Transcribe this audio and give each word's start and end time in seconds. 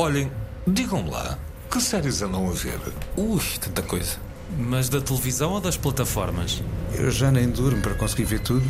Olhem, 0.00 0.32
digam-me 0.66 1.10
lá, 1.10 1.38
que 1.70 1.78
séries 1.78 2.22
andam 2.22 2.48
a 2.48 2.52
ver? 2.52 2.80
Ui, 3.18 3.38
tanta 3.60 3.82
coisa. 3.82 4.16
Mas 4.56 4.88
da 4.88 4.98
televisão 4.98 5.52
ou 5.52 5.60
das 5.60 5.76
plataformas? 5.76 6.62
Eu 6.94 7.10
já 7.10 7.30
nem 7.30 7.50
durmo 7.50 7.82
para 7.82 7.94
conseguir 7.94 8.24
ver 8.24 8.40
tudo. 8.40 8.64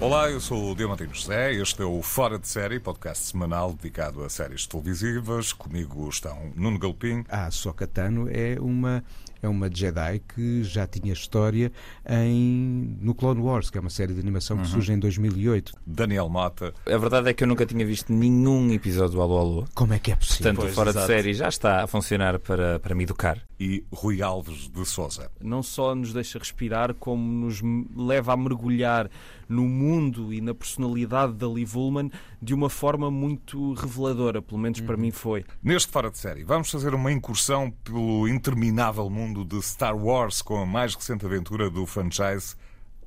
Olá, 0.00 0.30
eu 0.30 0.40
sou 0.40 0.72
o 0.72 0.74
Diamantino 0.74 1.14
José. 1.14 1.52
Este 1.52 1.82
é 1.82 1.84
o 1.84 2.00
Fora 2.00 2.38
de 2.38 2.48
Série, 2.48 2.80
podcast 2.80 3.26
semanal 3.26 3.74
dedicado 3.74 4.24
a 4.24 4.30
séries 4.30 4.66
televisivas. 4.66 5.52
Comigo 5.52 6.08
estão 6.08 6.50
Nuno 6.56 6.78
Galpim. 6.78 7.22
A 7.28 7.50
Sokatano 7.50 8.30
é 8.30 8.56
uma 8.58 9.04
é 9.42 9.48
uma 9.48 9.70
Jedi 9.72 10.22
que 10.34 10.62
já 10.64 10.86
tinha 10.86 11.12
história 11.12 11.72
em, 12.08 12.96
no 13.00 13.14
Clone 13.14 13.40
Wars, 13.40 13.70
que 13.70 13.78
é 13.78 13.80
uma 13.80 13.90
série 13.90 14.14
de 14.14 14.20
animação 14.20 14.56
que 14.56 14.64
uhum. 14.64 14.70
surge 14.70 14.92
em 14.92 14.98
2008. 14.98 15.72
Daniel 15.86 16.28
Mota. 16.28 16.72
A 16.86 16.96
verdade 16.98 17.30
é 17.30 17.34
que 17.34 17.44
eu 17.44 17.48
nunca 17.48 17.66
tinha 17.66 17.84
visto 17.84 18.12
nenhum 18.12 18.70
episódio 18.72 19.16
do 19.16 19.22
Alô 19.22 19.38
Alô. 19.38 19.64
Como 19.74 19.92
é 19.92 19.98
que 19.98 20.12
é 20.12 20.16
possível? 20.16 20.54
Portanto, 20.54 20.62
pois, 20.62 20.74
fora 20.74 20.90
exato. 20.90 21.06
de 21.06 21.12
série 21.12 21.34
já 21.34 21.48
está 21.48 21.84
a 21.84 21.86
funcionar 21.86 22.38
para, 22.38 22.78
para 22.80 22.94
me 22.94 23.04
educar. 23.04 23.38
E 23.58 23.84
Rui 23.90 24.20
Alves 24.20 24.68
de 24.68 24.84
Souza. 24.84 25.30
Não 25.40 25.62
só 25.62 25.94
nos 25.94 26.12
deixa 26.12 26.38
respirar, 26.38 26.92
como 26.94 27.22
nos 27.22 27.62
leva 27.96 28.34
a 28.34 28.36
mergulhar 28.36 29.08
no 29.48 29.62
mundo 29.62 30.32
e 30.32 30.40
na 30.40 30.54
personalidade 30.54 31.34
da 31.34 31.46
Liv 31.46 31.76
Ullman 31.76 32.10
de 32.42 32.52
uma 32.52 32.68
forma 32.68 33.10
muito 33.10 33.72
reveladora, 33.74 34.42
pelo 34.42 34.60
menos 34.60 34.80
para 34.80 34.96
uhum. 34.96 35.02
mim 35.02 35.10
foi. 35.10 35.44
Neste 35.62 35.90
Fora 35.90 36.10
de 36.10 36.18
Série, 36.18 36.44
vamos 36.44 36.70
fazer 36.70 36.94
uma 36.94 37.12
incursão 37.12 37.70
pelo 37.84 38.28
interminável 38.28 39.08
mundo 39.08 39.35
de 39.44 39.60
Star 39.62 39.96
Wars 39.96 40.42
com 40.42 40.60
a 40.60 40.66
mais 40.66 40.94
recente 40.94 41.26
aventura 41.26 41.68
do 41.68 41.86
franchise 41.86 42.54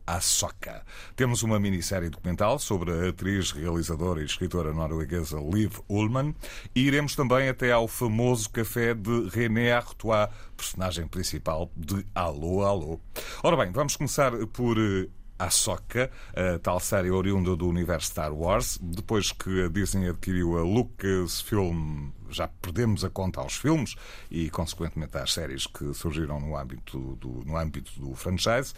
Ahsoka. 0.06 0.84
Temos 1.16 1.44
uma 1.44 1.60
minissérie 1.60 2.10
documental 2.10 2.58
sobre 2.58 2.92
a 2.92 3.10
atriz, 3.10 3.52
realizadora 3.52 4.22
e 4.22 4.26
escritora 4.26 4.74
norueguesa 4.74 5.40
Liv 5.40 5.78
Ullmann 5.88 6.34
e 6.76 6.82
iremos 6.82 7.16
também 7.16 7.48
até 7.48 7.72
ao 7.72 7.88
famoso 7.88 8.50
café 8.50 8.96
de 8.96 9.30
René 9.30 9.72
Artois, 9.72 10.30
personagem 10.58 11.08
principal 11.08 11.72
de 11.78 12.04
Alô 12.16 12.66
Alô. 12.66 13.00
Ora 13.44 13.56
bem, 13.58 13.72
vamos 13.72 13.96
começar 13.96 14.32
por 14.48 14.78
eh, 14.80 15.08
Ahsoka, 15.38 16.12
a 16.36 16.60
tal 16.60 16.80
série 16.80 17.12
oriunda 17.12 17.56
do 17.56 17.68
universo 17.68 18.08
Star 18.08 18.34
Wars. 18.34 18.78
Depois 18.82 19.32
que 19.32 19.64
a 19.64 19.70
Disney 19.70 20.10
adquiriu 20.10 20.58
a 20.58 20.64
Lucasfilm, 20.64 22.12
já 22.32 22.48
perdemos 22.48 23.04
a 23.04 23.10
conta 23.10 23.40
aos 23.40 23.56
filmes 23.56 23.96
e, 24.30 24.50
consequentemente, 24.50 25.18
às 25.18 25.34
séries 25.34 25.68
que 25.68 25.94
surgiram 25.94 26.40
no 26.40 26.58
âmbito 26.58 27.16
do, 27.16 27.44
no 27.46 27.58
âmbito 27.58 27.92
do 28.00 28.14
franchise. 28.16 28.74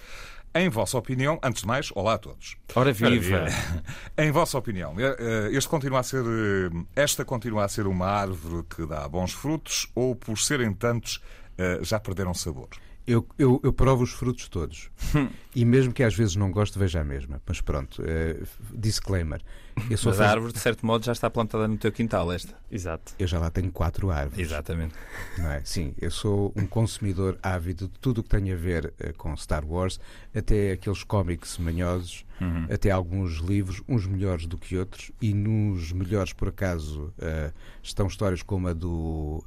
Em 0.54 0.68
vossa 0.68 0.98
opinião, 0.98 1.40
antes 1.42 1.62
de 1.62 1.68
mais, 1.68 1.92
olá 1.96 2.16
a 2.16 2.18
todos. 2.18 2.58
Ora 2.76 2.92
viva! 2.92 3.46
em 4.18 4.32
vossa 4.32 4.58
opinião, 4.58 5.00
eh, 5.00 5.16
eh, 5.18 5.50
este 5.54 5.70
continua 5.70 6.00
a 6.00 6.04
ser, 6.04 6.26
eh, 6.26 6.84
esta 6.94 7.24
continua 7.24 7.64
a 7.64 7.70
ser 7.70 7.88
uma 7.88 8.08
árvore 8.08 8.66
que 8.76 8.86
dá 8.86 9.08
bons 9.08 9.32
frutos 9.32 9.90
ou, 9.96 10.14
por 10.14 10.38
serem 10.38 10.74
tantos, 10.74 11.22
já 11.82 12.00
perderam 12.00 12.34
sabor? 12.34 12.70
Eu, 13.06 13.28
eu, 13.38 13.60
eu, 13.64 13.74
provo 13.74 14.04
os 14.04 14.12
frutos 14.12 14.48
todos. 14.48 14.90
e 15.56 15.66
mesmo 15.66 15.92
que 15.92 16.04
às 16.04 16.16
vezes 16.16 16.36
não 16.36 16.52
gosto, 16.52 16.78
veja 16.78 17.02
a 17.02 17.04
mesma. 17.04 17.42
Mas 17.46 17.60
pronto, 17.60 18.02
uh, 18.02 18.48
disclaimer. 18.74 19.42
Mas 19.90 20.20
a 20.20 20.30
árvore, 20.30 20.54
de 20.54 20.60
certo 20.60 20.86
modo, 20.86 21.04
já 21.04 21.12
está 21.12 21.30
plantada 21.30 21.68
no 21.68 21.78
teu 21.78 21.92
quintal, 21.92 22.32
esta. 22.32 22.54
Exato. 22.70 23.14
Eu 23.18 23.26
já 23.26 23.40
lá 23.40 23.50
tenho 23.50 23.72
quatro 23.72 24.12
árvores. 24.12 24.40
Exatamente. 24.40 24.94
Não 25.38 25.52
é? 25.52 25.62
Sim, 25.64 25.96
eu 26.00 26.12
sou 26.12 26.54
um 26.56 26.68
consumidor 26.68 27.40
ávido 27.42 27.88
de 27.88 28.00
tudo 28.00 28.20
o 28.20 28.24
que 28.24 28.30
tem 28.30 28.52
a 28.52 28.56
ver 28.56 28.94
uh, 29.00 29.14
com 29.18 29.36
Star 29.36 29.66
Wars, 29.66 30.00
até 30.36 30.74
aqueles 30.74 31.04
cómics 31.04 31.58
manhosos, 31.58 32.24
uhum. 32.40 32.68
até 32.72 32.92
alguns 32.92 33.38
livros, 33.38 33.82
uns 33.88 34.06
melhores 34.06 34.46
do 34.46 34.58
que 34.58 34.78
outros, 34.78 35.12
e 35.22 35.34
nos 35.34 35.92
melhores, 35.92 36.34
por 36.34 36.50
acaso, 36.50 37.14
uh, 37.18 37.52
estão 37.82 38.06
histórias 38.06 38.44
como 38.44 38.68
a 38.68 38.74
do, 38.74 39.44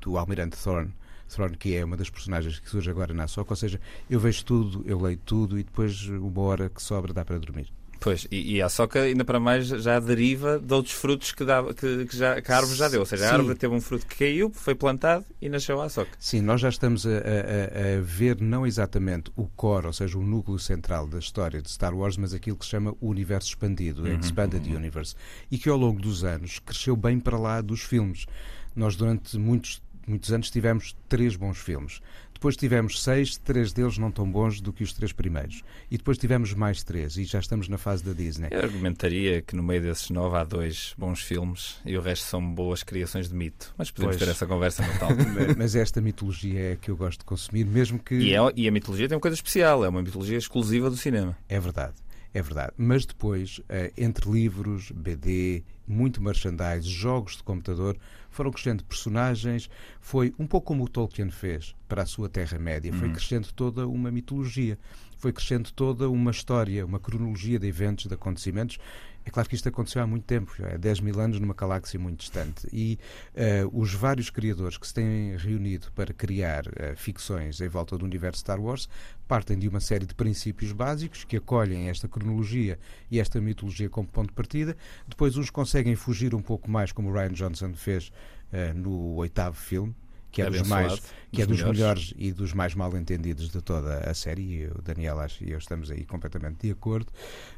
do 0.00 0.16
Almirante 0.16 0.56
Thorne 0.56 0.92
Thrawn, 1.28 1.50
que 1.50 1.74
é 1.74 1.84
uma 1.84 1.96
das 1.96 2.10
personagens 2.10 2.58
que 2.58 2.68
surge 2.68 2.90
agora 2.90 3.12
na 3.14 3.26
Soca, 3.26 3.52
ou 3.52 3.56
seja, 3.56 3.80
eu 4.08 4.20
vejo 4.20 4.44
tudo, 4.44 4.84
eu 4.86 5.00
leio 5.00 5.18
tudo 5.18 5.58
e 5.58 5.62
depois 5.62 6.08
uma 6.08 6.40
hora 6.42 6.68
que 6.68 6.82
sobra 6.82 7.12
dá 7.12 7.24
para 7.24 7.38
dormir. 7.38 7.72
Pois, 8.02 8.26
e, 8.32 8.56
e 8.56 8.62
a 8.62 8.68
soca 8.68 9.02
ainda 9.02 9.24
para 9.24 9.38
mais 9.38 9.68
já 9.68 10.00
deriva 10.00 10.58
de 10.58 10.74
outros 10.74 10.92
frutos 10.92 11.30
que, 11.30 11.44
dá, 11.44 11.62
que, 11.72 12.06
que, 12.06 12.16
já, 12.16 12.42
que 12.42 12.50
a 12.50 12.56
árvore 12.56 12.76
já 12.76 12.88
deu. 12.88 12.98
Ou 12.98 13.06
seja, 13.06 13.22
Sim. 13.24 13.30
a 13.30 13.34
árvore 13.34 13.54
teve 13.54 13.72
um 13.72 13.80
fruto 13.80 14.04
que 14.08 14.16
caiu, 14.16 14.50
foi 14.50 14.74
plantado 14.74 15.24
e 15.40 15.48
nasceu 15.48 15.80
a 15.80 15.88
soca. 15.88 16.10
Sim, 16.18 16.40
nós 16.40 16.60
já 16.60 16.68
estamos 16.68 17.06
a, 17.06 17.10
a, 17.10 17.12
a, 17.12 18.00
ver 18.02 18.40
não 18.40 18.66
exatamente 18.66 19.30
o 19.36 19.46
core, 19.46 19.86
ou 19.86 19.92
seja, 19.92 20.18
o 20.18 20.22
núcleo 20.22 20.58
central 20.58 21.06
da 21.06 21.20
história 21.20 21.62
de 21.62 21.70
Star 21.70 21.94
Wars, 21.94 22.16
mas 22.16 22.34
aquilo 22.34 22.56
que 22.56 22.64
se 22.64 22.72
chama 22.72 22.92
o 23.00 23.08
universo 23.08 23.50
expandido, 23.50 24.02
uhum. 24.02 24.18
Expanded 24.18 24.66
uhum. 24.66 24.76
Universe, 24.76 25.14
e 25.48 25.56
que 25.56 25.68
ao 25.68 25.76
longo 25.76 26.00
dos 26.00 26.24
anos 26.24 26.58
cresceu 26.58 26.96
bem 26.96 27.20
para 27.20 27.38
lá 27.38 27.60
dos 27.60 27.82
filmes. 27.82 28.26
Nós 28.74 28.96
durante 28.96 29.38
muitos 29.38 29.80
muitos 30.06 30.32
anos 30.32 30.50
tivemos 30.50 30.96
três 31.08 31.36
bons 31.36 31.58
filmes. 31.58 32.00
Depois 32.42 32.56
tivemos 32.56 33.00
seis, 33.00 33.36
três 33.36 33.72
deles 33.72 33.98
não 33.98 34.10
tão 34.10 34.28
bons 34.28 34.60
do 34.60 34.72
que 34.72 34.82
os 34.82 34.92
três 34.92 35.12
primeiros. 35.12 35.62
E 35.88 35.96
depois 35.96 36.18
tivemos 36.18 36.52
mais 36.54 36.82
três, 36.82 37.16
e 37.16 37.22
já 37.22 37.38
estamos 37.38 37.68
na 37.68 37.78
fase 37.78 38.02
da 38.04 38.12
Disney. 38.12 38.48
Eu 38.50 38.62
argumentaria 38.62 39.40
que 39.40 39.54
no 39.54 39.62
meio 39.62 39.80
desses 39.80 40.10
nove 40.10 40.36
há 40.36 40.42
dois 40.42 40.92
bons 40.98 41.22
filmes 41.22 41.76
e 41.86 41.96
o 41.96 42.00
resto 42.00 42.24
são 42.24 42.52
boas 42.52 42.82
criações 42.82 43.28
de 43.28 43.34
mito. 43.36 43.72
Mas 43.78 43.92
podemos 43.92 44.16
pois. 44.16 44.26
ter 44.26 44.32
essa 44.32 44.44
conversa 44.44 44.84
no 44.84 44.98
tal. 44.98 45.10
Mas 45.56 45.76
esta 45.76 46.00
mitologia 46.00 46.72
é 46.72 46.76
que 46.76 46.90
eu 46.90 46.96
gosto 46.96 47.20
de 47.20 47.26
consumir, 47.26 47.64
mesmo 47.64 48.00
que. 48.00 48.16
E, 48.16 48.34
é, 48.34 48.38
e 48.56 48.66
a 48.66 48.72
mitologia 48.72 49.08
tem 49.08 49.14
uma 49.14 49.22
coisa 49.22 49.36
especial, 49.36 49.84
é 49.84 49.88
uma 49.88 50.02
mitologia 50.02 50.36
exclusiva 50.36 50.90
do 50.90 50.96
cinema. 50.96 51.38
É 51.48 51.60
verdade. 51.60 51.94
É 52.34 52.40
verdade. 52.40 52.72
Mas 52.78 53.04
depois, 53.04 53.60
eh, 53.68 53.92
entre 53.96 54.30
livros, 54.30 54.90
BD, 54.90 55.62
muito 55.86 56.22
merchandise, 56.22 56.88
jogos 56.88 57.36
de 57.36 57.42
computador, 57.42 57.96
foram 58.30 58.50
crescendo 58.50 58.84
personagens. 58.84 59.68
Foi 60.00 60.34
um 60.38 60.46
pouco 60.46 60.68
como 60.68 60.84
o 60.84 60.88
Tolkien 60.88 61.30
fez 61.30 61.74
para 61.86 62.02
a 62.02 62.06
sua 62.06 62.28
Terra-média. 62.28 62.92
Foi 62.92 63.08
uhum. 63.08 63.14
crescendo 63.14 63.52
toda 63.52 63.86
uma 63.86 64.10
mitologia. 64.10 64.78
Foi 65.22 65.32
crescendo 65.32 65.70
toda 65.72 66.10
uma 66.10 66.32
história, 66.32 66.84
uma 66.84 66.98
cronologia 66.98 67.56
de 67.56 67.68
eventos, 67.68 68.06
de 68.06 68.14
acontecimentos 68.14 68.78
é 69.24 69.30
claro 69.30 69.48
que 69.48 69.54
isto 69.54 69.68
aconteceu 69.68 70.02
há 70.02 70.06
muito 70.06 70.24
tempo, 70.24 70.52
é 70.60 70.76
10 70.76 71.00
mil 71.00 71.20
anos 71.20 71.38
numa 71.38 71.54
galáxia 71.54 71.98
muito 71.98 72.20
distante. 72.20 72.66
E 72.72 72.98
uh, 73.34 73.80
os 73.80 73.94
vários 73.94 74.30
criadores 74.30 74.76
que 74.76 74.86
se 74.86 74.94
têm 74.94 75.36
reunido 75.36 75.92
para 75.94 76.12
criar 76.12 76.66
uh, 76.66 76.96
ficções 76.96 77.60
em 77.60 77.68
volta 77.68 77.96
do 77.96 78.04
universo 78.04 78.40
Star 78.40 78.60
Wars 78.60 78.88
partem 79.28 79.58
de 79.58 79.68
uma 79.68 79.80
série 79.80 80.06
de 80.06 80.14
princípios 80.14 80.72
básicos 80.72 81.24
que 81.24 81.36
acolhem 81.36 81.88
esta 81.88 82.08
cronologia 82.08 82.78
e 83.10 83.20
esta 83.20 83.40
mitologia 83.40 83.88
como 83.88 84.08
ponto 84.08 84.28
de 84.28 84.34
partida. 84.34 84.76
Depois, 85.06 85.36
uns 85.36 85.50
conseguem 85.50 85.94
fugir 85.94 86.34
um 86.34 86.42
pouco 86.42 86.68
mais, 86.68 86.90
como 86.90 87.08
o 87.08 87.12
Ryan 87.12 87.32
Johnson 87.32 87.74
fez 87.74 88.08
uh, 88.52 88.76
no 88.76 89.14
oitavo 89.14 89.56
filme, 89.56 89.94
que 90.32 90.42
é, 90.42 90.50
dos 90.50 90.66
mais 90.66 91.00
que 91.32 91.42
é 91.42 91.46
dos 91.46 91.58
melhores. 91.58 91.78
melhores. 91.78 92.14
e 92.16 92.32
dos 92.32 92.52
mais 92.52 92.74
mal 92.74 92.96
entendidos 92.96 93.50
de 93.50 93.60
toda 93.60 93.98
a 93.98 94.14
série 94.14 94.42
e 94.42 94.66
o 94.66 94.82
Daniel 94.82 95.18
acho, 95.18 95.42
e 95.42 95.50
eu 95.50 95.58
estamos 95.58 95.90
aí 95.90 96.04
completamente 96.04 96.66
de 96.66 96.70
acordo 96.70 97.06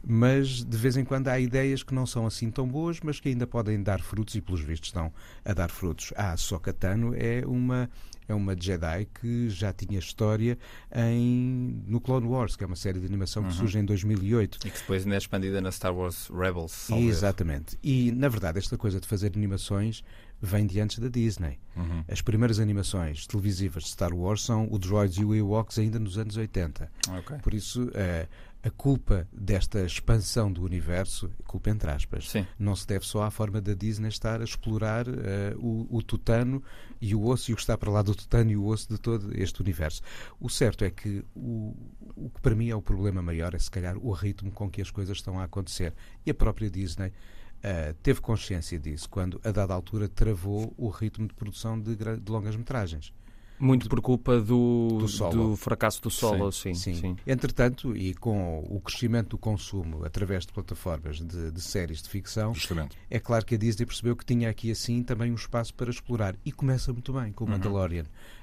mas 0.07 0.65
de 0.65 0.77
vez 0.77 0.97
em 0.97 1.05
quando 1.05 1.29
há 1.29 1.39
ideias 1.39 1.83
que 1.83 1.95
não 1.95 2.07
são 2.07 2.27
assim 2.27 2.51
tão 2.51 2.69
boas 2.69 3.01
mas 3.01 3.21
que 3.21 3.29
ainda 3.29 3.47
podem 3.47 3.83
dar 3.83 4.01
frutos 4.01 4.35
e 4.35 4.41
pelos 4.41 4.61
vistos 4.61 4.89
estão 4.89 5.13
a 5.45 5.53
dar 5.53 5.69
frutos 5.69 6.13
a 6.17 6.33
ah, 6.33 6.37
Sokatano 6.37 7.15
é 7.15 7.43
uma 7.47 7.91
é 8.29 8.35
uma 8.35 8.57
Jedi 8.59 9.07
que 9.21 9.49
já 9.51 9.73
tinha 9.73 9.99
história 9.99 10.59
em, 10.95 11.83
no 11.87 12.01
Clone 12.01 12.27
Wars, 12.27 12.57
que 12.57 12.65
é 12.65 12.67
uma 12.67 12.77
série 12.77 12.99
de 12.99 13.07
animação 13.07 13.43
que 13.43 13.51
uhum. 13.51 13.55
surge 13.55 13.79
em 13.79 13.85
2008. 13.85 14.59
E 14.65 14.71
que 14.71 14.79
depois 14.79 15.03
ainda 15.03 15.17
é 15.17 15.19
expandida 15.19 15.61
na 15.61 15.71
Star 15.71 15.95
Wars 15.95 16.29
Rebels. 16.29 16.91
Exatamente. 16.91 17.79
E, 17.83 18.13
na 18.13 18.29
verdade, 18.29 18.59
esta 18.59 18.77
coisa 18.79 19.01
de 19.01 19.07
fazer 19.07 19.33
animações 19.35 20.03
vem 20.41 20.67
de 20.67 20.81
antes 20.81 20.99
da 20.99 21.09
Disney. 21.09 21.59
Uhum. 21.77 22.05
As 22.09 22.21
primeiras 22.21 22.59
animações 22.59 23.27
televisivas 23.27 23.64
de 23.69 23.91
Star 23.91 24.15
Wars 24.15 24.43
são 24.43 24.69
o 24.71 24.79
Droids 24.79 25.17
e 25.19 25.25
o 25.25 25.35
Ewoks 25.35 25.79
ainda 25.79 25.99
nos 25.99 26.19
anos 26.19 26.37
80. 26.37 26.91
Okay. 27.19 27.39
Por 27.39 27.55
isso, 27.55 27.85
uh, 27.85 28.29
a 28.65 28.71
culpa 28.71 29.29
desta 29.31 29.85
expansão 29.85 30.51
do 30.51 30.65
universo, 30.65 31.31
culpa 31.47 31.69
entre 31.69 31.91
aspas, 31.91 32.31
Sim. 32.31 32.47
não 32.59 32.75
se 32.75 32.87
deve 32.87 33.05
só 33.05 33.23
à 33.23 33.31
forma 33.31 33.61
da 33.61 33.75
Disney 33.75 34.09
estar 34.09 34.41
a 34.41 34.45
explorar 34.45 35.07
uh, 35.07 35.13
o, 35.59 35.99
o, 35.99 36.03
tutano 36.03 36.63
e 36.99 37.15
o 37.15 37.27
osso 37.27 37.51
e 37.51 37.53
o 37.53 37.57
que 37.57 37.63
está 37.63 37.77
para 37.77 37.91
lá 37.91 38.01
do 38.01 38.15
tutano 38.15 38.51
e 38.51 38.57
o 38.57 38.65
osso 38.65 38.89
de 38.89 38.99
todo 38.99 39.31
este 39.39 39.61
universo. 39.61 40.01
O 40.41 40.49
certo 40.49 40.83
é 40.83 40.91
que 40.91 41.23
o, 41.35 41.77
o 42.17 42.31
que 42.31 42.41
para 42.41 42.55
mim 42.55 42.71
é 42.71 42.75
o 42.75 42.81
problema 42.81 43.21
maior 43.21 43.55
é 43.55 43.59
se 43.59 43.71
calhar 43.71 43.99
o 43.99 44.13
ritmo 44.13 44.51
com 44.51 44.71
que 44.71 44.81
as 44.81 44.91
coisas 44.91 45.19
estão 45.19 45.39
a 45.39 45.45
acontecer. 45.45 45.93
E 46.25 46.31
a 46.31 46.35
própria 46.35 46.71
Disney 46.71 47.13
Uh, 47.65 47.95
teve 48.03 48.21
consciência 48.21 48.79
disso 48.79 49.09
quando, 49.09 49.41
a 49.43 49.51
dada 49.51 49.73
altura, 49.73 50.07
travou 50.07 50.75
o 50.77 50.91
ritmo 50.91 51.27
de 51.27 51.33
produção 51.33 51.81
de, 51.81 51.97
de 51.97 52.31
longas-metragens. 52.31 53.11
Muito 53.59 53.89
por 53.89 54.01
culpa 54.01 54.41
do, 54.41 54.99
do, 54.99 55.31
do, 55.31 55.57
fracasso 55.57 56.03
do 56.03 56.11
solo, 56.11 56.51
sim, 56.51 56.75
sim, 56.75 56.95
sim. 56.95 57.01
sim. 57.01 57.17
Entretanto, 57.27 57.97
e 57.97 58.13
com 58.15 58.59
o 58.69 58.81
crescimento 58.81 59.31
do 59.31 59.39
consumo 59.39 60.05
através 60.05 60.45
de 60.45 60.53
plataformas 60.53 61.19
de, 61.19 61.51
de, 61.51 61.61
séries 61.61 62.03
de 62.03 62.09
ficção, 62.09 62.53
Justamente. 62.53 62.97
é 63.09 63.21
claro 63.21 63.45
que 63.45 63.55
a 63.55 63.59
Disney 63.59 63.87
percebeu 63.87 64.17
que 64.17 64.25
tinha 64.25 64.51
aqui 64.51 64.71
assim 64.71 65.03
também 65.03 65.31
um 65.31 65.37
espaço 65.37 65.73
para 65.75 65.91
explorar. 65.91 66.35
E 66.45 66.51
começa 66.51 66.93
muito 66.93 67.13
bem 67.13 67.33
com 67.33 67.45
o 67.45 67.49
uhum. 67.49 67.55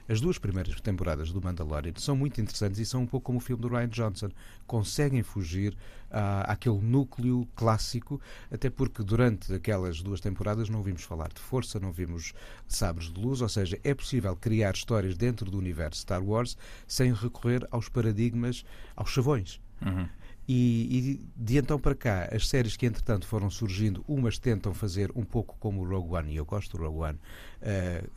As 0.08 0.20
duas 0.20 0.38
primeiras 0.38 0.80
temporadas 0.82 1.32
do 1.32 1.42
Mandalorian 1.42 1.94
são 1.98 2.16
muito 2.16 2.42
interessantes 2.42 2.80
e 2.80 2.86
são 2.86 3.04
um 3.04 3.08
pouco 3.08 3.26
como 3.26 3.38
o 3.38 3.42
filme 3.42 3.62
do 3.62 3.68
Ryan 3.68 3.88
Johnson. 3.88 4.30
Conseguem 4.68 5.24
fugir 5.24 5.78
à, 6.10 6.52
àquele 6.52 6.80
núcleo 6.80 7.48
clássico, 7.56 8.20
até 8.52 8.70
porque 8.70 9.04
durante 9.04 9.54
aquelas 9.54 10.02
duas 10.02 10.20
temporadas 10.20 10.70
não 10.70 10.80
ouvimos 10.80 11.04
falar 11.04 11.30
de 11.30 11.40
força, 11.40 11.80
não 11.80 11.92
vimos 11.92 12.34
sabres 12.68 13.12
de 13.12 13.20
luz, 13.20 13.42
ou 13.42 13.50
seja, 13.50 13.80
é 13.84 13.94
possível 13.94 14.36
criar 14.36 14.74
histórias 14.74 15.16
dentro 15.16 15.50
do 15.50 15.58
universo 15.58 16.02
Star 16.02 16.24
Wars 16.24 16.58
sem 16.88 17.14
recorrer 17.14 17.66
aos 17.72 17.88
paradigmas, 17.90 18.66
aos 18.96 19.10
chavões. 19.10 19.60
Uhum. 19.82 20.08
E, 20.48 20.98
e, 20.98 21.28
de 21.36 21.58
então 21.58 21.80
para 21.80 21.96
cá, 21.96 22.28
as 22.32 22.48
séries 22.48 22.76
que 22.76 22.86
entretanto 22.86 23.26
foram 23.26 23.50
surgindo, 23.50 24.04
umas 24.08 24.38
tentam 24.38 24.74
fazer 24.74 25.12
um 25.16 25.24
pouco 25.24 25.56
como 25.60 25.82
o 25.82 25.88
Rogue 25.88 26.14
One, 26.14 26.34
e 26.34 26.36
eu 26.36 26.46
gosto 26.46 26.76
do 26.76 26.84
Rogue 26.84 27.00
One, 27.00 27.20
uh, 27.62 28.10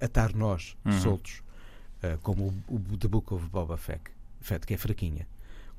atar 0.00 0.34
nós 0.34 0.76
Uhum. 0.84 0.92
soltos, 0.92 1.42
uh, 2.02 2.18
como 2.22 2.54
o, 2.68 2.74
o 2.74 2.96
The 2.96 3.08
Book 3.08 3.32
of 3.34 3.46
Boba 3.48 3.76
Fett, 3.76 4.02
Fett, 4.40 4.66
que 4.66 4.74
é 4.74 4.76
fraquinha, 4.76 5.26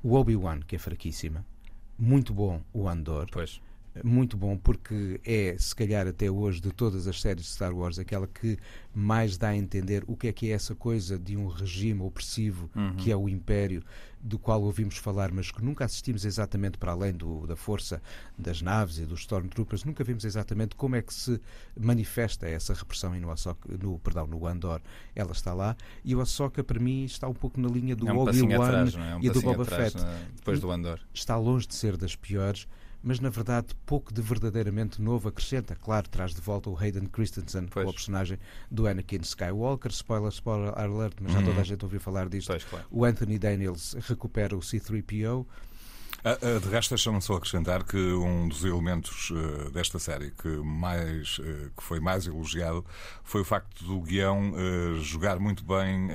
o 0.03 0.13
Obi-Wan, 0.15 0.59
que 0.62 0.75
é 0.75 0.79
fraquíssima, 0.79 1.45
muito 1.97 2.33
bom 2.33 2.62
o 2.73 2.88
Andor, 2.88 3.27
Pois. 3.31 3.62
Muito 4.03 4.38
bom 4.38 4.57
porque 4.57 5.19
é, 5.25 5.55
se 5.59 5.75
calhar 5.75 6.07
até 6.07 6.29
hoje, 6.31 6.61
de 6.61 6.71
todas 6.71 7.07
as 7.07 7.19
séries 7.19 7.43
de 7.45 7.51
Star 7.51 7.73
Wars, 7.75 7.99
aquela 7.99 8.25
que 8.27 8.57
mais 8.95 9.38
dá 9.38 9.49
a 9.49 9.55
entender 9.57 10.03
o 10.07 10.15
que 10.15 10.27
é 10.27 10.33
que 10.33 10.49
é 10.49 10.53
essa 10.53 10.73
coisa 10.75 11.17
de 11.19 11.35
um 11.35 11.47
regime 11.47 12.01
opressivo 12.01 12.69
Uhum. 12.75 12.95
que 12.95 13.11
é 13.11 13.15
o 13.17 13.27
Império, 13.27 13.83
do 14.23 14.38
qual 14.38 14.61
ouvimos 14.61 14.97
falar, 14.97 15.31
mas 15.31 15.49
que 15.51 15.63
nunca 15.63 15.83
assistimos 15.83 16.25
exatamente 16.25 16.77
para 16.77 16.91
além 16.91 17.11
do, 17.11 17.47
da 17.47 17.55
força 17.55 18.01
das 18.38 18.61
naves 18.61 18.99
e 18.99 19.05
dos 19.05 19.21
Stormtroopers, 19.21 19.83
nunca 19.83 20.03
vimos 20.03 20.23
exatamente 20.25 20.75
como 20.75 20.95
é 20.95 21.01
que 21.01 21.13
se 21.13 21.41
manifesta 21.79 22.47
essa 22.47 22.73
repressão 22.73 23.15
e 23.15 23.19
no, 23.19 23.31
Ahsoka, 23.31 23.67
no, 23.81 23.97
perdão, 23.99 24.27
no 24.27 24.45
Andor 24.45 24.79
ela 25.15 25.31
está 25.31 25.53
lá, 25.53 25.75
e 26.05 26.15
o 26.15 26.21
Ahsoka 26.21 26.63
para 26.63 26.79
mim 26.79 27.03
está 27.05 27.27
um 27.27 27.33
pouco 27.33 27.59
na 27.59 27.67
linha 27.67 27.95
do 27.95 28.07
é 28.07 28.13
um 28.13 28.19
Obi-Wan 28.19 28.85
é? 28.85 29.11
É 29.11 29.15
um 29.15 29.19
e 29.23 29.29
do 29.29 29.41
Boba 29.41 29.63
atrás, 29.63 29.93
Fett. 29.93 30.03
na- 30.05 30.19
depois 30.35 30.59
do 30.59 30.69
Andor. 30.71 30.99
Está 31.13 31.35
longe 31.38 31.67
de 31.67 31.73
ser 31.75 31.97
das 31.97 32.15
piores, 32.15 32.67
mas 33.03 33.19
na 33.19 33.30
verdade 33.30 33.75
pouco 33.86 34.13
de 34.13 34.21
verdadeiramente 34.21 35.01
novo 35.01 35.30
acrescenta. 35.30 35.75
Claro, 35.75 36.07
traz 36.09 36.33
de 36.33 36.42
volta 36.42 36.69
o 36.69 36.77
Hayden 36.77 37.06
Christensen 37.07 37.68
Pois. 37.68 37.88
a 37.89 37.92
personagem 37.94 38.38
do 38.69 38.88
Anakin 38.88 39.21
Skywalker. 39.21 39.92
Spoiler, 39.92 40.30
spoiler 40.31 40.74
alert, 40.77 41.15
mas 41.21 41.31
já 41.33 41.39
Uhum. 41.39 41.45
toda 41.45 41.62
a 41.62 41.63
gente 41.63 41.83
ouviu 41.83 42.00
falar 42.00 42.30
disto. 42.30 42.48
Pois, 42.48 42.63
claro. 42.63 42.86
O 42.92 43.06
Anthony 43.06 43.39
Daniels 43.39 43.94
recupera 44.07 44.56
o 44.56 44.62
C-3PO. 44.62 45.45
Ah, 46.23 46.38
ah, 46.41 46.59
De 46.59 46.69
resto, 46.69 46.91
deixa-me 46.91 47.21
só 47.21 47.35
acrescentar 47.35 47.83
que 47.83 47.97
um 47.97 48.47
dos 48.47 48.63
elementos 48.63 49.31
eh, 49.31 49.69
desta 49.71 49.97
série 49.97 50.31
que, 50.31 50.47
mais, 50.47 51.38
que 51.75 51.83
foi 51.83 52.00
mais 52.00 52.27
elogiado 52.27 52.85
foi 53.23 53.41
o 53.41 53.45
facto 53.45 53.83
do 53.83 54.01
guião 54.01 54.53
jogar 55.01 55.39
muito 55.39 55.63
bem 55.63 56.09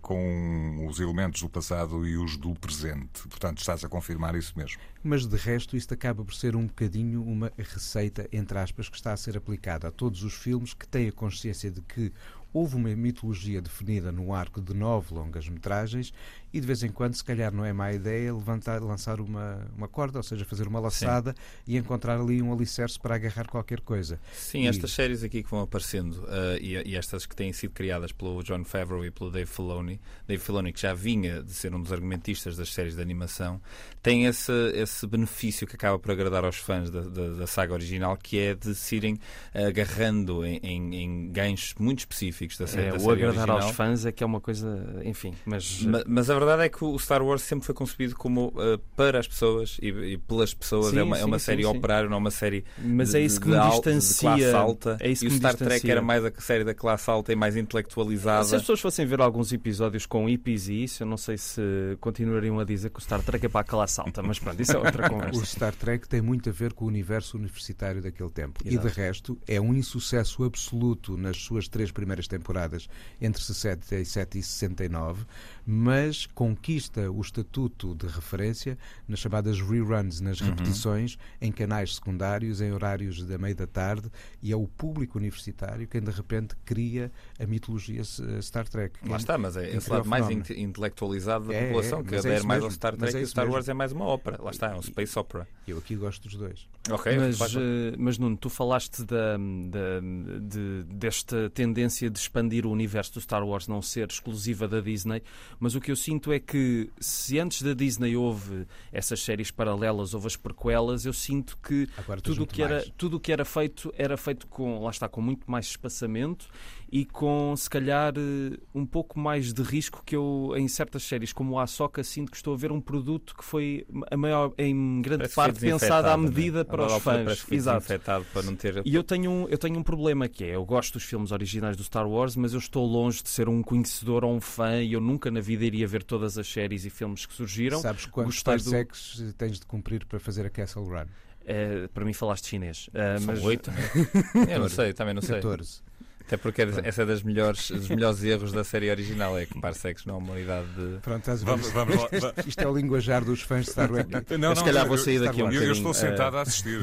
com 0.00 0.86
os 0.88 0.98
elementos 0.98 1.42
do 1.42 1.48
passado 1.48 2.06
e 2.06 2.16
os 2.16 2.36
do 2.36 2.54
presente. 2.54 3.26
Portanto, 3.28 3.58
estás 3.58 3.84
a 3.84 3.88
confirmar 3.88 4.34
isso 4.34 4.52
mesmo. 4.56 4.80
Mas 5.02 5.26
de 5.26 5.36
resto, 5.36 5.76
isto 5.76 5.94
acaba 5.94 6.24
por 6.24 6.34
ser 6.34 6.54
um 6.56 6.66
bocadinho 6.66 7.22
uma 7.22 7.52
receita, 7.56 8.28
entre 8.32 8.58
aspas, 8.58 8.88
que 8.88 8.96
está 8.96 9.12
a 9.12 9.16
ser 9.16 9.36
aplicada 9.36 9.88
a 9.88 9.90
todos 9.90 10.22
os 10.22 10.34
filmes 10.34 10.74
que 10.74 10.86
têm 10.86 11.08
a 11.08 11.12
consciência 11.12 11.70
de 11.70 11.80
que 11.82 12.12
houve 12.52 12.76
uma 12.76 12.94
mitologia 12.94 13.60
definida 13.60 14.10
no 14.10 14.34
arco 14.34 14.60
de 14.60 14.74
nove 14.74 15.14
longas-metragens 15.14 16.12
e 16.52 16.60
de 16.60 16.66
vez 16.66 16.82
em 16.82 16.88
quando, 16.90 17.14
se 17.14 17.24
calhar, 17.24 17.52
não 17.52 17.64
é 17.64 17.72
má 17.72 17.92
ideia 17.92 18.32
levantar, 18.34 18.82
lançar 18.82 19.20
uma, 19.20 19.66
uma 19.76 19.86
corda, 19.88 20.18
ou 20.18 20.22
seja, 20.22 20.44
fazer 20.44 20.66
uma 20.66 20.80
laçada 20.80 21.34
e 21.66 21.76
encontrar 21.76 22.20
ali 22.20 22.42
um 22.42 22.52
alicerce 22.52 22.98
para 22.98 23.14
agarrar 23.14 23.46
qualquer 23.48 23.80
coisa. 23.80 24.18
Sim, 24.32 24.64
E- 24.64 24.66
estas 24.68 24.90
séries 24.92 25.22
aqui 25.22 25.42
que 25.42 25.50
vão 25.50 25.60
aparecendo 25.60 26.24
eh, 26.28 26.58
e, 26.60 26.90
e 26.90 26.96
estas 26.96 27.26
que 27.26 27.34
têm 27.36 27.52
sido 27.52 27.72
criadas 27.72 28.12
pelo 28.12 28.42
John 28.42 28.64
Favreau 28.64 29.04
e 29.04 29.10
pelo 29.10 29.30
Dave 29.30 29.50
Filoni, 29.50 30.00
Dave 30.26 30.42
Filoni 30.42 30.72
que 30.72 30.80
já 30.80 30.92
vinha 30.94 31.42
de 31.42 31.52
ser 31.52 31.74
um 31.74 31.80
dos 31.82 31.92
argumentistas 31.92 32.56
das 32.56 32.72
séries 32.72 32.96
de 32.96 33.02
animação, 33.02 33.60
tem 34.02 34.26
esse, 34.26 34.52
esse 34.74 35.06
benefício 35.06 35.66
que 35.66 35.76
acaba 35.76 35.98
por 35.98 36.10
agradar 36.10 36.44
aos 36.44 36.56
fãs 36.56 36.90
da, 36.90 37.00
da, 37.02 37.28
da 37.34 37.46
saga 37.46 37.72
original, 37.74 38.16
que 38.16 38.38
é 38.38 38.54
de 38.54 38.74
se 38.74 38.96
irem 38.96 39.18
agarrando 39.54 40.44
em, 40.44 40.56
em, 40.62 40.94
em 40.96 41.30
ganchos 41.32 41.74
muito 41.78 42.00
específicos 42.00 42.56
da, 42.58 42.66
sé- 42.66 42.86
É, 42.86 42.90
da 42.90 42.96
o 42.96 43.00
série 43.00 43.12
agradar 43.24 43.48
original. 43.50 43.62
aos 43.68 43.76
fãs 43.76 44.06
é 44.06 44.12
que 44.12 44.22
é 44.22 44.26
uma 44.26 44.40
coisa, 44.40 45.00
enfim, 45.04 45.34
mas 45.44 45.82
Ma- 45.82 46.02
Mas 46.06 46.30
a 46.30 46.34
verdade 46.40 46.62
é 46.64 46.68
que 46.68 46.84
o 46.84 46.98
Star 46.98 47.22
Wars 47.22 47.42
sempre 47.42 47.64
foi 47.64 47.74
concebido 47.74 48.16
como 48.16 48.52
eh, 48.58 48.78
para 48.96 49.18
as 49.20 49.28
pessoas 49.28 49.78
e, 49.80 49.88
e 49.88 50.18
pelas 50.18 50.52
pessoas. 50.52 50.90
Sim, 50.90 50.98
é 50.98 51.02
uma, 51.02 51.16
é 51.16 51.20
sim, 51.20 51.24
uma 51.26 51.38
sim, 51.38 51.44
série 51.44 51.62
sim. 51.62 51.68
operária, 51.68 52.08
não 52.08 52.16
é 52.16 52.18
uma 52.20 52.30
série 52.30 52.64
Mas 52.78 53.10
de, 53.10 53.18
é 53.18 53.20
isso 53.20 53.38
que 53.40 53.46
de 53.46 53.52
me 53.52 53.58
al- 53.58 53.70
de 53.70 53.76
distancia. 53.76 54.28
classe 54.30 54.54
alta. 54.56 54.96
É 55.00 55.08
isso 55.10 55.24
e 55.24 55.28
que 55.28 55.32
o 55.32 55.34
me 55.34 55.38
Star 55.38 55.54
Trek 55.54 55.70
distancia. 55.72 55.92
era 55.92 56.02
mais 56.02 56.24
a 56.24 56.32
série 56.38 56.64
da 56.64 56.74
classe 56.74 57.08
alta 57.10 57.32
e 57.32 57.36
mais 57.36 57.56
intelectualizada. 57.56 58.44
Se 58.44 58.54
as 58.56 58.62
pessoas 58.62 58.80
fossem 58.80 59.06
ver 59.06 59.20
alguns 59.20 59.52
episódios 59.52 60.06
com 60.06 60.26
hippies 60.26 60.68
e 60.68 60.82
isso, 60.84 61.02
eu 61.02 61.06
não 61.06 61.16
sei 61.16 61.38
se 61.38 61.60
continuariam 62.00 62.58
a 62.58 62.64
dizer 62.64 62.90
que 62.90 62.98
o 62.98 63.02
Star 63.02 63.22
Trek 63.22 63.46
é 63.46 63.48
para 63.48 63.60
a 63.60 63.64
classe 63.64 64.00
alta, 64.00 64.22
mas 64.22 64.38
pronto, 64.38 64.60
isso 64.60 64.72
é 64.72 64.78
outra 64.78 65.06
O 65.06 65.10
conversa. 65.10 65.44
Star 65.44 65.74
Trek 65.74 66.08
tem 66.08 66.20
muito 66.20 66.48
a 66.48 66.52
ver 66.52 66.72
com 66.72 66.84
o 66.84 66.88
universo 66.88 67.36
universitário 67.36 68.02
daquele 68.02 68.30
tempo. 68.30 68.60
Exato. 68.64 68.86
E 68.86 68.90
de 68.90 68.96
resto, 68.96 69.38
é 69.46 69.60
um 69.60 69.74
insucesso 69.74 70.44
absoluto 70.44 71.16
nas 71.16 71.36
suas 71.36 71.68
três 71.68 71.90
primeiras 71.90 72.26
temporadas, 72.26 72.88
entre 73.20 73.42
67 73.42 74.38
e 74.38 74.42
69, 74.42 75.24
mas 75.66 76.26
conquista 76.34 77.10
o 77.10 77.20
estatuto 77.20 77.94
de 77.94 78.06
referência 78.06 78.76
nas 79.08 79.18
chamadas 79.18 79.60
reruns, 79.60 80.20
nas 80.20 80.40
repetições, 80.40 81.16
em 81.40 81.50
canais 81.52 81.94
secundários, 81.96 82.60
em 82.60 82.72
horários 82.72 83.24
da 83.24 83.36
meia 83.38 83.54
da 83.54 83.66
tarde, 83.66 84.10
e 84.42 84.52
é 84.52 84.56
o 84.56 84.66
público 84.66 85.18
universitário 85.18 85.86
quem 85.88 86.00
de 86.00 86.10
repente 86.10 86.54
cria 86.64 87.10
a 87.38 87.46
mitologia 87.46 88.00
eh, 88.02 88.42
Star 88.42 88.68
Trek. 88.68 88.98
Lá 89.08 89.16
está, 89.16 89.36
mas 89.38 89.56
é 89.56 89.76
esse 89.76 89.90
lado 89.90 90.08
mais 90.08 90.28
intelectualizado 90.30 91.48
da 91.48 91.54
É, 91.54 91.66
população, 91.66 92.00
é, 92.00 92.02
que 92.04 92.10
mas 92.10 92.24
é 92.24 92.28
adere 92.28 92.36
isso 92.38 92.46
mais 92.46 92.62
ao 92.64 92.70
Star 92.70 92.92
mas 92.98 93.10
Trek 93.10 93.16
é 93.16 93.20
e 93.22 93.26
Star 93.26 93.44
mesmo. 93.44 93.54
Wars 93.54 93.68
é 93.68 93.74
mais 93.74 93.92
uma 93.92 94.04
ópera. 94.04 94.42
Lá 94.42 94.50
está, 94.50 94.70
é 94.72 94.74
um 94.76 94.82
space 94.82 95.18
opera. 95.18 95.46
Eu 95.66 95.78
aqui 95.78 95.94
gosto 95.94 96.22
dos 96.28 96.36
dois. 96.36 96.68
Ok, 96.90 97.16
Mas, 97.16 97.38
faz- 97.38 97.54
eh, 97.54 97.94
mas 97.96 98.18
Nuno, 98.18 98.36
tu 98.36 98.48
falaste 98.50 99.04
da, 99.04 99.36
da- 99.36 100.00
de- 100.40 100.82
desta 100.84 101.48
tendência 101.50 102.10
de 102.10 102.18
expandir 102.18 102.66
o 102.66 102.70
universo 102.70 103.14
do 103.14 103.20
Star 103.20 103.44
Wars 103.46 103.68
não 103.68 103.80
ser 103.80 104.08
exclusiva 104.08 104.66
da 104.66 104.80
Disney, 104.80 105.22
mas 105.60 105.74
o 105.74 105.80
que 105.80 105.90
eu 105.92 105.96
sinto 105.96 106.19
é 106.32 106.38
que 106.40 106.90
se 107.00 107.38
antes 107.38 107.62
da 107.62 107.72
Disney 107.72 108.16
houve 108.16 108.66
essas 108.92 109.22
séries 109.22 109.50
paralelas, 109.50 110.12
houve 110.12 110.26
as 110.26 110.36
prequelas, 110.36 111.06
eu 111.06 111.12
sinto 111.12 111.56
que 111.58 111.88
Agora 111.96 112.20
tudo 112.20 112.42
o 112.42 112.46
que 112.46 112.62
era 112.62 112.76
mais. 112.76 112.92
tudo 112.96 113.16
o 113.16 113.20
que 113.20 113.32
era 113.32 113.44
feito 113.44 113.92
era 113.96 114.16
feito 114.16 114.46
com 114.46 114.82
lá 114.82 114.90
está 114.90 115.08
com 115.08 115.20
muito 115.20 115.50
mais 115.50 115.66
espaçamento 115.66 116.48
e 116.92 117.04
com 117.04 117.54
se 117.56 117.70
calhar 117.70 118.12
eh, 118.16 118.58
um 118.74 118.84
pouco 118.84 119.18
mais 119.18 119.52
de 119.52 119.62
risco 119.62 120.02
que 120.04 120.16
eu 120.16 120.52
em 120.56 120.66
certas 120.66 121.04
séries 121.04 121.32
como 121.32 121.58
a 121.58 121.62
Ahsoka 121.62 122.02
sinto 122.02 122.30
que 122.30 122.36
estou 122.36 122.52
a 122.52 122.56
ver 122.56 122.72
um 122.72 122.80
produto 122.80 123.34
que 123.36 123.44
foi 123.44 123.86
a 124.10 124.16
maior 124.16 124.52
em 124.58 125.00
grande 125.00 125.18
parece 125.18 125.34
parte 125.36 125.60
pensado 125.60 126.08
à 126.08 126.16
né? 126.16 126.24
medida 126.28 126.62
A 126.62 126.64
para 126.64 126.86
os 126.86 127.02
fãs 127.02 127.46
exato 127.50 127.86
para 128.32 128.42
não 128.42 128.56
ter. 128.56 128.82
e 128.84 128.94
eu 128.94 129.04
tenho, 129.04 129.30
um, 129.30 129.48
eu 129.48 129.56
tenho 129.56 129.78
um 129.78 129.82
problema 129.82 130.28
que 130.28 130.42
é, 130.44 130.56
eu 130.56 130.64
gosto 130.64 130.94
dos 130.94 131.04
filmes 131.04 131.30
originais 131.30 131.76
do 131.76 131.84
Star 131.84 132.08
Wars, 132.08 132.34
mas 132.34 132.52
eu 132.54 132.58
estou 132.58 132.84
longe 132.86 133.22
de 133.22 133.28
ser 133.28 133.48
um 133.48 133.62
conhecedor 133.62 134.24
ou 134.24 134.34
um 134.34 134.40
fã 134.40 134.80
e 134.82 134.92
eu 134.92 135.00
nunca 135.00 135.30
na 135.30 135.40
vida 135.40 135.64
iria 135.64 135.86
ver 135.86 136.02
todas 136.02 136.36
as 136.38 136.46
séries 136.48 136.84
e 136.84 136.90
filmes 136.90 137.24
que 137.24 137.34
surgiram. 137.34 137.80
Sabes 137.80 138.06
quantos 138.06 138.34
Gostei 138.42 138.56
do- 138.56 138.64
parsecs 138.70 139.34
tens 139.38 139.60
de 139.60 139.66
cumprir 139.66 140.04
para 140.06 140.18
fazer 140.18 140.44
a 140.44 140.50
Castle 140.50 140.84
Run? 140.84 141.06
Eh, 141.46 141.88
para 141.94 142.04
mim 142.04 142.12
falaste 142.12 142.48
chinês. 142.48 142.90
Eh, 142.92 143.18
São 143.18 143.26
mas, 143.34 143.44
oito. 143.44 143.70
Eu 144.48 144.58
não 144.60 144.68
sei, 144.68 144.92
também 144.92 145.14
não 145.14 145.22
sei. 145.22 145.36
14. 145.36 145.82
Até 146.30 146.36
porque 146.36 146.62
essa 146.62 147.02
é 147.02 147.06
das 147.06 147.24
melhores, 147.24 147.72
dos 147.72 147.88
melhores 147.88 148.22
erros 148.22 148.52
da 148.52 148.62
série 148.62 148.88
original, 148.88 149.36
é 149.36 149.46
que 149.46 149.60
parsecs 149.60 150.04
não 150.04 150.14
é 150.14 150.18
uma 150.18 150.32
unidade 150.34 150.68
de. 150.76 150.98
Pronto, 151.02 151.18
estás 151.18 151.42
a 151.42 151.44
ver? 151.44 151.50
Vamos, 151.50 151.70
vamos 151.72 151.96
lá. 152.22 152.32
Isto 152.46 152.60
é 152.60 152.68
o 152.68 152.76
linguajar 152.76 153.24
dos 153.24 153.42
fãs 153.42 153.64
de 153.64 153.72
Star 153.72 153.90
Wars. 153.90 154.06
Não, 154.08 154.20
se 154.54 154.60
não, 154.60 154.64
calhar 154.64 154.84
eu- 154.84 154.88
vou 154.88 154.96
sair 154.96 155.16
eu- 155.16 155.24
daqui 155.24 155.42
um 155.42 155.50
eu, 155.50 155.60
eu 155.64 155.72
estou 155.72 155.92
sentado 155.92 156.36
a 156.36 156.42
assistir. 156.42 156.78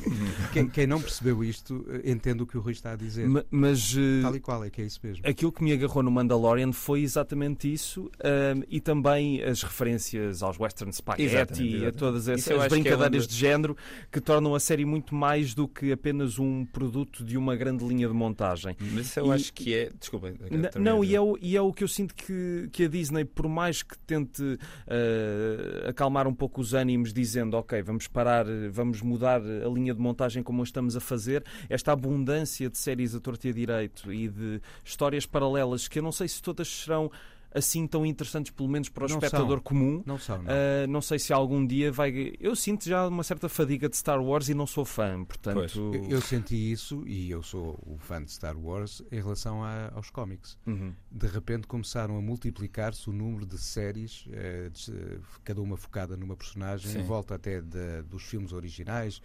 Quem, 0.52 0.66
quem 0.68 0.86
não 0.86 1.00
percebeu 1.02 1.44
isto, 1.44 1.84
eh, 2.02 2.10
entende 2.10 2.42
o 2.42 2.46
que 2.46 2.56
o 2.56 2.60
Rui 2.62 2.72
está 2.72 2.92
a 2.92 2.96
dizer. 2.96 3.28
ma- 3.28 3.44
mas, 3.50 3.94
eh, 3.94 4.22
Tal 4.22 4.36
e 4.36 4.40
qual, 4.40 4.64
é 4.64 4.70
que 4.70 4.80
é 4.80 4.84
isso 4.86 4.98
mesmo. 5.02 5.22
Aquilo 5.28 5.52
que 5.52 5.62
me 5.62 5.72
agarrou 5.72 6.02
no 6.02 6.10
Mandalorian 6.10 6.72
foi 6.72 7.02
exatamente 7.02 7.70
isso 7.70 8.10
ahm, 8.24 8.62
e 8.70 8.80
também 8.80 9.42
as 9.42 9.62
referências 9.62 10.42
aos 10.42 10.58
Western 10.58 10.90
Spaghetti 10.92 11.34
Exatamente, 11.34 11.76
e 11.76 11.86
a 11.86 11.92
todas 11.92 12.28
essas 12.28 12.64
é 12.64 12.68
brincadeiras 12.68 13.24
onde- 13.24 13.26
de 13.26 13.34
género 13.38 13.76
que 14.10 14.20
tornam 14.20 14.54
a 14.54 14.60
série 14.60 14.86
muito 14.86 15.14
mais 15.14 15.52
do 15.52 15.68
que 15.68 15.92
apenas 15.92 16.38
um 16.38 16.64
produto 16.64 17.22
de 17.24 17.36
uma 17.36 17.54
grande 17.54 17.84
linha 17.86 18.08
de 18.08 18.14
montagem. 18.14 18.74
Mas 18.92 19.06
isso 19.06 19.20
eu 19.20 19.26
E- 19.26 19.32
acho 19.34 19.52
que 19.52 19.74
é. 19.74 19.90
Desculpa. 19.98 20.32
Não, 20.78 21.04
e 21.04 21.14
é, 21.14 21.20
o, 21.20 21.38
e 21.40 21.56
é 21.56 21.60
o 21.60 21.72
que 21.72 21.84
eu 21.84 21.88
sinto 21.88 22.14
que, 22.14 22.68
que 22.72 22.84
a 22.84 22.88
Disney, 22.88 23.24
por 23.24 23.48
mais 23.48 23.82
que 23.82 23.96
tente 24.00 24.58
eh, 24.86 25.86
acalmar 25.88 26.26
um 26.26 26.34
pouco 26.34 26.60
os 26.60 26.74
ânimos, 26.74 27.12
dizendo 27.12 27.56
ok, 27.56 27.82
vamos 27.82 28.06
parar, 28.08 28.44
vamos 28.70 29.00
mudar 29.02 29.40
a 29.42 29.68
linha 29.68 29.94
de 29.94 30.00
montagem 30.00 30.42
como 30.42 30.60
a 30.62 30.64
estamos 30.64 30.96
a 30.96 31.00
fazer, 31.00 31.44
esta 31.68 31.92
abundância 31.92 32.68
de 32.70 32.78
séries 32.78 33.14
a 33.14 33.20
torto 33.20 33.46
e 33.46 33.50
a 33.50 33.52
direito 33.52 34.12
e 34.12 34.28
de 34.28 34.60
histórias 34.84 35.26
paralelas 35.26 35.88
que 35.88 35.98
eu 35.98 36.02
não 36.02 36.12
sei 36.12 36.28
se 36.28 36.40
todas 36.42 36.68
serão 36.68 37.10
assim 37.56 37.86
tão 37.86 38.04
interessantes, 38.04 38.52
pelo 38.52 38.68
menos 38.68 38.88
para 38.88 39.04
o 39.04 39.08
Não 39.08 39.16
espectador 39.16 39.48
são. 39.56 39.60
comum. 39.60 40.02
Não 40.04 40.18
são, 40.18 40.42
não. 40.42 40.44
Uh, 40.52 40.86
não 40.88 41.00
sei 41.00 41.18
se 41.18 41.32
algum 41.32 41.66
dia 41.66 41.90
vai. 41.90 42.34
Eu 42.38 42.54
sinto 42.54 42.84
já 42.84 43.08
uma 43.08 43.22
certa 43.24 43.48
fadiga 43.48 43.88
de 43.88 43.96
Star 43.96 44.22
Wars 44.22 44.48
e 44.48 44.54
não 44.54 44.66
sou 44.66 44.84
fã, 44.84 45.24
portanto. 45.24 45.54
Pois. 45.54 45.74
Eu, 45.74 45.94
eu 46.10 46.20
senti 46.20 46.70
isso 46.70 47.06
e 47.06 47.30
eu 47.30 47.42
sou 47.42 47.78
o 47.86 47.96
fã 47.98 48.22
de 48.22 48.30
Star 48.30 48.58
Wars 48.58 49.02
em 49.10 49.16
relação 49.16 49.64
a- 49.64 49.90
aos 49.94 50.10
cómics. 50.10 50.58
Uhum. 50.66 50.92
De 51.10 51.26
repente 51.26 51.66
começaram 51.66 52.16
a 52.16 52.20
multiplicar-se 52.22 53.08
o 53.08 53.12
número 53.12 53.46
de 53.46 53.58
séries, 53.58 54.26
eh, 54.32 54.68
de- 54.72 55.18
cada 55.44 55.60
uma 55.62 55.76
focada 55.76 56.16
numa 56.16 56.36
personagem, 56.36 56.90
Sim. 56.90 56.98
em 57.00 57.02
volta 57.02 57.34
até 57.34 57.60
de- 57.60 58.02
dos 58.08 58.22
filmes 58.22 58.52
originais, 58.52 59.20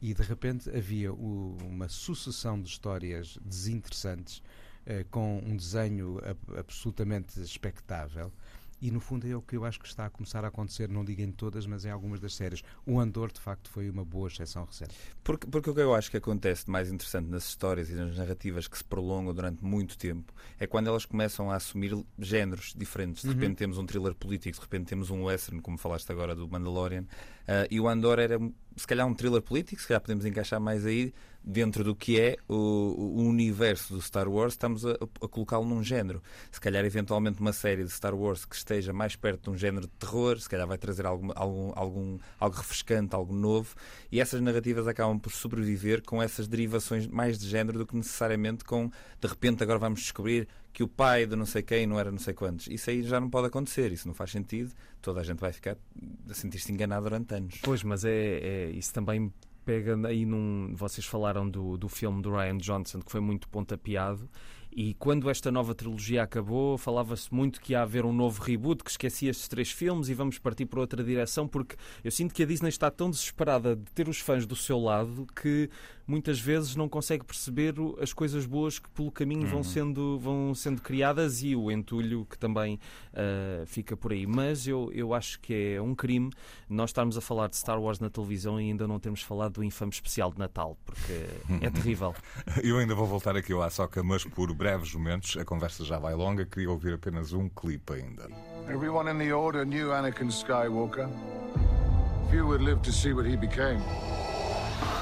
e 0.00 0.12
de 0.12 0.22
repente 0.22 0.68
havia 0.70 1.12
o- 1.12 1.56
uma 1.64 1.88
sucessão 1.88 2.60
de 2.60 2.68
histórias 2.68 3.38
desinteressantes, 3.44 4.42
com 5.10 5.38
um 5.44 5.56
desenho 5.56 6.18
ab- 6.18 6.58
absolutamente 6.58 7.40
expectável. 7.40 8.32
E 8.82 8.90
no 8.90 9.00
fundo 9.00 9.26
é 9.26 9.34
o 9.34 9.40
que 9.40 9.56
eu 9.56 9.64
acho 9.64 9.80
que 9.80 9.86
está 9.86 10.04
a 10.04 10.10
começar 10.10 10.44
a 10.44 10.48
acontecer, 10.48 10.90
não 10.90 11.02
digo 11.06 11.22
em 11.22 11.30
todas, 11.32 11.64
mas 11.64 11.86
em 11.86 11.90
algumas 11.90 12.20
das 12.20 12.34
séries. 12.34 12.62
O 12.84 13.00
Andor, 13.00 13.32
de 13.32 13.40
facto, 13.40 13.70
foi 13.70 13.88
uma 13.88 14.04
boa 14.04 14.28
exceção 14.28 14.64
recente. 14.66 14.94
Porque, 15.22 15.46
porque 15.46 15.70
o 15.70 15.74
que 15.74 15.80
eu 15.80 15.94
acho 15.94 16.10
que 16.10 16.18
acontece 16.18 16.66
de 16.66 16.70
mais 16.70 16.92
interessante 16.92 17.30
nas 17.30 17.48
histórias 17.48 17.88
e 17.88 17.94
nas 17.94 18.14
narrativas 18.14 18.68
que 18.68 18.76
se 18.76 18.84
prolongam 18.84 19.32
durante 19.32 19.64
muito 19.64 19.96
tempo 19.96 20.34
é 20.58 20.66
quando 20.66 20.88
elas 20.88 21.06
começam 21.06 21.50
a 21.50 21.54
assumir 21.54 21.96
géneros 22.18 22.74
diferentes. 22.76 23.22
De 23.22 23.30
repente 23.32 23.56
temos 23.56 23.78
um 23.78 23.86
thriller 23.86 24.14
político, 24.14 24.58
de 24.58 24.62
repente 24.62 24.88
temos 24.88 25.08
um 25.08 25.22
western, 25.24 25.62
como 25.62 25.78
falaste 25.78 26.10
agora 26.10 26.34
do 26.34 26.46
Mandalorian, 26.46 27.06
ah, 27.48 27.66
e 27.70 27.80
o 27.80 27.88
Andor 27.88 28.18
era 28.18 28.38
se 28.76 28.86
calhar 28.86 29.06
um 29.06 29.14
thriller 29.14 29.42
político, 29.42 29.80
se 29.80 29.88
calhar 29.88 30.00
podemos 30.00 30.24
encaixar 30.24 30.60
mais 30.60 30.84
aí 30.84 31.12
dentro 31.44 31.84
do 31.84 31.94
que 31.94 32.18
é 32.18 32.36
o, 32.48 32.54
o 32.54 33.22
universo 33.22 33.92
do 33.92 34.00
Star 34.00 34.28
Wars, 34.28 34.54
estamos 34.54 34.86
a, 34.86 34.92
a 34.92 35.28
colocá-lo 35.28 35.66
num 35.66 35.82
género. 35.82 36.22
Se 36.50 36.58
calhar, 36.58 36.84
eventualmente, 36.84 37.40
uma 37.40 37.52
série 37.52 37.84
de 37.84 37.90
Star 37.90 38.14
Wars 38.14 38.44
que 38.44 38.56
esteja 38.56 38.92
mais 38.92 39.14
perto 39.14 39.44
de 39.44 39.50
um 39.50 39.58
género 39.58 39.86
de 39.86 39.92
terror, 39.92 40.40
se 40.40 40.48
calhar 40.48 40.66
vai 40.66 40.78
trazer 40.78 41.04
algum, 41.04 41.30
algum, 41.34 41.72
algum, 41.74 42.18
algo 42.40 42.56
refrescante, 42.56 43.14
algo 43.14 43.34
novo, 43.34 43.74
e 44.10 44.20
essas 44.20 44.40
narrativas 44.40 44.88
acabam 44.88 45.18
por 45.18 45.32
sobreviver 45.32 46.02
com 46.02 46.22
essas 46.22 46.48
derivações 46.48 47.06
mais 47.06 47.38
de 47.38 47.46
género 47.46 47.78
do 47.78 47.86
que 47.86 47.94
necessariamente 47.94 48.64
com, 48.64 48.90
de 49.20 49.28
repente, 49.28 49.62
agora 49.62 49.78
vamos 49.78 50.00
descobrir 50.00 50.48
que 50.74 50.82
o 50.82 50.88
pai 50.88 51.24
de 51.24 51.36
não 51.36 51.46
sei 51.46 51.62
quem 51.62 51.86
não 51.86 51.98
era 51.98 52.10
não 52.10 52.18
sei 52.18 52.34
quantos. 52.34 52.66
Isso 52.66 52.90
aí 52.90 53.02
já 53.04 53.20
não 53.20 53.30
pode 53.30 53.46
acontecer, 53.46 53.92
isso 53.92 54.08
não 54.08 54.14
faz 54.14 54.32
sentido, 54.32 54.72
toda 55.00 55.20
a 55.20 55.24
gente 55.24 55.38
vai 55.38 55.52
ficar 55.52 55.78
a 56.28 56.34
sentir-se 56.34 56.70
enganado 56.72 57.04
durante 57.04 57.32
anos. 57.32 57.54
Pois, 57.62 57.84
mas 57.84 58.04
é, 58.04 58.10
é- 58.10 58.70
isso 58.70 58.92
também 58.92 59.32
pega 59.64 59.96
aí 60.08 60.26
num. 60.26 60.74
Vocês 60.76 61.06
falaram 61.06 61.48
do, 61.48 61.76
do 61.78 61.88
filme 61.88 62.20
do 62.20 62.32
Ryan 62.32 62.58
Johnson, 62.58 63.00
que 63.00 63.10
foi 63.10 63.20
muito 63.20 63.48
pontapeado. 63.48 64.28
E 64.76 64.92
quando 64.94 65.30
esta 65.30 65.52
nova 65.52 65.72
trilogia 65.72 66.24
acabou, 66.24 66.76
falava-se 66.76 67.32
muito 67.32 67.60
que 67.60 67.72
ia 67.72 67.82
haver 67.82 68.04
um 68.04 68.12
novo 68.12 68.42
reboot, 68.42 68.82
que 68.82 68.90
esquecia 68.90 69.30
estes 69.30 69.46
três 69.46 69.70
filmes 69.70 70.08
e 70.08 70.14
vamos 70.14 70.36
partir 70.36 70.66
para 70.66 70.80
outra 70.80 71.04
direção, 71.04 71.46
porque 71.46 71.76
eu 72.02 72.10
sinto 72.10 72.34
que 72.34 72.42
a 72.42 72.46
Disney 72.46 72.70
está 72.70 72.90
tão 72.90 73.08
desesperada 73.08 73.76
de 73.76 73.84
ter 73.92 74.08
os 74.08 74.18
fãs 74.18 74.44
do 74.46 74.56
seu 74.56 74.80
lado 74.80 75.28
que 75.40 75.70
muitas 76.06 76.38
vezes 76.38 76.76
não 76.76 76.88
consegue 76.88 77.24
perceber 77.24 77.74
as 78.00 78.12
coisas 78.12 78.46
boas 78.46 78.78
que 78.78 78.88
pelo 78.90 79.10
caminho 79.10 79.46
vão, 79.46 79.62
sendo, 79.62 80.18
vão 80.18 80.54
sendo 80.54 80.82
criadas 80.82 81.42
e 81.42 81.56
o 81.56 81.70
entulho 81.70 82.26
que 82.28 82.36
também 82.36 82.78
ah, 83.14 83.64
fica 83.66 83.96
por 83.96 84.12
aí. 84.12 84.26
Mas 84.26 84.66
eu, 84.66 84.90
eu 84.92 85.14
acho 85.14 85.40
que 85.40 85.74
é 85.74 85.80
um 85.80 85.94
crime 85.94 86.30
nós 86.68 86.90
estarmos 86.90 87.16
a 87.16 87.20
falar 87.20 87.48
de 87.48 87.56
Star 87.56 87.80
Wars 87.80 88.00
na 88.00 88.10
televisão 88.10 88.60
e 88.60 88.64
ainda 88.64 88.86
não 88.86 88.98
termos 88.98 89.22
falado 89.22 89.54
do 89.54 89.64
infame 89.64 89.92
especial 89.92 90.32
de 90.32 90.38
Natal, 90.38 90.76
porque 90.84 91.26
é 91.60 91.70
terrível. 91.70 92.14
Eu 92.62 92.78
ainda 92.78 92.94
vou 92.94 93.06
voltar 93.06 93.36
aqui 93.36 93.52
ao 93.52 93.62
Açoca, 93.62 94.02
mas 94.02 94.24
por 94.24 94.52
breves 94.64 94.94
momentos. 94.94 95.36
A 95.36 95.44
conversa 95.44 95.84
já 95.84 95.98
vai 95.98 96.14
longa. 96.14 96.46
Queria 96.46 96.70
ouvir 96.70 96.94
apenas 96.94 97.34
um 97.34 97.50
clipe 97.50 97.92
ainda. 97.92 98.30
Everyone 98.66 99.10
in 99.10 99.18
the 99.18 99.30
Order 99.30 99.66
knew 99.66 99.90
Anakin 99.90 100.30
Skywalker. 100.30 101.06
Few 102.30 102.46
would 102.46 102.62
live 102.62 102.80
to 102.80 102.90
see 102.90 103.12
what 103.12 103.26
he 103.26 103.36
became. 103.36 103.82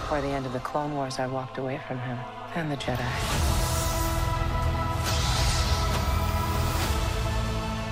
Before 0.02 0.20
the 0.20 0.34
end 0.34 0.46
of 0.46 0.52
the 0.52 0.58
Clone 0.58 0.94
Wars, 0.94 1.20
I 1.20 1.28
walked 1.28 1.58
away 1.58 1.78
from 1.86 1.98
him 2.00 2.18
and 2.56 2.72
the 2.72 2.76
Jedi. 2.76 3.06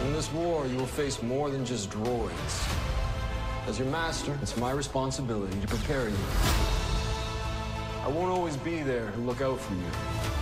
In 0.05 0.13
this 0.13 0.33
war, 0.33 0.67
you 0.67 0.77
will 0.77 0.87
face 0.87 1.23
more 1.23 1.51
than 1.51 1.65
just 1.65 1.89
droids. 1.91 2.67
As 3.69 3.79
your 3.79 3.89
master, 3.93 4.37
it's 4.43 4.57
my 4.57 4.73
responsibility 4.73 5.57
to 5.61 5.69
prepare 5.69 6.09
you. 6.09 6.19
I 8.05 8.09
won't 8.09 8.33
always 8.33 8.57
be 8.57 8.83
there 8.83 9.13
to 9.13 9.19
look 9.21 9.41
out 9.41 9.61
for 9.61 9.75
you. 9.75 10.40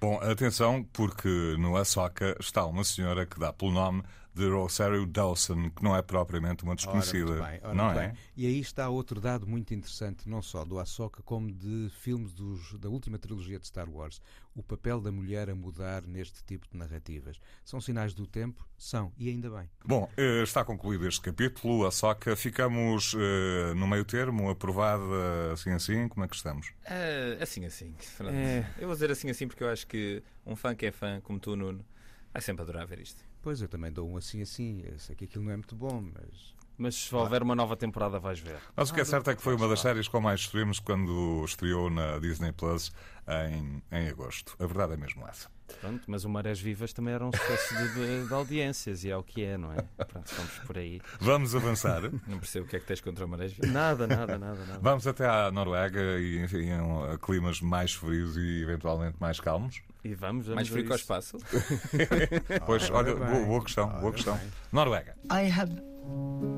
Bom, 0.00 0.18
atenção, 0.20 0.84
porque 0.92 1.28
no 1.58 1.76
Açoca 1.76 2.36
está 2.40 2.64
uma 2.64 2.84
senhora 2.84 3.26
que 3.26 3.38
dá 3.38 3.52
pelo 3.52 3.72
nome 3.72 4.02
de 4.34 4.48
Rosario 4.48 5.06
Dawson, 5.06 5.70
que 5.70 5.82
não 5.82 5.96
é 5.96 6.02
propriamente 6.02 6.62
uma 6.64 6.72
Ora, 6.72 6.76
desconhecida. 6.76 7.24
muito 7.26 7.42
bem, 7.42 7.60
ora, 7.62 7.74
não 7.74 7.84
muito 7.86 7.98
é? 7.98 8.08
bem. 8.08 8.18
E 8.36 8.46
aí 8.46 8.60
está 8.60 8.88
outro 8.88 9.20
dado 9.20 9.46
muito 9.46 9.74
interessante, 9.74 10.28
não 10.28 10.40
só 10.40 10.64
do 10.64 10.78
Ahsoka, 10.78 11.22
como 11.22 11.50
de 11.52 11.88
filmes 11.90 12.32
dos- 12.32 12.78
da 12.78 12.88
última 12.88 13.18
trilogia 13.18 13.58
de 13.58 13.66
Star 13.66 13.88
Wars. 13.90 14.20
O 14.54 14.62
papel 14.62 15.00
da 15.00 15.12
mulher 15.12 15.48
a 15.50 15.54
mudar 15.54 16.02
neste 16.06 16.42
tipo 16.44 16.66
de 16.70 16.76
narrativas. 16.76 17.40
São 17.64 17.80
sinais 17.80 18.14
do 18.14 18.26
tempo? 18.26 18.66
São, 18.78 19.12
e 19.18 19.28
ainda 19.28 19.50
bem. 19.50 19.68
Bom, 19.84 20.10
eh, 20.16 20.42
está 20.42 20.64
concluído 20.64 21.06
este 21.06 21.20
capítulo. 21.20 21.86
Açoca, 21.86 22.34
ficamos 22.34 23.14
eh, 23.18 23.74
no 23.74 23.86
meio 23.86 24.04
termo, 24.04 24.50
aprovada 24.50 25.52
assim 25.52 25.70
assim. 25.72 26.08
Como 26.08 26.24
é 26.24 26.28
que 26.28 26.36
estamos? 26.36 26.72
É, 26.84 27.38
assim, 27.40 27.64
assim. 27.64 27.94
É. 28.28 28.64
Eu 28.78 28.86
vou 28.88 28.94
dizer 28.94 29.10
assim, 29.10 29.30
assim, 29.30 29.46
porque 29.46 29.62
eu 29.62 29.68
acho 29.68 29.86
que 29.86 30.22
um 30.46 30.56
fã 30.56 30.74
que 30.74 30.86
é 30.86 30.92
fã, 30.92 31.20
como 31.20 31.38
tu, 31.38 31.54
Nuno, 31.56 31.84
vai 32.32 32.42
sempre 32.42 32.62
adorar 32.62 32.86
ver 32.86 33.00
isto. 33.00 33.22
Pois 33.42 33.60
eu 33.62 33.68
também 33.68 33.90
dou 33.90 34.08
um 34.08 34.16
assim 34.16 34.42
assim. 34.42 34.82
Eu 34.84 34.98
sei 34.98 35.16
que 35.16 35.24
aquilo 35.24 35.44
não 35.44 35.52
é 35.52 35.56
muito 35.56 35.74
bom, 35.74 36.02
mas. 36.14 36.54
Mas 36.76 36.94
se 36.94 37.14
houver 37.14 37.42
uma 37.42 37.54
nova 37.54 37.76
temporada, 37.76 38.18
vais 38.18 38.40
ver. 38.40 38.58
Mas 38.74 38.88
o 38.88 38.94
que 38.94 39.02
é 39.02 39.04
certo 39.04 39.28
é 39.28 39.36
que 39.36 39.42
foi 39.42 39.54
uma 39.54 39.68
das 39.68 39.80
séries 39.80 40.08
com 40.08 40.18
mais 40.18 40.40
estreamos 40.40 40.80
quando 40.80 41.44
estreou 41.44 41.90
na 41.90 42.18
Disney 42.18 42.52
Plus 42.52 42.90
em, 43.28 43.82
em 43.92 44.08
agosto. 44.08 44.56
A 44.58 44.66
verdade 44.66 44.94
é 44.94 44.96
mesmo 44.96 45.26
essa. 45.28 45.50
Pronto, 45.80 46.02
mas 46.06 46.24
o 46.24 46.28
Marés 46.28 46.60
Vivas 46.60 46.92
também 46.92 47.14
era 47.14 47.24
um 47.24 47.30
sucesso 47.32 47.74
de, 47.76 47.94
de- 47.94 48.26
de 48.28 48.34
audiências 48.34 49.04
e 49.04 49.10
é 49.10 49.16
o 49.16 49.22
que 49.22 49.42
é, 49.44 49.56
não 49.58 49.72
é? 49.72 49.76
Pronto, 50.04 50.30
vamos 50.36 50.52
por 50.66 50.78
aí. 50.78 51.00
Vamos 51.20 51.54
avançar. 51.54 52.02
Não 52.26 52.38
percebo 52.38 52.66
o 52.66 52.68
que 52.68 52.76
é 52.76 52.80
que 52.80 52.86
tens 52.86 53.00
contra 53.00 53.24
o 53.24 53.28
Marés. 53.28 53.56
Nada, 53.58 54.06
nada, 54.06 54.38
nada, 54.38 54.64
nada. 54.66 54.78
Vamos 54.80 55.06
até 55.06 55.26
à 55.26 55.50
Noruega 55.50 56.00
e, 56.18 56.42
enfim, 56.42 56.68
a 56.70 57.18
climas 57.18 57.60
mais 57.60 57.92
frios 57.92 58.36
e 58.36 58.62
eventualmente 58.62 59.16
mais 59.20 59.38
calmos. 59.40 59.80
E 60.04 60.14
vamos, 60.14 60.46
vamos 60.46 60.56
Mais 60.56 60.68
frio 60.68 60.84
que 60.86 60.92
ao 60.92 60.96
espaço. 60.98 61.36
Pois, 62.66 62.90
Ora 62.90 63.10
olha, 63.12 63.16
boa, 63.16 63.44
boa 63.46 63.64
questão, 63.64 63.88
boa 64.00 64.12
questão. 64.12 64.36
bem. 64.36 64.48
Noruega. 64.72 65.14
I 65.30 65.50
have 65.50 65.70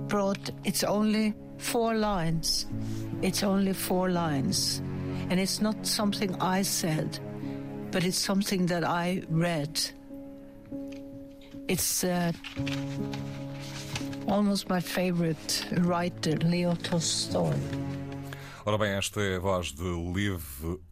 brought 0.09 0.53
it's 0.65 0.85
only 0.85 1.35
four 1.59 1.95
lines. 1.95 2.69
It's 3.23 3.43
only 3.43 3.75
four 3.75 4.11
lines. 4.11 4.83
And 5.31 5.41
it's 5.41 5.61
not 5.61 5.77
something 5.87 6.31
I 6.41 6.63
said, 6.63 7.19
but 7.93 8.05
it's 8.05 8.19
something 8.19 8.67
that 8.67 8.85
I 8.85 9.23
read. 9.29 9.79
It's 11.69 12.03
uh, 12.03 12.33
almost 14.27 14.69
my 14.69 14.81
favorite 14.81 15.67
writer, 15.83 16.37
Leo 16.39 16.75
Tolstoy. 16.75 17.55
Ora 18.65 18.79
bem, 18.79 18.93
esta 18.93 19.21
é 19.21 19.37
a 19.37 19.41
voz 19.41 19.73
de 19.73 19.83
Liv 19.83 20.41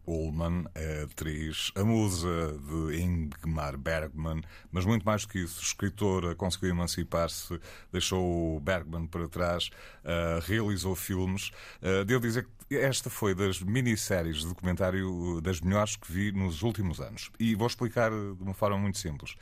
Ullmann, 0.05 0.65
a 0.75 1.03
atriz, 1.05 1.71
a 1.73 1.85
musa 1.85 2.59
de 2.59 3.01
Ingmar 3.01 3.77
Bergman, 3.77 4.41
mas 4.69 4.83
muito 4.83 5.05
mais 5.05 5.21
do 5.21 5.29
que 5.29 5.39
isso, 5.39 5.61
escritora, 5.61 6.35
conseguiu 6.35 6.71
emancipar-se, 6.71 7.57
deixou 7.89 8.57
o 8.57 8.59
Bergman 8.59 9.07
para 9.07 9.25
trás, 9.29 9.69
ah, 10.03 10.41
realizou 10.45 10.95
filmes. 10.95 11.51
Uh, 11.81 12.03
devo 12.03 12.19
dizer 12.21 12.43
que 12.43 12.60
esta 12.77 13.09
foi 13.09 13.35
das 13.35 13.61
minisséries 13.61 14.37
de 14.37 14.47
documentário 14.47 15.41
das 15.41 15.61
melhores 15.61 15.95
que 15.95 16.11
vi 16.11 16.31
nos 16.31 16.61
últimos 16.61 16.99
anos. 16.99 17.29
E 17.39 17.55
vou 17.55 17.67
explicar 17.67 18.11
de 18.11 18.41
uma 18.43 18.53
forma 18.53 18.77
muito 18.77 18.97
simples 18.97 19.35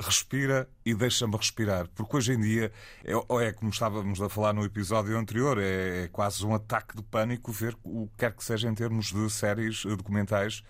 respira 0.00 0.68
e 0.84 0.94
deixa-me 0.94 1.36
respirar, 1.36 1.88
porque 1.94 2.16
hoje 2.16 2.32
em 2.32 2.40
dia 2.40 2.72
é, 3.04 3.12
é 3.12 3.52
como 3.52 3.70
estávamos 3.70 4.20
a 4.20 4.28
falar 4.28 4.52
no 4.52 4.64
episódio 4.64 5.16
anterior, 5.16 5.58
é, 5.58 6.04
é 6.04 6.08
quase 6.08 6.44
um 6.44 6.54
ataque 6.54 6.96
de 6.96 7.02
pânico 7.02 7.52
ver 7.52 7.76
o 7.84 8.08
que 8.08 8.18
quer 8.18 8.32
que 8.32 8.44
seja 8.44 8.68
em 8.68 8.74
termos 8.74 9.12
de 9.12 9.30
séries 9.30 9.84
eh, 9.86 9.96
documentais 9.96 10.62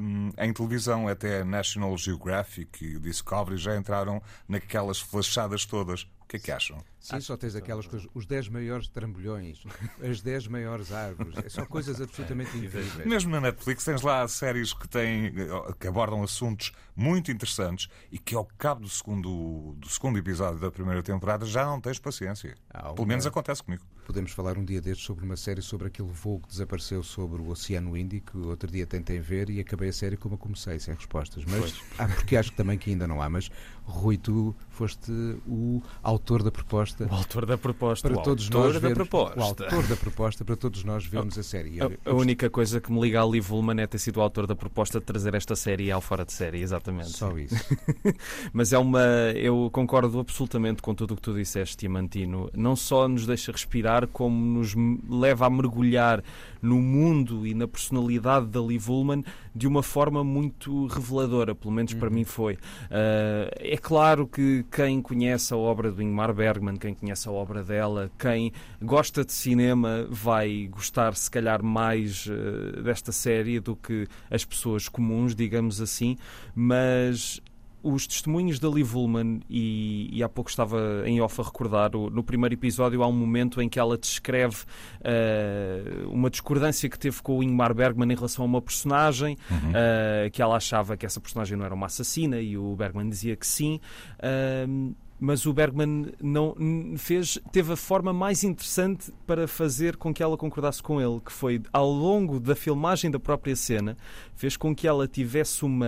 hum, 0.00 0.30
em 0.38 0.52
televisão. 0.52 1.08
Até 1.08 1.44
National 1.44 1.96
Geographic 1.96 2.84
e 2.84 2.98
Discovery 2.98 3.56
já 3.56 3.76
entraram 3.76 4.20
naquelas 4.48 5.00
flashadas 5.00 5.64
todas. 5.64 6.06
O 6.28 6.30
que 6.30 6.36
é 6.36 6.40
que 6.40 6.52
acham? 6.52 6.76
Sim, 7.00 7.18
só 7.22 7.38
tens 7.38 7.56
aquelas 7.56 7.86
coisas, 7.86 8.06
os 8.12 8.26
10 8.26 8.50
maiores 8.50 8.86
trambolhões, 8.86 9.64
as 10.06 10.20
10 10.20 10.48
maiores 10.48 10.92
árvores, 10.92 11.34
é 11.42 11.48
só 11.48 11.64
coisas 11.64 12.02
absolutamente 12.02 12.54
incríveis. 12.54 12.96
Mesmo 13.06 13.30
na 13.30 13.40
Netflix 13.40 13.82
tens 13.82 14.02
lá 14.02 14.28
séries 14.28 14.74
que, 14.74 14.86
têm, 14.86 15.32
que 15.80 15.86
abordam 15.88 16.22
assuntos 16.22 16.70
muito 16.94 17.32
interessantes 17.32 17.88
e 18.12 18.18
que 18.18 18.34
ao 18.34 18.44
cabo 18.58 18.82
do 18.82 18.90
segundo, 18.90 19.74
do 19.78 19.88
segundo 19.88 20.18
episódio 20.18 20.60
da 20.60 20.70
primeira 20.70 21.02
temporada 21.02 21.46
já 21.46 21.64
não 21.64 21.80
tens 21.80 21.98
paciência. 21.98 22.54
Pelo 22.94 23.06
menos 23.06 23.24
acontece 23.24 23.62
comigo. 23.62 23.82
Podemos 24.08 24.32
falar 24.32 24.56
um 24.56 24.64
dia 24.64 24.80
destes 24.80 25.04
sobre 25.04 25.22
uma 25.22 25.36
série 25.36 25.60
sobre 25.60 25.88
aquele 25.88 26.08
voo 26.08 26.40
que 26.40 26.48
desapareceu 26.48 27.02
sobre 27.02 27.42
o 27.42 27.50
Oceano 27.50 27.94
Índico. 27.94 28.38
Outro 28.48 28.70
dia 28.70 28.86
tentei 28.86 29.20
ver 29.20 29.50
e 29.50 29.60
acabei 29.60 29.90
a 29.90 29.92
série 29.92 30.16
como 30.16 30.34
a 30.34 30.38
comecei, 30.38 30.78
sem 30.78 30.94
respostas. 30.94 31.44
Mas 31.44 31.72
porque 32.16 32.34
acho 32.34 32.50
que 32.50 32.56
também 32.56 32.78
que 32.78 32.88
ainda 32.88 33.06
não 33.06 33.20
há. 33.20 33.28
Mas 33.28 33.50
Rui, 33.88 34.18
tu 34.18 34.54
foste 34.68 35.10
o 35.46 35.82
autor 36.02 36.42
da 36.42 36.50
proposta. 36.50 37.06
O 37.10 37.14
autor 37.14 37.46
da 37.46 37.56
proposta. 37.56 38.08
Para 38.08 38.18
o 38.18 38.22
todos 38.22 38.44
autor 38.44 38.64
nós 38.64 38.74
da 38.74 38.80
vermos, 38.80 38.96
proposta. 38.96 39.40
O 39.40 39.42
autor 39.42 39.86
da 39.86 39.96
proposta 39.96 40.44
para 40.44 40.56
todos 40.56 40.84
nós 40.84 41.06
vermos 41.06 41.38
a 41.38 41.42
série. 41.42 41.80
A, 41.80 41.90
a 42.04 42.14
única 42.14 42.50
coisa 42.50 42.80
que 42.82 42.92
me 42.92 43.00
liga 43.00 43.20
a 43.20 43.24
Lee 43.24 43.40
Woolman 43.40 43.80
é 43.80 43.86
ter 43.86 43.98
sido 43.98 44.18
o 44.18 44.20
autor 44.20 44.46
da 44.46 44.54
proposta 44.54 45.00
de 45.00 45.06
trazer 45.06 45.34
esta 45.34 45.56
série 45.56 45.90
ao 45.90 46.02
fora 46.02 46.24
de 46.24 46.34
série, 46.34 46.60
exatamente. 46.60 47.10
Só 47.10 47.36
isso. 47.38 47.56
Mas 48.52 48.72
é 48.74 48.78
uma. 48.78 49.02
Eu 49.34 49.70
concordo 49.72 50.20
absolutamente 50.20 50.82
com 50.82 50.94
tudo 50.94 51.14
o 51.14 51.16
que 51.16 51.22
tu 51.22 51.34
disseste, 51.34 51.78
Diamantino. 51.78 52.50
Não 52.54 52.76
só 52.76 53.08
nos 53.08 53.24
deixa 53.24 53.50
respirar, 53.50 53.97
como 54.06 54.36
nos 54.36 54.74
leva 55.08 55.46
a 55.46 55.50
mergulhar 55.50 56.22
no 56.60 56.80
mundo 56.80 57.46
e 57.46 57.54
na 57.54 57.68
personalidade 57.68 58.46
da 58.46 58.60
Lee 58.60 58.80
Woolman 58.84 59.24
de 59.54 59.66
uma 59.66 59.82
forma 59.82 60.22
muito 60.22 60.86
reveladora, 60.86 61.54
pelo 61.54 61.72
menos 61.72 61.92
uhum. 61.92 61.98
para 61.98 62.10
mim 62.10 62.24
foi. 62.24 62.54
Uh, 62.54 63.50
é 63.56 63.76
claro 63.76 64.26
que 64.26 64.64
quem 64.70 65.00
conhece 65.00 65.52
a 65.52 65.56
obra 65.56 65.90
do 65.90 66.02
Ingmar 66.02 66.32
Bergman, 66.32 66.76
quem 66.76 66.94
conhece 66.94 67.28
a 67.28 67.32
obra 67.32 67.62
dela, 67.62 68.10
quem 68.18 68.52
gosta 68.82 69.24
de 69.24 69.32
cinema 69.32 70.06
vai 70.10 70.68
gostar 70.70 71.14
se 71.14 71.30
calhar 71.30 71.62
mais 71.62 72.26
uh, 72.26 72.82
desta 72.82 73.12
série 73.12 73.60
do 73.60 73.74
que 73.74 74.06
as 74.30 74.44
pessoas 74.44 74.88
comuns, 74.88 75.34
digamos 75.34 75.80
assim, 75.80 76.16
mas 76.54 77.40
os 77.82 78.06
testemunhos 78.06 78.58
da 78.58 78.68
Liv 78.68 78.94
Ullmann, 78.94 79.40
e, 79.48 80.08
e, 80.12 80.22
há 80.22 80.28
pouco 80.28 80.50
estava 80.50 81.02
em 81.06 81.20
off 81.20 81.40
a 81.40 81.44
recordar, 81.44 81.94
o, 81.94 82.10
no 82.10 82.22
primeiro 82.22 82.54
episódio 82.54 83.02
há 83.02 83.06
um 83.06 83.12
momento 83.12 83.60
em 83.62 83.68
que 83.68 83.78
ela 83.78 83.96
descreve 83.96 84.64
uh, 85.00 86.08
uma 86.10 86.30
discordância 86.30 86.88
que 86.88 86.98
teve 86.98 87.22
com 87.22 87.38
o 87.38 87.42
Ingmar 87.42 87.74
Bergman 87.74 88.10
em 88.12 88.16
relação 88.16 88.44
a 88.44 88.48
uma 88.48 88.62
personagem, 88.62 89.36
uhum. 89.50 89.70
uh, 89.70 90.30
que 90.30 90.42
ela 90.42 90.56
achava 90.56 90.96
que 90.96 91.06
essa 91.06 91.20
personagem 91.20 91.56
não 91.56 91.64
era 91.64 91.74
uma 91.74 91.86
assassina 91.86 92.40
e 92.40 92.56
o 92.56 92.74
Bergman 92.76 93.08
dizia 93.08 93.36
que 93.36 93.46
sim. 93.46 93.80
Uh, 94.18 94.94
mas 95.20 95.46
o 95.46 95.52
Bergman 95.52 96.12
não 96.22 96.54
fez 96.96 97.38
teve 97.50 97.72
a 97.72 97.76
forma 97.76 98.12
mais 98.12 98.44
interessante 98.44 99.12
para 99.26 99.48
fazer 99.48 99.96
com 99.96 100.14
que 100.14 100.22
ela 100.22 100.36
concordasse 100.36 100.82
com 100.82 101.00
ele, 101.00 101.20
que 101.20 101.32
foi 101.32 101.60
ao 101.72 101.90
longo 101.90 102.38
da 102.38 102.54
filmagem 102.54 103.10
da 103.10 103.18
própria 103.18 103.56
cena, 103.56 103.96
fez 104.36 104.56
com 104.56 104.74
que 104.74 104.86
ela 104.86 105.08
tivesse 105.08 105.64
uma 105.64 105.86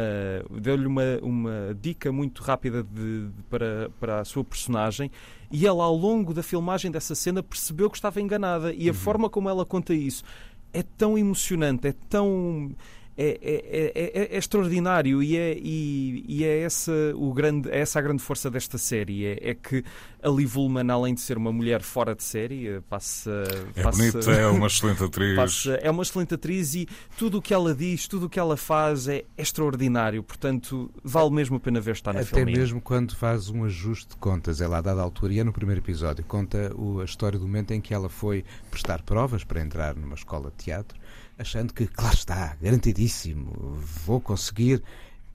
deu-lhe 0.60 0.86
uma, 0.86 1.18
uma 1.22 1.76
dica 1.80 2.10
muito 2.10 2.42
rápida 2.42 2.82
de, 2.82 3.28
de, 3.28 3.42
para, 3.48 3.90
para 4.00 4.20
a 4.20 4.24
sua 4.24 4.44
personagem 4.44 5.10
e 5.50 5.66
ela 5.66 5.84
ao 5.84 5.94
longo 5.94 6.34
da 6.34 6.42
filmagem 6.42 6.90
dessa 6.90 7.14
cena 7.14 7.42
percebeu 7.42 7.88
que 7.88 7.96
estava 7.96 8.20
enganada 8.20 8.72
e 8.72 8.88
a 8.88 8.92
uhum. 8.92 8.98
forma 8.98 9.30
como 9.30 9.48
ela 9.48 9.64
conta 9.64 9.94
isso 9.94 10.24
é 10.72 10.82
tão 10.82 11.18
emocionante, 11.18 11.88
é 11.88 11.94
tão 12.08 12.74
é, 13.22 13.38
é, 13.42 13.92
é, 13.94 14.34
é, 14.34 14.38
extraordinário 14.38 15.22
e 15.22 15.36
é, 15.36 15.54
e, 15.58 16.24
e 16.26 16.42
é, 16.42 16.62
essa, 16.62 16.90
o 17.14 17.34
grande, 17.34 17.68
é 17.68 17.80
essa 17.80 17.98
a 17.98 18.02
grande 18.02 18.22
força 18.22 18.50
desta 18.50 18.78
série. 18.78 19.26
É, 19.26 19.54
que 19.54 19.84
a 20.22 20.28
Liv 20.30 20.56
Ullmann, 20.56 20.90
além 20.90 21.12
de 21.12 21.20
ser 21.20 21.36
uma 21.36 21.52
mulher 21.52 21.82
fora 21.82 22.14
de 22.14 22.22
série, 22.22 22.80
passa. 22.88 23.44
É 23.76 23.82
passa, 23.82 23.98
bonita, 23.98 24.30
é 24.32 24.46
uma 24.46 24.66
excelente 24.66 25.04
atriz. 25.04 25.36
Passa, 25.36 25.72
é 25.74 25.90
uma 25.90 26.02
excelente 26.02 26.32
atriz 26.32 26.74
e 26.74 26.88
tudo 27.18 27.38
o 27.38 27.42
que 27.42 27.52
ela 27.52 27.74
diz, 27.74 28.08
tudo 28.08 28.24
o 28.24 28.28
que 28.30 28.40
ela 28.40 28.56
faz 28.56 29.06
é 29.06 29.26
extraordinário. 29.36 30.22
Portanto, 30.22 30.90
vale 31.04 31.30
mesmo 31.30 31.56
a 31.56 31.60
pena 31.60 31.78
ver 31.78 31.92
estar 31.92 32.14
na 32.14 32.20
Até 32.20 32.46
mesmo 32.46 32.80
quando 32.80 33.14
faz 33.14 33.50
um 33.50 33.64
ajuste 33.64 34.10
de 34.10 34.16
contas. 34.16 34.62
Ela, 34.62 34.78
a 34.78 34.80
dada 34.80 35.02
altura, 35.02 35.34
e 35.34 35.40
é 35.40 35.44
no 35.44 35.52
primeiro 35.52 35.82
episódio, 35.82 36.24
conta 36.24 36.72
a 37.02 37.04
história 37.04 37.38
do 37.38 37.46
momento 37.46 37.72
em 37.72 37.82
que 37.82 37.92
ela 37.92 38.08
foi 38.08 38.46
prestar 38.70 39.02
provas 39.02 39.44
para 39.44 39.60
entrar 39.60 39.94
numa 39.94 40.14
escola 40.14 40.50
de 40.56 40.64
teatro 40.64 40.98
achando 41.40 41.72
que, 41.72 41.86
claro 41.86 42.14
está, 42.14 42.56
garantidíssimo, 42.60 43.78
vou 44.04 44.20
conseguir. 44.20 44.82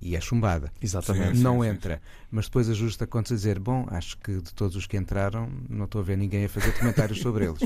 E 0.02 0.16
é 0.16 0.22
chumbada. 0.22 0.72
Exatamente. 0.80 1.40
Não 1.40 1.64
sim, 1.64 1.70
entra. 1.70 1.96
Sim. 1.96 2.02
Mas 2.30 2.46
depois 2.46 2.70
ajusta 2.70 3.08
conta 3.08 3.34
a 3.34 3.38
dizer: 3.38 3.58
Bom, 3.58 3.88
acho 3.90 4.18
que 4.18 4.34
de 4.40 4.54
todos 4.54 4.76
os 4.76 4.86
que 4.86 4.98
entraram, 4.98 5.50
não 5.68 5.86
estou 5.86 6.02
a 6.02 6.04
ver 6.04 6.18
ninguém 6.18 6.46
a 6.46 6.50
fazer 6.50 6.78
comentários 6.78 7.22
sobre 7.22 7.46
eles. 7.46 7.62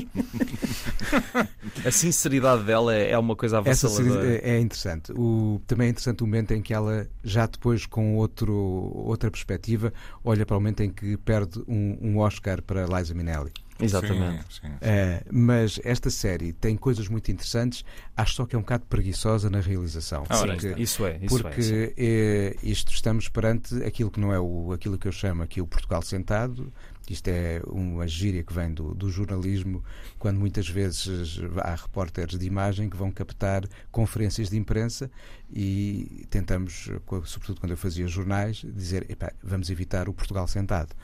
a 1.84 1.90
sinceridade 1.90 2.62
dela 2.62 2.94
é 2.94 3.18
uma 3.18 3.36
coisa 3.36 3.58
avassaladora. 3.58 4.38
É 4.38 4.58
interessante. 4.58 5.12
O, 5.12 5.60
também 5.66 5.88
é 5.88 5.90
interessante 5.90 6.22
o 6.22 6.26
momento 6.26 6.52
em 6.52 6.62
que 6.62 6.72
ela, 6.72 7.06
já 7.22 7.46
depois 7.46 7.84
com 7.84 8.16
outro, 8.16 8.54
outra 8.54 9.30
perspectiva, 9.30 9.92
olha 10.24 10.46
para 10.46 10.56
o 10.56 10.60
momento 10.60 10.82
em 10.82 10.90
que 10.90 11.16
perde 11.18 11.62
um, 11.68 11.98
um 12.00 12.18
Oscar 12.18 12.62
para 12.62 12.86
Liza 12.86 13.12
Minnelli. 13.12 13.52
Exatamente. 13.84 14.44
Sim, 14.48 14.60
sim, 14.62 14.68
sim. 14.68 14.74
Uh, 14.74 15.28
mas 15.30 15.80
esta 15.84 16.10
série 16.10 16.52
tem 16.52 16.76
coisas 16.76 17.08
muito 17.08 17.30
interessantes, 17.30 17.84
acho 18.16 18.34
só 18.34 18.46
que 18.46 18.54
é 18.54 18.58
um 18.58 18.62
bocado 18.62 18.84
preguiçosa 18.86 19.48
na 19.48 19.60
realização. 19.60 20.24
Ah, 20.28 20.38
porque, 20.38 20.74
isso 20.76 21.06
é. 21.06 21.18
Isso 21.20 21.38
porque 21.38 21.94
é, 21.96 22.56
isto 22.62 22.92
estamos 22.92 23.28
perante 23.28 23.82
aquilo 23.84 24.10
que 24.10 24.20
não 24.20 24.32
é 24.32 24.38
o, 24.40 24.72
aquilo 24.72 24.98
que 24.98 25.08
eu 25.08 25.12
chamo 25.12 25.42
aqui 25.42 25.60
o 25.60 25.66
Portugal 25.66 26.02
sentado, 26.02 26.72
isto 27.08 27.28
é 27.28 27.60
uma 27.66 28.06
gíria 28.06 28.42
que 28.42 28.52
vem 28.52 28.72
do, 28.72 28.94
do, 28.94 29.10
jornalismo, 29.10 29.82
quando 30.18 30.38
muitas 30.38 30.68
vezes 30.68 31.40
há 31.58 31.74
repórteres 31.74 32.38
de 32.38 32.46
imagem 32.46 32.88
que 32.88 32.96
vão 32.96 33.10
captar 33.10 33.64
conferências 33.90 34.48
de 34.48 34.56
imprensa 34.56 35.10
e 35.52 36.26
tentamos, 36.30 36.88
sobretudo 37.24 37.60
quando 37.60 37.72
eu 37.72 37.76
fazia 37.76 38.06
jornais, 38.06 38.64
dizer 38.64 39.06
vamos 39.42 39.70
evitar 39.70 40.08
o 40.08 40.12
Portugal 40.12 40.46
sentado. 40.46 40.94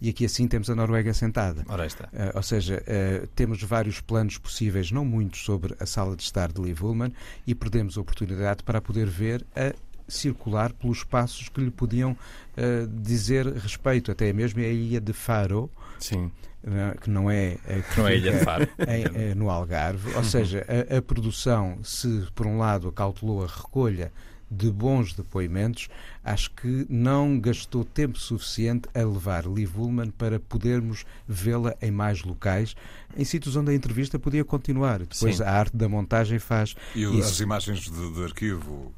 E 0.00 0.08
aqui 0.08 0.24
assim 0.24 0.48
temos 0.48 0.68
a 0.68 0.74
Noruega 0.74 1.14
sentada. 1.14 1.64
Ora 1.68 1.86
está. 1.86 2.06
Uh, 2.06 2.36
ou 2.36 2.42
seja, 2.42 2.82
uh, 2.82 3.26
temos 3.28 3.62
vários 3.62 4.00
planos 4.00 4.38
possíveis, 4.38 4.90
não 4.90 5.04
muitos, 5.04 5.44
sobre 5.44 5.76
a 5.78 5.86
sala 5.86 6.16
de 6.16 6.22
estar 6.22 6.50
de 6.50 6.60
Liv 6.60 6.82
Ullmann 6.82 7.12
e 7.46 7.54
perdemos 7.54 7.96
a 7.96 8.00
oportunidade 8.00 8.64
para 8.64 8.80
poder 8.80 9.06
ver 9.06 9.46
a 9.54 9.72
circular 10.12 10.72
pelos 10.72 10.98
espaços 10.98 11.48
que 11.48 11.60
lhe 11.60 11.70
podiam 11.70 12.12
uh, 12.12 12.86
dizer 13.02 13.46
respeito, 13.46 14.10
até 14.10 14.32
mesmo 14.32 14.60
a 14.60 14.66
ilha 14.66 15.00
de 15.00 15.12
Faro. 15.12 15.70
Sim. 15.98 16.30
Eh, 16.64 16.96
que 17.00 17.10
não 17.10 17.28
é, 17.28 17.58
eh, 17.66 17.82
que 17.82 17.98
não 17.98 18.06
é 18.06 18.16
ilha 18.16 18.38
de 18.38 18.44
Faro. 18.44 18.68
Em, 18.86 19.34
no 19.34 19.50
Algarve, 19.50 20.10
ou 20.10 20.18
uhum. 20.18 20.24
seja, 20.24 20.64
a, 20.68 20.98
a, 20.98 21.02
produção, 21.02 21.78
se 21.82 22.28
por 22.36 22.46
um 22.46 22.56
lado 22.58 22.86
acautelou 22.88 23.42
a 23.42 23.48
recolha 23.48 24.12
de 24.48 24.70
bons 24.70 25.14
depoimentos, 25.14 25.88
acho 26.22 26.50
que 26.52 26.86
não 26.88 27.40
gastou 27.40 27.84
tempo 27.84 28.18
suficiente 28.18 28.88
a 28.94 28.98
levar 28.98 29.46
Liv 29.46 29.76
Ullman 29.76 30.10
para 30.10 30.38
podermos 30.38 31.04
vê-la 31.26 31.74
em 31.80 31.90
mais 31.90 32.22
locais, 32.22 32.76
em 33.16 33.24
sítios 33.24 33.56
onde 33.56 33.72
a 33.72 33.74
entrevista 33.74 34.18
podia 34.18 34.44
continuar. 34.44 35.00
Depois 35.00 35.38
Sim. 35.38 35.42
a 35.42 35.50
arte 35.50 35.76
da 35.76 35.88
montagem 35.88 36.38
faz. 36.38 36.76
E 36.94 37.02
isso. 37.02 37.20
as 37.20 37.40
imagens 37.40 37.90
de, 37.90 38.12
de 38.12 38.22
arquivo 38.22 38.92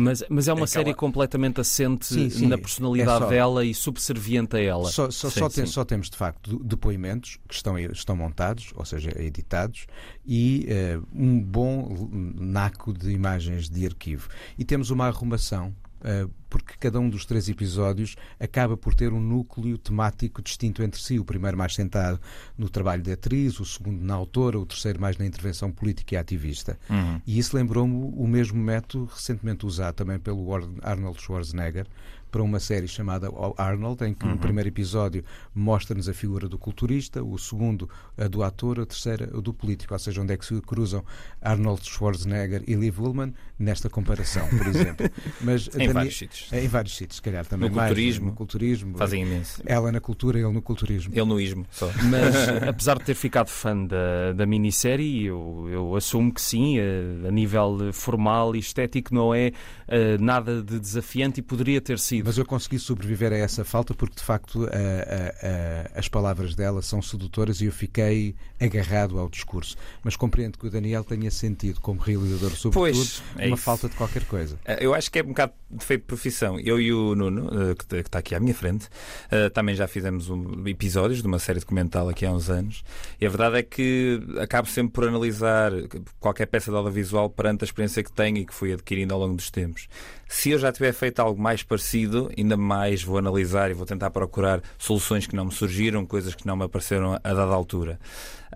mas, 0.00 0.24
mas 0.28 0.48
é 0.48 0.52
uma 0.52 0.66
série 0.66 0.94
completamente 0.94 1.60
assente 1.60 2.06
sim, 2.06 2.30
sim, 2.30 2.46
na 2.46 2.58
personalidade 2.58 3.24
é 3.26 3.28
dela 3.28 3.64
e 3.64 3.74
subserviente 3.74 4.56
a 4.56 4.60
ela. 4.60 4.90
Só, 4.90 5.10
só, 5.10 5.30
sim, 5.30 5.38
só, 5.38 5.48
tem, 5.48 5.66
só, 5.66 5.84
temos, 5.84 6.10
de 6.10 6.16
facto, 6.16 6.58
depoimentos 6.64 7.38
que 7.46 7.54
estão, 7.54 7.78
estão 7.78 8.16
montados, 8.16 8.72
ou 8.74 8.84
seja, 8.84 9.10
editados, 9.20 9.86
e 10.26 10.66
uh, 10.96 11.06
um 11.14 11.40
bom 11.40 12.08
naco 12.10 12.92
de 12.92 13.10
imagens 13.10 13.68
de 13.68 13.86
arquivo. 13.86 14.28
E 14.58 14.64
temos 14.64 14.90
uma 14.90 15.06
arrumação 15.06 15.74
eh, 16.02 16.26
porque 16.50 16.74
cada 16.78 16.98
um 16.98 17.08
dos 17.08 17.24
três 17.24 17.48
episódios 17.48 18.16
acaba 18.38 18.76
por 18.76 18.94
ter 18.94 19.12
um 19.12 19.20
núcleo 19.20 19.78
temático 19.78 20.42
distinto 20.42 20.82
entre 20.82 21.00
si. 21.00 21.18
O 21.18 21.24
primeiro 21.24 21.56
mais 21.56 21.74
sentado 21.74 22.20
no 22.58 22.68
trabalho 22.68 23.02
de 23.02 23.12
atriz, 23.12 23.60
o 23.60 23.64
segundo 23.64 24.02
na 24.02 24.14
autora, 24.14 24.58
o 24.58 24.66
terceiro 24.66 25.00
mais 25.00 25.16
na 25.16 25.24
intervenção 25.24 25.70
política 25.70 26.16
e 26.16 26.18
ativista. 26.18 26.78
Uhum. 26.90 27.20
E 27.24 27.38
isso 27.38 27.56
lembrou-me 27.56 27.94
o 27.94 28.26
mesmo 28.26 28.58
método 28.58 29.04
recentemente 29.04 29.64
usado 29.64 29.94
também 29.94 30.18
pelo 30.18 30.46
Arnold 30.82 31.22
Schwarzenegger 31.22 31.86
para 32.30 32.42
uma 32.42 32.60
série 32.60 32.86
chamada 32.86 33.28
Arnold, 33.56 34.04
em 34.04 34.14
que 34.14 34.24
uhum. 34.24 34.32
no 34.32 34.38
primeiro 34.38 34.68
episódio 34.68 35.24
mostra-nos 35.54 36.08
a 36.08 36.14
figura 36.14 36.48
do 36.48 36.58
culturista, 36.58 37.22
o 37.22 37.36
segundo 37.38 37.90
a 38.16 38.28
do 38.28 38.42
ator, 38.42 38.80
a 38.80 38.86
terceira 38.86 39.30
a 39.36 39.40
do 39.40 39.52
político, 39.52 39.92
ou 39.92 39.98
seja, 39.98 40.20
onde 40.20 40.32
é 40.32 40.36
que 40.36 40.46
se 40.46 40.60
cruzam 40.60 41.04
Arnold 41.40 41.84
Schwarzenegger 41.84 42.62
e 42.66 42.74
Liv 42.74 43.00
Ullmann 43.00 43.34
nesta 43.58 43.90
comparação, 43.90 44.46
por 44.48 44.66
exemplo. 44.66 45.10
Mas, 45.42 45.68
em 45.76 45.92
vários 45.92 46.16
sítios. 46.16 46.39
Sítios. 46.42 46.64
Em 46.64 46.68
vários 46.68 46.96
sítios, 46.96 47.16
se 47.16 47.22
calhar 47.22 47.46
também. 47.46 47.68
No 47.70 47.76
mais, 47.76 47.88
culturismo. 47.90 48.26
No 48.26 48.32
culturismo. 48.32 48.96
Fazem 48.98 49.22
imenso. 49.22 49.62
Ela 49.66 49.90
na 49.92 50.00
cultura, 50.00 50.38
ele 50.38 50.48
no 50.52 50.62
culturismo. 50.62 51.12
Ele 51.14 51.24
no 51.24 51.40
ismo, 51.40 51.66
só. 51.70 51.90
Mas 52.04 52.34
apesar 52.68 52.98
de 52.98 53.04
ter 53.04 53.14
ficado 53.14 53.48
fã 53.48 53.76
da, 53.86 54.32
da 54.34 54.46
minissérie, 54.46 55.24
eu, 55.26 55.68
eu 55.70 55.96
assumo 55.96 56.32
que 56.32 56.40
sim, 56.40 56.78
a, 56.78 57.28
a 57.28 57.30
nível 57.30 57.92
formal 57.92 58.54
e 58.54 58.58
estético 58.58 59.14
não 59.14 59.34
é 59.34 59.52
eh, 59.88 60.16
nada 60.18 60.62
de 60.62 60.78
desafiante 60.78 61.40
e 61.40 61.42
poderia 61.42 61.80
ter 61.80 61.98
sido. 61.98 62.26
Mas 62.26 62.38
eu 62.38 62.44
consegui 62.44 62.78
sobreviver 62.78 63.32
a 63.32 63.36
essa 63.36 63.64
falta 63.64 63.94
porque, 63.94 64.16
de 64.16 64.22
facto, 64.22 64.64
a- 64.64 64.66
a- 64.68 65.94
a- 65.96 65.98
as 65.98 66.08
palavras 66.08 66.54
dela 66.54 66.82
são 66.82 67.00
sedutoras 67.02 67.60
e 67.60 67.66
eu 67.66 67.72
fiquei 67.72 68.34
agarrado 68.60 69.18
ao 69.18 69.28
discurso. 69.28 69.76
Mas 70.02 70.16
compreendo 70.16 70.58
que 70.58 70.66
o 70.66 70.70
Daniel 70.70 71.02
tenha 71.04 71.30
sentido, 71.30 71.80
como 71.80 72.00
realizador, 72.00 72.50
sobretudo, 72.50 72.72
Pois, 72.72 73.22
é 73.38 73.46
uma 73.46 73.54
isso. 73.54 73.62
falta 73.64 73.88
de 73.88 73.96
qualquer 73.96 74.24
coisa. 74.24 74.58
Eh, 74.64 74.78
Eu 74.84 74.94
acho 74.94 75.10
que 75.10 75.18
é 75.18 75.22
um 75.22 75.28
bocado 75.28 75.52
de 75.70 75.84
feito 75.84 76.02
de 76.02 76.06
profissão. 76.30 76.58
Eu 76.60 76.80
e 76.80 76.92
o 76.92 77.14
Nuno, 77.14 77.50
eh, 77.70 77.74
que 77.74 77.96
está 77.96 78.20
aqui 78.20 78.34
à 78.34 78.40
minha 78.40 78.54
frente, 78.54 78.88
eh, 79.30 79.48
também 79.50 79.74
já 79.74 79.86
fizemos 79.88 80.28
episódios 80.66 81.20
de 81.20 81.26
uma 81.26 81.38
série 81.38 81.58
documental 81.58 82.08
aqui 82.08 82.24
há 82.24 82.30
uns 82.30 82.48
anos. 82.48 82.82
E 83.20 83.26
a 83.26 83.28
verdade 83.28 83.58
é 83.58 83.62
que 83.62 84.20
acabo 84.38 84.68
sempre 84.68 84.92
por 84.92 85.06
analisar 85.06 85.72
qualquer 86.18 86.46
peça 86.46 86.70
de 86.70 86.76
audiovisual 86.76 87.28
perante 87.28 87.64
a 87.64 87.66
experiência 87.66 88.02
que 88.02 88.12
tenho 88.12 88.38
e 88.38 88.46
que 88.46 88.54
fui 88.54 88.72
adquirindo 88.72 89.12
ao 89.12 89.20
longo 89.20 89.34
dos 89.34 89.50
tempos. 89.50 89.88
Se 90.28 90.50
eu 90.50 90.58
já 90.58 90.70
tiver 90.70 90.92
feito 90.92 91.18
algo 91.18 91.42
mais 91.42 91.62
parecido, 91.62 92.30
ainda 92.38 92.56
mais 92.56 93.02
vou 93.02 93.18
analisar 93.18 93.70
e 93.70 93.74
vou 93.74 93.84
tentar 93.84 94.10
procurar 94.10 94.62
soluções 94.78 95.26
que 95.26 95.34
não 95.34 95.46
me 95.46 95.52
surgiram, 95.52 96.06
coisas 96.06 96.34
que 96.34 96.46
não 96.46 96.56
me 96.56 96.64
apareceram 96.64 97.14
a 97.14 97.34
dada 97.34 97.52
altura. 97.52 97.98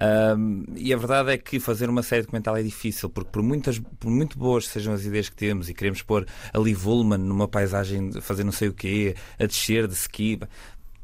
Ahm, 0.01 0.65
e 0.77 0.93
a 0.93 0.97
verdade 0.97 1.33
é 1.33 1.39
que 1.39 1.61
fazer 1.61 1.89
uma 1.89 2.03
série 2.03 2.23
documental 2.23 2.57
é 2.57 2.63
difícil, 2.63 3.09
porque 3.09 3.31
por, 3.31 3.43
muitas, 3.43 3.79
por 3.79 4.11
muito 4.11 4.39
boas 4.39 4.67
sejam 4.67 4.93
as 4.93 5.05
ideias 5.05 5.29
que 5.29 5.37
temos 5.37 5.69
e 5.69 5.75
queremos 5.75 6.03
pôr 6.03 6.27
ali 6.53 6.75
Woolman 6.75 7.19
numa 7.19 7.47
paisagem, 7.47 8.13
fazer 8.21 8.45
não 8.45 8.53
sei 8.53 8.69
o 8.69 8.73
quê, 8.73 9.15
a 9.39 9.47
descer 9.47 9.87
de 9.87 9.95
ski, 9.95 10.41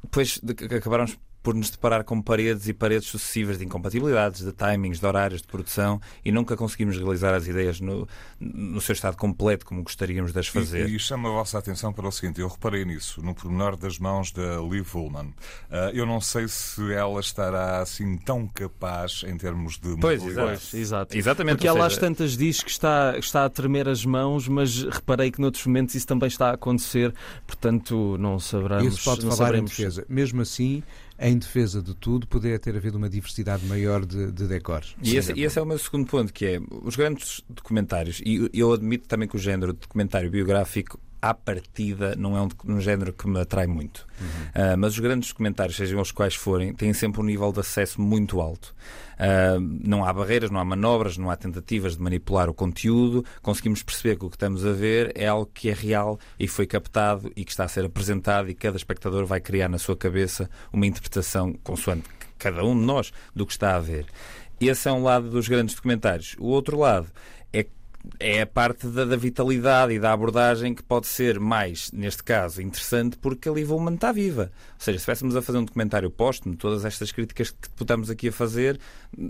depois 0.03 0.41
de, 0.43 0.53
acabaram 0.75 1.07
por 1.43 1.55
nos 1.55 1.71
deparar 1.71 2.05
com 2.05 2.21
paredes 2.21 2.69
e 2.69 2.73
paredes 2.73 3.09
sucessivas 3.09 3.59
de 3.59 3.65
incompatibilidades, 3.65 4.45
de 4.45 4.53
timings, 4.53 5.01
de 5.01 5.07
horários 5.07 5.41
de 5.41 5.49
produção 5.49 6.01
e 6.25 6.31
nunca 6.31 6.57
conseguimos 6.57 6.97
realizar 6.97 7.35
as 7.35 7.47
ideias 7.47 7.81
no, 7.81 8.07
no 8.39 8.81
seu 8.81 8.93
estado 8.93 9.17
completo 9.17 9.65
como 9.65 9.83
gostaríamos 9.83 10.33
de 10.33 10.39
as 10.39 10.49
fazer. 10.49 10.89
E, 10.89 10.97
e 10.97 10.99
chama 10.99 11.29
a 11.29 11.33
vossa 11.33 11.59
atenção 11.59 11.93
para 11.93 12.07
o 12.07 12.13
seguinte: 12.13 12.41
eu 12.41 12.49
reparei 12.49 12.85
nisso, 12.85 13.23
no 13.23 13.35
pormenor 13.35 13.77
das 13.77 13.99
mãos 13.99 14.31
da 14.33 14.61
Liv 14.61 14.95
Ullman. 14.95 15.33
Ah, 15.71 15.91
eu 15.95 16.05
não 16.05 16.21
sei 16.21 16.47
se 16.49 16.93
ela 16.93 17.21
estará 17.21 17.81
assim 17.81 18.17
tão 18.19 18.47
capaz 18.47 19.23
em 19.27 19.37
termos 19.37 19.79
de 19.79 19.97
Pois, 19.99 20.25
exato. 20.25 20.77
Exato. 20.77 21.17
Exatamente. 21.17 21.57
Porque 21.57 21.69
ela 21.69 21.87
às 21.87 21.95
seja, 21.95 22.07
tantas 22.07 22.37
diz 22.37 22.63
que 22.63 22.71
está, 22.71 23.17
está 23.19 23.45
a 23.45 23.51
tremer 23.51 23.89
as 23.89 24.05
mãos, 24.05 24.47
mas 24.49 24.85
reparei 24.85 25.31
que 25.31 25.41
noutros 25.41 25.67
momentos 25.67 25.95
isso 25.95 26.07
também 26.07 26.29
está 26.29 26.51
a 26.51 26.55
acontecer, 26.55 27.15
portanto 27.47 28.17
não 28.19 28.39
saberemos. 28.39 28.95
Isso 28.95 29.05
pode 29.05 29.25
não 29.25 29.33
falar 29.33 29.51
em 29.51 29.67
saberemos. 29.67 29.71
defesa. 29.71 30.07
Mesmo 30.09 30.43
assim, 30.43 30.83
em 31.21 31.39
defesa 31.39 31.83
de 31.83 31.95
tudo, 31.95 32.27
poderia 32.27 32.59
ter 32.59 32.75
havido 32.75 32.97
uma 32.97 33.09
diversidade 33.09 33.65
maior 33.67 34.07
de, 34.07 34.33
de 34.33 34.47
decores. 34.47 34.97
E 35.03 35.17
esse, 35.17 35.33
e 35.35 35.45
esse 35.45 35.59
é 35.59 35.63
o 35.63 35.67
meu 35.67 35.79
segundo 35.79 36.07
ponto, 36.07 36.33
que 36.33 36.47
é 36.47 36.61
os 36.83 36.97
grandes 36.97 37.43
documentários, 37.49 38.23
e 38.25 38.51
eu 38.55 38.73
admito 38.73 39.07
também 39.07 39.29
que 39.29 39.37
o 39.37 39.39
género 39.39 39.73
de 39.75 39.81
documentário 39.81 40.31
biográfico 40.31 40.99
à 41.21 41.35
partida 41.35 42.15
não 42.17 42.37
é 42.37 42.43
um, 42.43 42.49
um 42.67 42.81
género 42.81 43.13
que 43.13 43.29
me 43.29 43.41
atrai 43.41 43.67
muito. 43.67 44.07
Ah, 44.55 44.77
mas 44.77 44.95
os 44.95 44.99
grandes 44.99 45.29
documentários, 45.31 45.77
sejam 45.77 46.01
os 46.01 46.13
quais 46.13 46.35
forem, 46.35 46.75
têm 46.75 46.93
sempre 46.93 47.21
um 47.21 47.25
nível 47.25 47.53
de 47.53 47.61
acesso 47.61 48.01
muito 48.01 48.41
alto. 48.41 48.75
Ah, 49.19 49.59
não 49.61 50.05
há 50.05 50.13
barreiras, 50.13 50.51
não 50.51 50.61
há 50.61 50.65
manobras, 50.65 51.17
não 51.17 51.31
há 51.31 51.37
tentativas 51.37 51.97
de 51.97 52.03
manipular 52.03 52.49
o 52.49 52.55
conteúdo. 52.55 53.25
Conseguimos 53.43 53.83
perceber 53.83 54.17
que 54.17 54.25
o 54.25 54.31
que 54.31 54.37
estamos 54.37 54.65
a 54.65 54.73
ver 54.73 55.13
é 55.15 55.27
algo 55.27 55.51
que 55.53 55.71
é 55.71 55.75
real 55.75 56.19
e 56.39 56.49
foi 56.49 56.67
captado 56.67 57.31
e 57.37 57.45
que 57.45 57.51
está 57.51 57.65
a 57.65 57.69
ser 57.69 57.85
apresentado 57.85 58.49
e 58.49 58.55
cada 58.55 58.77
espectador 58.77 59.27
vai 59.27 59.41
criar 59.41 59.69
na 59.69 59.79
sua 59.79 59.97
cabeça 59.97 60.49
uma 60.73 60.87
interpretação 60.87 61.53
consoante 61.63 62.05
cada 62.39 62.65
um 62.65 62.75
de 62.75 62.85
nós 62.85 63.13
do 63.37 63.47
que 63.47 63.53
está 63.53 63.77
a 63.77 63.81
ver. 63.81 64.07
Esse 64.61 64.89
é 64.89 64.93
um 64.93 65.03
lado 65.03 65.31
dos 65.31 65.49
grandes 65.49 65.75
documentários. 65.75 66.37
O 66.39 66.47
outro 66.47 66.79
lado 66.79 67.07
é 68.19 68.43
a 68.43 68.47
parte 68.47 68.87
da, 68.87 69.05
da 69.05 69.17
vitalidade 69.17 69.93
e 69.93 69.99
da 69.99 70.13
abordagem 70.13 70.75
que 70.75 70.83
pode 70.83 71.07
ser 71.07 71.39
mais, 71.39 71.91
neste 71.93 72.23
caso, 72.23 72.63
interessante 72.63 73.17
porque 73.19 73.49
a 73.49 73.53
Liv 73.53 73.71
Ullmann 73.71 73.95
está 73.95 74.13
viva. 74.13 74.51
Seja, 74.81 74.97
se 74.99 75.03
estivéssemos 75.03 75.37
a 75.37 75.43
fazer 75.43 75.59
um 75.59 75.65
documentário 75.67 76.11
póstumo, 76.11 76.57
todas 76.57 76.87
estas 76.87 77.13
críticas 77.13 77.51
que 77.51 77.69
estamos 77.83 78.09
aqui 78.09 78.29
a 78.29 78.33
fazer 78.33 78.81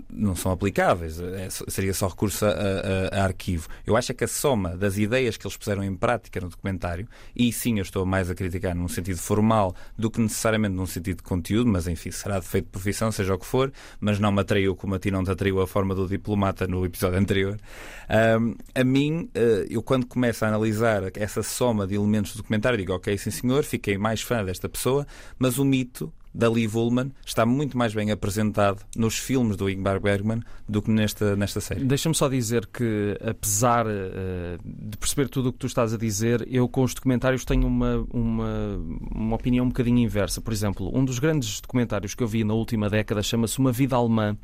não 0.09 0.33
são 0.33 0.49
aplicáveis. 0.49 1.19
É 1.19 1.49
seria 1.67 1.93
só 1.93 2.07
recurso 2.07 2.45
a, 2.45 2.49
a- 2.51 3.19
a 3.19 3.23
arquivo. 3.25 3.67
Eu 3.85 3.97
acho 3.97 4.13
é 4.13 4.15
que 4.15 4.23
a 4.23 4.27
soma 4.29 4.77
das 4.77 4.97
ideias 4.97 5.35
que 5.35 5.45
eles 5.45 5.57
puseram 5.57 5.83
em 5.83 5.93
prática 5.93 6.39
no 6.39 6.47
documentário, 6.47 7.05
e 7.35 7.51
sim, 7.51 7.79
eu 7.79 7.81
estou 7.81 8.05
mais 8.05 8.29
a 8.29 8.33
criticar 8.35 8.73
num 8.73 8.87
sentido 8.87 9.17
formal 9.19 9.75
do 9.97 10.09
que 10.09 10.21
necessariamente 10.21 10.73
num 10.73 10.85
sentido 10.85 11.17
de 11.17 11.23
conteúdo, 11.23 11.69
mas 11.69 11.85
enfim, 11.85 12.11
será 12.11 12.39
defeito 12.39 12.65
de 12.65 12.71
profissão, 12.71 13.11
seja 13.11 13.33
o 13.33 13.37
que 13.37 13.45
for, 13.45 13.73
mas 13.99 14.19
não 14.19 14.31
me 14.31 14.39
atraiu 14.39 14.73
como 14.73 14.95
a 14.95 14.99
ti 14.99 15.11
não 15.11 15.21
te 15.21 15.31
atraiu 15.31 15.59
a 15.59 15.67
forma 15.67 15.93
do 15.93 16.07
diplomata 16.07 16.65
no 16.65 16.85
episódio 16.85 17.19
anterior. 17.19 17.59
Ahm, 18.07 18.55
a 18.73 18.83
mim, 18.85 19.29
eh, 19.35 19.65
eu 19.69 19.83
quando 19.83 20.05
começo 20.05 20.45
a 20.45 20.47
analisar 20.47 21.03
essa 21.15 21.43
soma 21.43 21.85
de 21.85 21.95
elementos 21.95 22.33
do 22.33 22.37
documentário, 22.37 22.77
digo, 22.77 22.93
ok, 22.93 23.17
sim 23.17 23.31
senhor, 23.31 23.63
fiquei 23.65 23.97
mais 23.97 24.21
fã 24.21 24.45
desta 24.45 24.69
pessoa, 24.69 25.05
mas 25.41 25.57
o 25.57 25.65
mito 25.65 26.13
da 26.33 26.47
Liv 26.47 26.75
Ullmann 26.75 27.11
está 27.25 27.45
muito 27.45 27.77
mais 27.77 27.93
bem 27.93 28.11
apresentado 28.11 28.85
nos 28.95 29.17
filmes 29.17 29.57
do 29.57 29.69
Ingmar 29.69 29.99
Bergman 29.99 30.41
do 30.67 30.81
que 30.81 30.89
nesta, 30.89 31.35
nesta 31.35 31.59
série. 31.59 31.83
Deixa-me 31.83 32.15
só 32.15 32.29
dizer 32.29 32.67
que, 32.67 33.17
apesar 33.21 33.85
eh, 33.87 34.57
de 34.63 34.97
perceber 34.97 35.27
tudo 35.27 35.49
o 35.49 35.53
que 35.53 35.59
tu 35.59 35.67
estás 35.67 35.93
a 35.93 35.97
dizer, 35.97 36.47
eu 36.49 36.69
com 36.69 36.83
os 36.83 36.93
documentários 36.93 37.43
tenho 37.43 37.67
uma, 37.67 38.05
uma, 38.11 38.79
uma 39.11 39.35
opinião 39.35 39.65
um 39.65 39.69
bocadinho 39.69 39.97
inversa. 39.97 40.39
Por 40.39 40.53
exemplo, 40.53 40.89
um 40.97 41.03
dos 41.03 41.19
grandes 41.19 41.59
documentários 41.59 42.15
que 42.15 42.23
eu 42.23 42.27
vi 42.27 42.43
na 42.43 42.53
última 42.53 42.89
década 42.89 43.21
chama-se 43.21 43.59
Uma 43.59 43.71
Vida 43.71 43.95
Alemã 43.95 44.37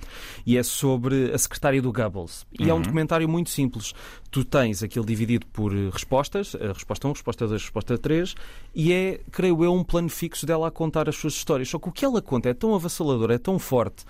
e 0.46 0.58
é 0.58 0.64
sobre 0.64 1.32
a 1.32 1.38
secretária 1.38 1.82
do 1.82 1.94
Goebbels. 1.94 2.46
E 2.60 2.70
é 2.70 2.74
um 2.74 2.82
documentário 2.82 3.30
muito 3.30 3.50
simples. 3.50 3.94
Tu 4.38 4.46
tens 4.46 4.84
aquilo 4.84 5.04
dividido 5.04 5.48
por 5.48 5.76
eh, 5.76 5.90
respostas, 5.92 6.54
a 6.54 6.72
resposta 6.72 7.08
1, 7.08 7.12
resposta 7.14 7.48
2, 7.48 7.60
resposta 7.60 7.98
3, 7.98 8.36
e 8.76 8.94
é, 8.94 9.20
creio 9.32 9.64
eu, 9.64 9.74
um 9.74 9.84
plano 9.84 10.10
fixo 10.10 10.46
dela 10.46 10.68
a 10.68 10.72
contar 10.72 11.10
as 11.10 11.16
suas 11.16 11.34
histórias. 11.34 11.70
Só 11.70 11.80
que 11.80 11.90
o 11.90 11.92
que 11.92 12.06
ela 12.06 12.22
conta 12.22 12.48
é 12.48 12.54
tão 12.54 12.76
avassalador, 12.76 13.32
é 13.32 13.40
tão 13.40 13.58
forte, 13.58 14.06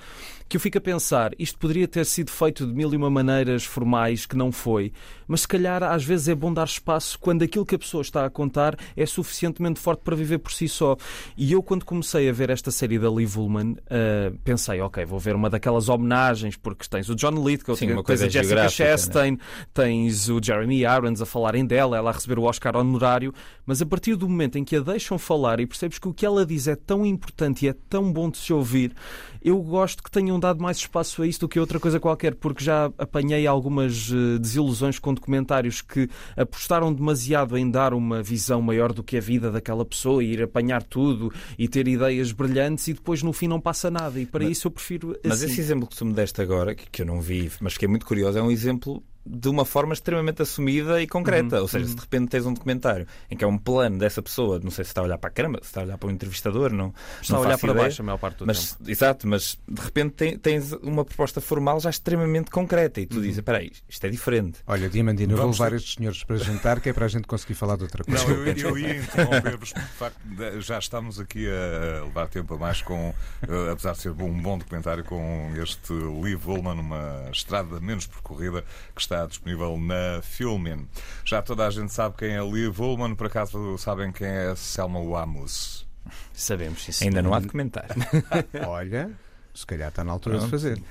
que 0.48 0.58
eu 0.58 0.62
fico 0.62 0.78
a 0.78 0.82
pensar, 0.82 1.32
isto 1.38 1.58
poderia 1.58 1.88
ter 1.88 2.06
sido 2.06 2.32
feito 2.32 2.66
de 2.66 2.74
mil 2.74 2.94
e 2.94 2.98
uma 2.98 3.10
maneiras 3.10 3.66
formais 3.66 4.26
que 4.26 4.36
não 4.36 4.52
foi, 4.52 4.94
mas 5.28 5.42
se 5.42 5.48
calhar 5.48 5.84
às 5.84 6.04
vezes 6.04 6.30
é 6.30 6.36
bom 6.36 6.54
dar 6.54 6.66
espaço 6.66 7.18
quando 7.20 7.44
aquilo 7.44 7.66
que 7.66 7.76
a 7.76 7.80
pessoa 7.80 8.02
está 8.02 8.26
a 8.26 8.30
contar 8.30 8.78
é 8.96 9.06
suficientemente 9.06 9.80
forte 9.80 10.02
para 10.04 10.16
viver 10.16 10.38
por 10.38 10.52
si 10.52 10.68
só. 10.68 10.96
E 11.36 11.52
eu, 11.52 11.62
quando 11.62 11.84
comecei 11.84 12.30
a 12.30 12.34
ver 12.34 12.50
esta 12.50 12.72
série 12.72 12.98
da 12.98 13.10
Liv 13.10 13.38
Ullmann, 13.38 13.76
ah, 13.90 14.32
pensei, 14.44 14.80
ok, 14.82 15.04
vou 15.06 15.20
ver 15.20 15.36
uma 15.36 15.50
daquelas 15.50 15.90
homenagens, 15.90 16.56
porque 16.56 16.88
tens 16.90 17.10
o 17.10 17.16
John 17.16 17.46
Lithgow, 17.46 17.76
Sim, 17.76 17.88
tens 17.88 18.22
uma 18.22 18.26
a 18.26 18.30
Jessica 18.30 18.64
né? 18.64 18.70
Chastain, 18.70 19.38
tens 19.74 20.30
o 20.30 20.40
Jeremy 20.42 20.82
Irons 20.82 21.22
a 21.22 21.26
falarem 21.26 21.66
dela, 21.66 21.98
ela 21.98 22.10
a 22.10 22.14
receber 22.14 22.40
o 22.40 22.44
Oscar 22.44 22.76
honorário, 22.76 23.34
mas 23.66 23.82
a 23.82 23.86
partir 23.86 24.16
do 24.16 24.30
momento 24.30 24.58
em 24.58 24.64
que 24.64 24.76
a 24.76 24.80
deixam 24.80 25.18
falar 25.18 25.60
e 25.60 25.68
percebes 25.68 26.00
que 26.00 26.08
o 26.08 26.14
que 26.14 26.26
ela 26.26 26.46
diz 26.46 26.68
é 26.68 26.76
tão 26.76 27.06
importante 27.06 27.66
e 27.66 27.70
é 27.70 27.76
tão 27.90 28.12
bom 28.12 28.30
de 28.30 28.38
se 28.38 28.54
ouvir, 28.54 28.94
eu 29.41 29.62
gosto 29.62 30.04
que 30.04 30.12
tenham 30.12 30.39
dado 30.39 30.62
mais 30.62 30.78
espaço 30.78 31.21
a 31.21 31.28
isso 31.28 31.41
do 31.41 31.50
que 31.50 31.60
outra 31.60 31.80
coisa 31.80 32.00
qualquer, 32.00 32.36
porque 32.36 32.63
já 32.63 32.91
apanhei 32.97 33.45
algumas 33.47 34.12
eh, 34.12 34.39
desilusões 34.39 35.00
com 35.00 35.13
documentários 35.13 35.82
que 35.82 36.10
apostaram 36.36 36.93
demasiado 36.93 37.58
em 37.58 37.69
dar 37.69 37.93
uma 37.93 38.21
visão 38.21 38.62
maior 38.62 38.93
do 38.93 39.04
que 39.04 39.17
a 39.17 39.21
vida 39.21 39.52
daquela 39.52 39.86
pessoa 39.86 40.23
e 40.23 40.34
ir 40.34 40.43
apanhar 40.43 40.84
tudo 40.84 41.32
e 41.58 41.67
ter 41.67 41.88
ideias 41.88 42.32
brilhantes 42.32 42.88
e 42.88 42.93
depois 42.93 43.23
no 43.23 43.34
fim 43.34 43.47
não 43.47 43.60
passa 43.60 43.89
nada. 43.89 44.19
E 44.19 44.26
para 44.26 44.43
isso 44.43 44.67
eu 44.67 44.71
prefiro. 44.71 45.17
Mas 45.23 45.41
assim. 45.41 45.52
esse 45.52 45.62
exemplo 45.62 45.88
que 45.88 45.95
tu 45.95 46.06
me 46.06 46.13
deste 46.13 46.41
agora, 46.41 46.76
que, 46.76 46.89
que 46.89 47.02
eu 47.02 47.06
não 47.06 47.21
vi, 47.21 47.52
mas 47.60 47.73
fiquei 47.73 47.88
muito 47.88 48.06
curioso, 48.06 48.38
é 48.38 48.41
um 48.41 48.52
exemplo 48.52 49.04
de 49.30 49.50
uma 49.50 49.66
forma 49.66 49.94
extremamente 49.94 50.42
assumida 50.42 51.02
e 51.02 51.08
concreta. 51.08 51.62
Ou 51.62 51.68
seja, 51.68 51.86
se 51.86 51.96
de 51.96 52.02
repente 52.02 52.30
tens 52.30 52.46
um 52.46 52.54
documentário 52.54 53.06
em 53.30 53.36
que 53.36 53.44
é 53.44 53.48
um 53.48 53.58
plano 53.58 53.98
dessa 53.98 54.22
pessoa, 54.22 54.60
não 54.63 54.72
sei 54.72 54.86
se 54.86 54.92
está 54.92 55.02
a 55.02 55.04
olhar 55.04 55.18
para 55.18 55.30
a 55.30 55.34
câmara, 55.34 55.63
se 55.63 55.70
está 55.70 55.82
a 55.82 55.84
olhar 55.84 55.98
para 55.98 56.08
o 56.08 56.12
entrevistador, 56.12 56.72
não, 56.72 56.94
Está 57.22 57.34
não 57.36 57.44
a 57.44 57.46
olhar 57.48 57.58
para 57.58 57.70
ideia. 57.72 57.84
baixo 57.86 58.02
a 58.02 58.06
maior 58.06 58.18
parte 58.18 58.38
do 58.40 58.46
Mas, 58.48 58.74
tempo. 58.74 58.90
exato, 58.90 59.28
mas 59.28 59.58
de 59.68 59.82
repente 59.82 60.38
tens 60.38 60.72
uma 60.82 61.04
proposta 61.04 61.42
formal 61.42 61.80
já 61.80 61.90
extremamente 61.90 62.50
concreta 62.52 63.02
e 63.02 63.06
tu 63.06 63.20
dizes: 63.22 63.38
espera 63.38 63.58
aí, 63.60 63.72
isto 63.88 64.06
é 64.06 64.10
diferente. 64.10 64.60
Olha, 64.66 64.90
Diamandino, 64.90 65.34
eu 65.34 65.38
vou 65.38 65.52
levar 65.52 65.74
estes 65.74 65.96
senhores 65.96 66.24
para 66.24 66.38
jantar, 66.38 66.80
que 66.80 66.90
é 66.90 66.94
para 66.94 67.06
a 67.06 67.10
gente 67.10 67.28
conseguir 67.28 67.54
falar 67.56 67.76
de 67.78 67.84
outra 67.84 68.04
coisa. 68.04 68.24
Não, 68.28 68.34
eu, 68.46 68.54
eu 68.54 68.78
ia 68.78 68.96
interromper-vos, 69.02 69.74
porque 69.74 69.88
de 69.88 69.94
facto 69.96 70.18
já 70.62 70.80
estamos 70.80 71.20
aqui 71.20 71.48
a 71.48 72.04
levar 72.06 72.28
tempo 72.28 72.54
a 72.54 72.58
mais 72.58 72.82
com, 72.82 73.13
eh, 73.48 73.72
apesar 73.72 73.92
de 73.94 74.00
ser 74.00 74.10
um 74.12 74.42
bom 74.42 74.58
documentário, 74.58 75.04
com 75.04 75.52
este 75.62 75.94
Liv 75.94 76.48
Ullmann, 76.48 76.80
uma 76.80 77.30
estrada 77.32 77.80
menos 77.80 78.06
percorrida, 78.08 78.63
que 78.96 79.02
está 79.02 79.16
disponível 79.25 79.77
na 79.77 80.21
Filmin. 80.21 80.88
Já 81.25 81.41
toda 81.41 81.65
a 81.65 81.69
gente 81.69 81.91
sabe 81.91 82.15
quem 82.17 82.36
é 82.36 82.41
Liv 82.41 82.80
Ullmann, 82.80 83.15
por 83.15 83.27
acaso 83.27 83.77
sabem 83.77 84.12
quem 84.12 84.27
é 84.27 84.56
Selma 84.56 84.99
Wamus? 84.99 85.88
Sabemos, 86.34 86.84
sim, 86.84 87.06
Ainda 87.06 87.21
não 87.21 87.34
há 87.34 87.39
documentário. 87.39 87.95
Olha, 88.67 89.12
se 89.53 89.65
calhar 89.65 89.89
está 89.89 90.03
na 90.03 90.12
altura 90.12 90.36
de 90.36 90.41
Pronto. 90.41 90.51
fazer. 90.51 90.82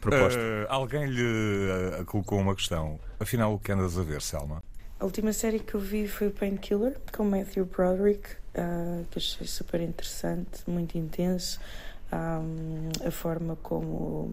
Proposta. 0.00 0.40
Eh, 0.40 0.66
alguém 0.68 1.06
lhe 1.06 2.00
eh, 2.00 2.04
colocou 2.06 2.40
uma 2.40 2.54
questão. 2.54 2.98
Afinal, 3.20 3.54
o 3.54 3.58
que 3.58 3.70
andas 3.70 3.98
a 3.98 4.02
ver, 4.02 4.22
Selma? 4.22 4.62
A 4.98 5.04
última 5.04 5.32
série 5.32 5.58
que 5.58 5.74
eu 5.74 5.80
vi 5.80 6.08
foi 6.08 6.28
o 6.28 6.30
Painkiller, 6.30 6.96
com 7.12 7.24
Matthew 7.24 7.66
Broderick, 7.66 8.30
uh, 8.54 9.04
que 9.10 9.18
achei 9.18 9.46
super 9.46 9.80
interessante, 9.80 10.62
muito 10.66 10.96
intenso. 10.96 11.60
Um, 12.12 13.06
a 13.06 13.10
forma 13.10 13.56
como 13.56 14.32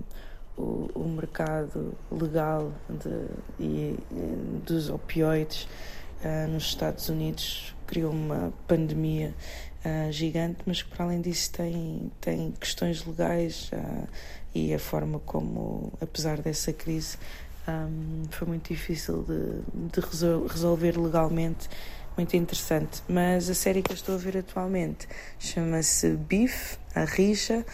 o, 0.61 0.89
o 0.93 1.09
mercado 1.09 1.93
legal 2.11 2.71
de, 2.89 3.25
e, 3.59 3.97
dos 4.65 4.89
opioides 4.89 5.67
uh, 6.23 6.47
nos 6.47 6.65
Estados 6.65 7.09
Unidos 7.09 7.75
criou 7.87 8.11
uma 8.11 8.53
pandemia 8.67 9.33
uh, 9.83 10.11
gigante, 10.11 10.59
mas 10.65 10.83
que 10.83 10.89
para 10.89 11.05
além 11.05 11.21
disso 11.21 11.51
tem, 11.51 12.11
tem 12.21 12.51
questões 12.51 13.03
legais 13.05 13.71
uh, 13.73 14.07
e 14.53 14.73
a 14.73 14.79
forma 14.79 15.19
como, 15.19 15.91
apesar 15.99 16.39
dessa 16.41 16.71
crise, 16.71 17.17
um, 17.67 18.23
foi 18.29 18.47
muito 18.47 18.67
difícil 18.69 19.23
de, 19.23 19.91
de 19.91 20.47
resolver 20.47 20.97
legalmente 20.97 21.69
muito 22.17 22.35
interessante. 22.35 23.01
Mas 23.07 23.49
a 23.49 23.53
série 23.53 23.81
que 23.81 23.91
eu 23.91 23.95
estou 23.95 24.15
a 24.15 24.17
ver 24.17 24.37
atualmente 24.37 25.07
chama-se 25.39 26.09
Beef, 26.11 26.77
a 26.93 27.05
rixa, 27.05 27.65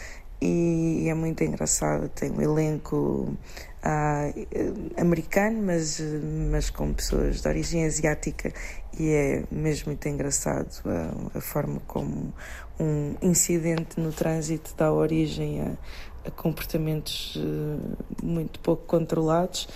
e 0.42 1.08
é 1.10 1.14
muito 1.14 1.44
engraçado. 1.44 2.10
Tem 2.10 2.32
um 2.32 2.42
elenco 2.42 3.36
uh, 3.84 5.00
americano, 5.02 5.62
mas, 5.64 6.02
mas 6.52 6.70
com 6.70 6.94
pessoas 6.94 7.42
de 7.42 7.48
origem 7.48 7.86
asiática, 7.86 8.54
e 9.00 9.10
é 9.10 9.44
mesmo 9.52 9.88
muito 9.88 10.08
engraçado 10.08 10.82
a, 10.86 11.38
a 11.38 11.42
forma 11.42 11.80
como 11.88 12.34
um 12.80 13.16
incidente 13.22 14.00
no 14.00 14.12
trânsito 14.12 14.74
dá 14.78 14.92
origem 14.92 15.62
a, 15.62 15.72
a 16.28 16.32
comportamentos 16.32 17.36
uh, 17.36 18.26
muito 18.26 18.60
pouco 18.60 18.84
controlados. 18.86 19.68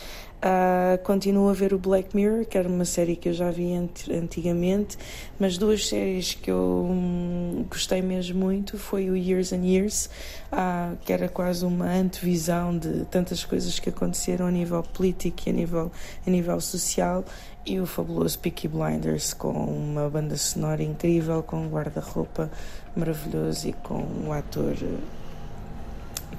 Uh, 0.41 0.97
continuo 1.03 1.49
a 1.49 1.53
ver 1.53 1.71
o 1.71 1.77
Black 1.77 2.15
Mirror, 2.15 2.45
que 2.47 2.57
era 2.57 2.67
uma 2.67 2.83
série 2.83 3.15
que 3.15 3.29
eu 3.29 3.33
já 3.33 3.51
vi 3.51 3.73
antigamente, 4.11 4.97
mas 5.39 5.55
duas 5.55 5.87
séries 5.87 6.33
que 6.33 6.49
eu 6.49 6.87
hum, 6.89 7.63
gostei 7.69 8.01
mesmo 8.01 8.39
muito 8.39 8.75
foi 8.75 9.11
o 9.11 9.15
Years 9.15 9.53
and 9.53 9.63
Years, 9.63 10.09
uh, 10.51 10.97
que 11.05 11.13
era 11.13 11.29
quase 11.29 11.63
uma 11.63 11.85
antevisão 11.85 12.75
de 12.75 13.05
tantas 13.05 13.45
coisas 13.45 13.77
que 13.77 13.89
aconteceram 13.89 14.47
a 14.47 14.51
nível 14.51 14.81
político 14.81 15.43
e 15.45 15.51
a 15.51 15.53
nível, 15.53 15.91
a 16.25 16.29
nível 16.29 16.59
social, 16.59 17.23
e 17.63 17.79
o 17.79 17.85
fabuloso 17.85 18.39
Peaky 18.39 18.67
Blinders, 18.67 19.35
com 19.35 19.51
uma 19.51 20.09
banda 20.09 20.35
sonora 20.37 20.81
incrível, 20.81 21.43
com 21.43 21.57
um 21.57 21.69
guarda-roupa 21.69 22.49
maravilhoso 22.95 23.69
e 23.69 23.73
com 23.73 24.03
um 24.25 24.33
ator 24.33 24.75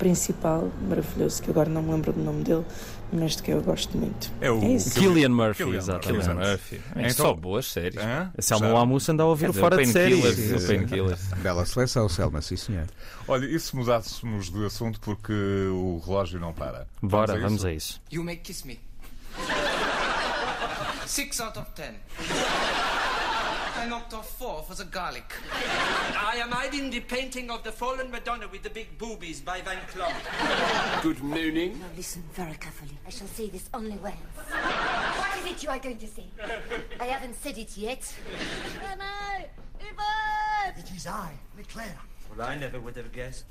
principal 0.03 0.69
maravilhoso, 0.88 1.41
que 1.41 1.49
agora 1.49 1.71
não 1.71 1.81
me 1.81 1.93
lembro 1.93 2.12
do 2.12 2.21
nome 2.21 2.43
dele, 2.43 2.65
mas 3.12 3.37
de 3.37 3.43
que 3.45 3.53
eu 3.53 3.62
gosto 3.62 3.97
muito. 3.97 4.33
É 4.41 4.51
o 4.51 4.59
é 4.59 4.77
Killian 4.79 5.29
Murphy, 5.29 5.62
Killian 5.62 5.79
exatamente. 5.79 6.27
Killian 6.27 6.35
Murphy. 6.35 6.81
É 6.97 7.01
então, 7.03 7.27
só 7.27 7.35
boas 7.35 7.67
séries. 7.67 7.99
Ah, 7.99 8.33
Selma 8.41 8.67
Lamus 8.67 9.09
anda 9.09 9.23
a 9.23 9.27
ouvir 9.27 9.51
o 9.51 9.53
fora 9.53 9.77
de 9.77 9.87
séries. 9.87 10.21
Bela 11.38 11.65
seleção, 11.65 12.09
Selma, 12.09 12.43
sim 12.43 12.57
senhor. 12.57 12.88
Olha, 13.29 13.47
e 13.47 13.61
se 13.61 13.77
mudássemos 13.77 14.51
de 14.51 14.67
assunto 14.67 14.99
porque 14.99 15.33
o 15.33 16.03
relógio 16.05 16.41
não 16.41 16.53
para? 16.53 16.88
Bora, 17.01 17.38
vamos 17.38 17.65
a 17.65 17.73
isso. 17.73 18.03
You 18.11 18.25
may 18.25 18.38
kiss 18.38 18.67
me. 18.67 18.81
Six 21.07 21.41
out 21.41 21.57
of 21.61 21.71
ten. 21.77 21.95
I 23.83 23.88
knocked 23.88 24.14
off 24.14 24.38
four 24.38 24.62
for 24.62 24.77
the 24.77 24.85
garlic. 24.85 25.35
I 25.53 26.37
am 26.37 26.53
hiding 26.53 26.88
the 26.90 27.01
painting 27.01 27.51
of 27.51 27.64
the 27.64 27.73
fallen 27.73 28.12
Madonna 28.12 28.47
with 28.47 28.62
the 28.62 28.71
big 28.71 28.97
boobies 28.97 29.40
by 29.40 29.61
Van 29.61 29.79
Clon. 29.88 31.03
Good 31.03 31.21
morning. 31.21 31.81
Now 31.81 31.87
listen 31.97 32.23
very 32.33 32.55
carefully. 32.55 32.97
I 33.05 33.11
shall 33.11 33.27
say 33.27 33.49
this 33.49 33.68
only 33.75 33.97
once. 33.97 34.14
what 34.53 35.37
is 35.37 35.47
it 35.51 35.64
you 35.64 35.71
are 35.71 35.81
going 35.81 35.99
to 35.99 36.07
say? 36.07 36.27
I 37.01 37.07
haven't 37.07 37.35
said 37.35 37.59
it 37.59 37.77
yet. 37.77 38.14
Am 38.85 39.01
I? 39.01 39.47
Yvonne! 39.81 40.79
It 40.79 40.97
is 40.97 41.09
I, 41.09 41.33
Leclerc. 41.57 41.88
Well, 42.31 42.47
I 42.47 42.55
never 42.55 42.79
would 42.79 42.95
have 42.95 43.11
guessed. 43.11 43.47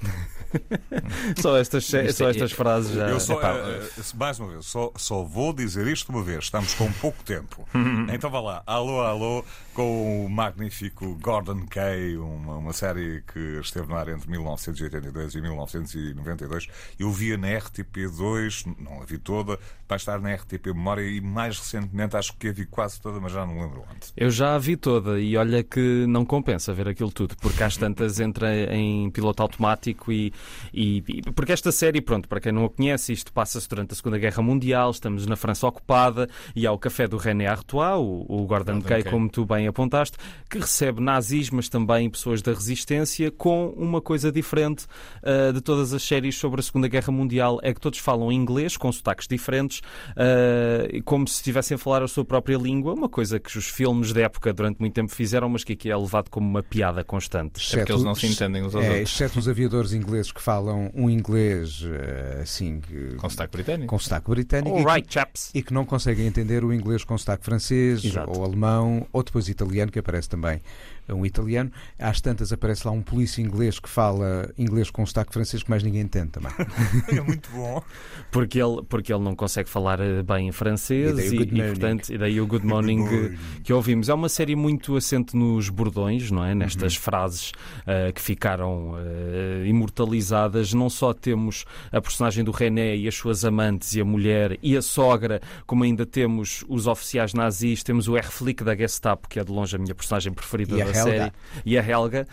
só 1.40 1.56
estas, 1.56 1.84
só 1.84 1.98
é- 1.98 2.06
estas 2.06 2.52
frases 2.52 2.92
já. 2.92 3.08
Eu 3.08 3.20
só, 3.20 3.38
uh, 3.38 4.16
mais 4.16 4.38
uma 4.38 4.48
vez, 4.50 4.66
só, 4.66 4.92
só 4.96 5.22
vou 5.22 5.52
dizer 5.52 5.86
isto 5.86 6.10
uma 6.10 6.22
vez. 6.22 6.44
Estamos 6.44 6.74
com 6.74 6.90
pouco 6.92 7.22
tempo. 7.24 7.66
então 8.12 8.30
vá 8.30 8.40
lá. 8.40 8.62
Alô, 8.66 9.00
alô, 9.02 9.44
com 9.74 10.24
o 10.26 10.30
magnífico 10.30 11.18
Gordon 11.20 11.66
Kay, 11.66 12.16
uma, 12.16 12.56
uma 12.56 12.72
série 12.72 13.22
que 13.32 13.60
esteve 13.60 13.88
no 13.88 13.96
ar 13.96 14.08
entre 14.08 14.30
1982 14.30 15.34
e 15.34 15.40
1992. 15.40 16.68
Eu 16.98 17.10
via 17.10 17.36
na 17.36 17.48
RTP2, 17.48 18.74
não 18.78 19.02
a 19.02 19.04
vi 19.04 19.18
toda, 19.18 19.58
vai 19.88 19.96
estar 19.96 20.20
na 20.20 20.34
RTP 20.34 20.66
Memória 20.66 21.02
e 21.02 21.20
mais 21.20 21.58
recentemente 21.58 22.16
acho 22.16 22.36
que 22.36 22.48
a 22.48 22.52
vi 22.52 22.66
quase 22.66 23.00
toda, 23.00 23.20
mas 23.20 23.32
já 23.32 23.44
não 23.46 23.60
lembro 23.60 23.84
onde. 23.90 24.12
Eu 24.16 24.30
já 24.30 24.54
a 24.54 24.58
vi 24.58 24.76
toda 24.76 25.20
e 25.20 25.36
olha 25.36 25.62
que 25.62 26.06
não 26.06 26.24
compensa 26.24 26.72
ver 26.72 26.88
aquilo 26.88 27.12
tudo, 27.12 27.36
porque 27.36 27.62
às 27.62 27.76
tantas 27.76 28.18
entra 28.20 28.74
em 28.74 29.10
piloto 29.10 29.42
automático 29.42 29.85
e, 29.90 30.32
e, 30.72 31.04
e 31.06 31.22
porque 31.32 31.52
esta 31.52 31.70
série, 31.70 32.00
pronto, 32.00 32.28
para 32.28 32.40
quem 32.40 32.52
não 32.52 32.64
a 32.64 32.70
conhece, 32.70 33.12
isto 33.12 33.32
passa-se 33.32 33.68
durante 33.68 33.92
a 33.92 33.96
Segunda 33.96 34.18
Guerra 34.18 34.42
Mundial, 34.42 34.90
estamos 34.90 35.26
na 35.26 35.36
França 35.36 35.66
ocupada 35.66 36.28
e 36.54 36.66
há 36.66 36.72
o 36.72 36.78
café 36.78 37.06
do 37.06 37.16
René 37.16 37.46
Artois, 37.46 37.98
o, 37.98 38.24
o 38.28 38.46
Gordon, 38.46 38.80
Kay, 38.80 39.02
Kay, 39.02 39.12
como 39.12 39.28
tu 39.28 39.44
bem 39.44 39.66
apontaste, 39.66 40.16
que 40.48 40.58
recebe 40.58 41.00
nazis, 41.00 41.50
mas 41.50 41.68
também 41.68 42.08
pessoas 42.08 42.42
da 42.42 42.52
resistência, 42.52 43.30
com 43.30 43.68
uma 43.76 44.00
coisa 44.00 44.32
diferente 44.32 44.86
uh, 45.22 45.52
de 45.52 45.60
todas 45.60 45.92
as 45.92 46.02
séries 46.02 46.36
sobre 46.36 46.60
a 46.60 46.62
Segunda 46.62 46.88
Guerra 46.88 47.12
Mundial, 47.12 47.58
é 47.62 47.72
que 47.74 47.80
todos 47.80 47.98
falam 47.98 48.32
inglês, 48.32 48.76
com 48.76 48.90
sotaques 48.90 49.26
diferentes, 49.28 49.80
uh, 50.12 51.02
como 51.04 51.26
se 51.28 51.36
estivessem 51.36 51.74
a 51.74 51.78
falar 51.78 52.02
a 52.02 52.08
sua 52.08 52.24
própria 52.24 52.56
língua, 52.56 52.94
uma 52.94 53.08
coisa 53.08 53.38
que 53.38 53.56
os 53.56 53.66
filmes 53.66 54.12
da 54.12 54.22
época 54.22 54.52
durante 54.52 54.78
muito 54.80 54.94
tempo 54.94 55.12
fizeram, 55.12 55.48
mas 55.48 55.64
que 55.64 55.72
aqui 55.72 55.90
é 55.90 55.96
levado 55.96 56.30
como 56.30 56.48
uma 56.48 56.62
piada 56.62 57.04
constante. 57.04 57.60
Exceto, 57.60 57.76
é 57.76 57.78
porque 57.80 57.92
eles 57.92 58.04
não 58.04 58.14
se 58.14 58.26
entendem 58.26 58.62
uns 58.62 58.74
aos 58.74 58.84
é, 58.84 58.88
outros. 58.88 59.10
Exceto 59.12 59.38
os 59.38 59.48
aviadores 59.48 59.75
ingleses 59.92 60.32
que 60.32 60.40
falam 60.40 60.90
um 60.94 61.08
inglês 61.10 61.82
uh, 61.82 62.42
assim... 62.42 62.80
Com 63.18 63.28
sotaque 63.28 63.52
britânico. 63.52 63.86
Com 63.88 63.98
sotaque 63.98 64.30
britânico. 64.30 64.76
All 64.76 64.82
e, 64.82 64.84
right, 64.84 65.06
que, 65.06 65.14
chaps. 65.14 65.50
e 65.54 65.62
que 65.62 65.72
não 65.72 65.84
conseguem 65.84 66.26
entender 66.26 66.64
o 66.64 66.72
inglês 66.72 67.04
com 67.04 67.16
sotaque 67.16 67.44
francês 67.44 68.04
Exato. 68.04 68.30
ou 68.30 68.44
alemão, 68.44 69.06
ou 69.12 69.22
depois 69.22 69.48
italiano, 69.48 69.90
que 69.90 69.98
aparece 69.98 70.28
também 70.28 70.60
um 71.14 71.24
italiano. 71.24 71.70
Às 71.98 72.20
tantas 72.20 72.52
aparece 72.52 72.86
lá 72.86 72.92
um 72.92 73.02
polícia 73.02 73.40
inglês 73.40 73.78
que 73.78 73.88
fala 73.88 74.50
inglês 74.58 74.90
com 74.90 75.04
sotaque 75.04 75.32
francês 75.32 75.62
que 75.62 75.70
mais 75.70 75.82
ninguém 75.82 76.02
entende 76.02 76.30
também. 76.30 76.52
é 77.08 77.20
muito 77.20 77.48
bom. 77.50 77.82
Porque 78.30 78.60
ele, 78.60 78.82
porque 78.88 79.12
ele 79.12 79.22
não 79.22 79.34
consegue 79.34 79.68
falar 79.68 80.00
eh, 80.00 80.22
bem 80.22 80.50
francês 80.52 81.12
e, 81.12 81.14
daí 81.14 81.38
e, 81.38 81.42
e 81.42 81.68
portanto, 81.68 82.10
e 82.10 82.18
daí 82.18 82.40
o 82.40 82.46
Good 82.46 82.66
Morning, 82.66 82.98
good 82.98 83.14
morning, 83.14 83.38
que 83.62 83.72
ouvimos. 83.72 84.08
É 84.08 84.14
uma 84.14 84.28
série 84.28 84.56
muito 84.56 84.96
assente 84.96 85.36
nos 85.36 85.68
bordões, 85.68 86.30
não 86.30 86.44
é? 86.44 86.54
Nestas 86.54 86.94
uhum. 86.94 87.00
frases 87.00 87.50
uh, 87.50 88.12
que 88.12 88.20
ficaram 88.20 88.92
uh, 88.92 89.64
imortalizadas. 89.64 90.72
Não 90.72 90.90
só 90.90 91.12
temos 91.12 91.64
a 91.92 92.00
personagem 92.00 92.44
do 92.44 92.50
René 92.50 92.96
e 92.96 93.08
as 93.08 93.14
suas 93.14 93.44
amantes 93.44 93.94
e 93.94 94.00
a 94.00 94.04
mulher 94.04 94.58
e 94.62 94.76
a 94.76 94.82
sogra, 94.82 95.40
como 95.66 95.84
ainda 95.84 96.04
temos 96.04 96.64
os 96.68 96.86
oficiais 96.86 97.34
nazis, 97.34 97.82
temos 97.82 98.08
o 98.08 98.16
R-Flick 98.16 98.64
da 98.64 98.74
Gestapo, 98.74 99.28
que 99.28 99.38
é 99.38 99.44
de 99.44 99.52
longe 99.52 99.76
a 99.76 99.78
minha 99.78 99.94
personagem 99.94 100.32
preferida 100.32 100.76
da 100.76 100.84
série 101.02 101.32
e 101.64 101.78
a 101.78 101.86
Helga. 101.86 102.26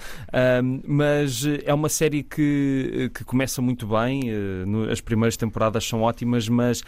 Um, 0.63 0.81
mas 0.85 1.45
eh, 1.45 1.63
é 1.65 1.73
uma 1.73 1.89
série 1.89 2.23
que, 2.23 3.11
que 3.13 3.23
começa 3.23 3.61
muito 3.61 3.87
bem, 3.87 4.31
uh, 4.31 4.91
as 4.91 5.01
primeiras 5.01 5.37
temporadas 5.37 5.85
são 5.85 6.01
ótimas, 6.01 6.47
mas 6.47 6.83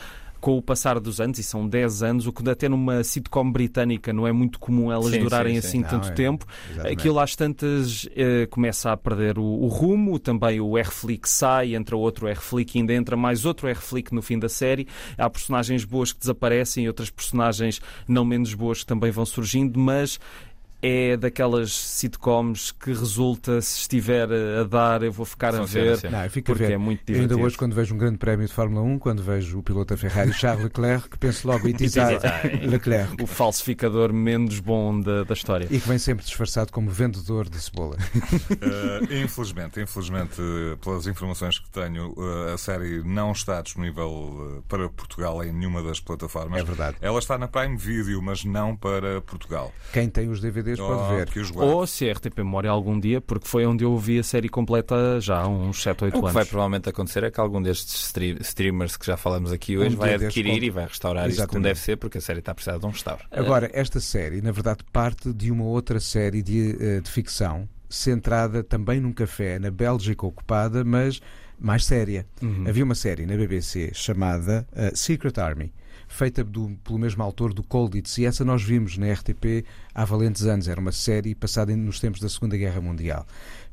com 0.45 0.59
o 0.59 0.61
passar 0.61 0.99
dos 0.99 1.19
anos, 1.19 1.39
e 1.39 1.43
são 1.43 1.67
10 1.67 2.03
anos, 2.03 2.27
o 2.27 2.31
que 2.31 2.47
até 2.47 2.69
numa 2.69 3.03
sitcom 3.03 3.51
britânica 3.51 4.13
não 4.13 4.27
é 4.27 4.31
muito 4.31 4.59
comum 4.59 4.91
elas 4.91 5.09
sim, 5.09 5.19
durarem 5.19 5.55
sim, 5.55 5.61
sim. 5.61 5.67
assim 5.67 5.79
não, 5.79 5.89
tanto 5.89 6.09
é. 6.09 6.11
tempo. 6.11 6.45
Exatamente. 6.69 6.93
Aquilo 6.93 7.19
às 7.19 7.35
tantas 7.35 8.07
eh, 8.15 8.45
começa 8.51 8.91
a 8.91 8.97
perder 8.97 9.39
o, 9.39 9.43
o, 9.43 9.67
rumo, 9.67 10.19
também 10.19 10.61
o 10.61 10.77
R-Flick 10.77 11.27
sai, 11.27 11.73
entra 11.73 11.97
outro 11.97 12.27
R-Flick, 12.27 12.77
ainda 12.77 12.93
entra 12.93 13.17
mais 13.17 13.43
outro 13.43 13.67
R-Flick 13.67 14.13
no 14.13 14.21
fim 14.21 14.37
da 14.37 14.47
série. 14.47 14.87
Há 15.17 15.27
personagens 15.31 15.83
boas 15.83 16.13
que 16.13 16.19
desaparecem 16.19 16.85
e 16.85 16.87
outras 16.87 17.09
personagens 17.09 17.81
não 18.07 18.23
menos 18.23 18.53
boas 18.53 18.81
que 18.81 18.85
também 18.85 19.09
vão 19.09 19.25
surgindo, 19.25 19.79
mas 19.79 20.19
é 20.81 21.17
daquelas 21.17 21.73
sitcoms 21.73 22.71
que 22.71 22.91
resulta, 22.91 23.61
se 23.61 23.79
estiver 23.79 24.27
a 24.31 24.63
dar, 24.63 25.01
eu 25.03 25.11
vou 25.11 25.25
ficar 25.25 25.55
a 25.55 25.63
ver, 25.63 25.99
não, 26.11 26.29
porque 26.29 26.51
a 26.51 26.67
ver. 26.67 26.71
é 26.73 26.77
muito 26.77 27.05
divertido. 27.05 27.33
Ainda 27.33 27.45
hoje, 27.45 27.57
quando 27.57 27.73
vejo 27.73 27.95
um 27.95 27.97
grande 27.97 28.17
prémio 28.17 28.45
de 28.45 28.53
Fórmula 28.53 28.81
1, 28.81 28.99
quando 28.99 29.23
vejo 29.23 29.59
o 29.59 29.63
piloto 29.63 29.93
da 29.93 29.97
Ferrari, 29.97 30.31
Charles 30.33 30.63
Leclerc, 30.63 31.09
que 31.09 31.17
penso 31.17 31.47
logo, 31.47 31.67
is 31.67 31.95
Leclerc. 32.63 33.21
O 33.23 33.27
falsificador 33.27 34.13
menos 34.13 34.59
bom 34.59 34.99
da, 34.99 35.23
da 35.23 35.33
história. 35.33 35.67
E 35.69 35.79
que 35.79 35.87
vem 35.87 35.97
sempre 35.97 36.23
disfarçado 36.25 36.71
como 36.71 36.89
vendedor 36.89 37.49
de 37.49 37.59
cebola. 37.59 37.95
Uh, 37.95 39.13
infelizmente, 39.23 39.81
infelizmente, 39.81 40.41
pelas 40.83 41.07
informações 41.07 41.57
que 41.57 41.69
tenho, 41.69 42.13
uh, 42.17 42.53
a 42.53 42.57
série 42.57 43.01
não 43.03 43.31
está 43.31 43.61
disponível 43.61 44.09
uh, 44.09 44.63
para 44.67 44.87
Portugal 44.89 45.43
em 45.43 45.51
nenhuma 45.51 45.81
das 45.81 45.99
plataformas. 45.99 46.59
É 46.59 46.63
verdade. 46.63 46.97
Ela 47.01 47.19
está 47.19 47.37
na 47.37 47.47
Prime 47.47 47.77
Video, 47.77 48.21
mas 48.21 48.43
não 48.43 48.75
para 48.75 49.21
Portugal. 49.21 49.73
Quem 49.91 50.09
tem 50.09 50.29
os 50.29 50.39
DVDs 50.39 50.64
DVDs, 50.65 50.79
Oh, 50.79 50.87
pode 50.87 51.15
ver. 51.15 51.29
que. 51.29 51.57
Ou 51.57 51.87
se 51.87 52.09
a 52.09 52.13
RTP 52.13 52.39
Memória 52.39 52.69
algum 52.69 52.99
dia, 52.99 53.21
porque 53.21 53.47
foi 53.47 53.65
onde 53.65 53.83
eu 53.83 53.97
vi 53.97 54.19
a 54.19 54.23
série 54.23 54.49
completa 54.49 55.19
já 55.21 55.39
há 55.41 55.47
uns 55.47 55.81
7, 55.81 56.03
8 56.05 56.13
O 56.15 56.19
que 56.19 56.25
anos. 56.25 56.33
vai 56.33 56.45
provavelmente 56.45 56.89
acontecer 56.89 57.23
é 57.23 57.31
que 57.31 57.39
algum 57.39 57.61
destes 57.61 58.07
stre- 58.07 58.37
streamers 58.41 58.97
que 58.97 59.05
já 59.05 59.15
falamos 59.15 59.51
aqui 59.51 59.77
hoje 59.77 59.95
Um 59.95 59.99
vai 59.99 60.15
adquirir 60.15 60.63
e 60.63 60.69
vai 60.69 60.85
restaurar 60.85 61.27
isto 61.29 61.37
como 61.37 61.43
Exatamente. 61.45 61.63
deve 61.63 61.79
ser, 61.79 61.95
porque 61.97 62.17
a 62.17 62.21
série 62.21 62.39
está 62.39 62.51
a 62.51 62.55
precisar 62.55 62.77
de 62.77 62.85
um 62.85 62.89
restauro. 62.89 63.23
Agora, 63.31 63.69
esta 63.73 63.99
série, 63.99 64.41
na 64.41 64.51
verdade, 64.51 64.79
parte 64.91 65.31
de 65.33 65.51
uma 65.51 65.63
outra 65.65 65.99
série 65.99 66.41
de, 66.41 66.75
eh, 66.79 66.99
de 67.01 67.09
ficção, 67.09 67.67
centrada 67.89 68.63
também 68.63 68.99
num 68.99 69.13
café 69.13 69.59
na 69.59 69.71
Bélgica 69.71 70.25
ocupada, 70.25 70.83
mas 70.83 71.21
mais 71.59 71.85
séria. 71.85 72.25
Uhum. 72.41 72.65
Havia 72.67 72.83
uma 72.83 72.95
série 72.95 73.25
na 73.25 73.35
BBC 73.37 73.91
chamada 73.93 74.67
eh, 74.75 74.91
Secret 74.93 75.39
Army, 75.39 75.71
feita 76.15 76.43
do- 76.43 76.77
pelo 76.83 76.97
mesmo 76.97 77.21
autor 77.21 77.53
do 77.53 77.61
Colditz, 77.61 78.17
e 78.17 78.25
essa 78.25 78.43
nós 78.45 78.63
vimos 78.63 78.97
na 78.97 79.11
RTP 79.11 79.65
há 79.93 80.05
valentes 80.05 80.45
anos. 80.45 80.67
Era 80.67 80.79
uma 80.79 80.91
série 80.91 81.35
passada 81.35 81.75
nos 81.75 81.99
tempos 81.99 82.19
da 82.21 82.29
Segunda 82.29 82.55
Guerra 82.57 82.81
Mundial. 82.81 83.25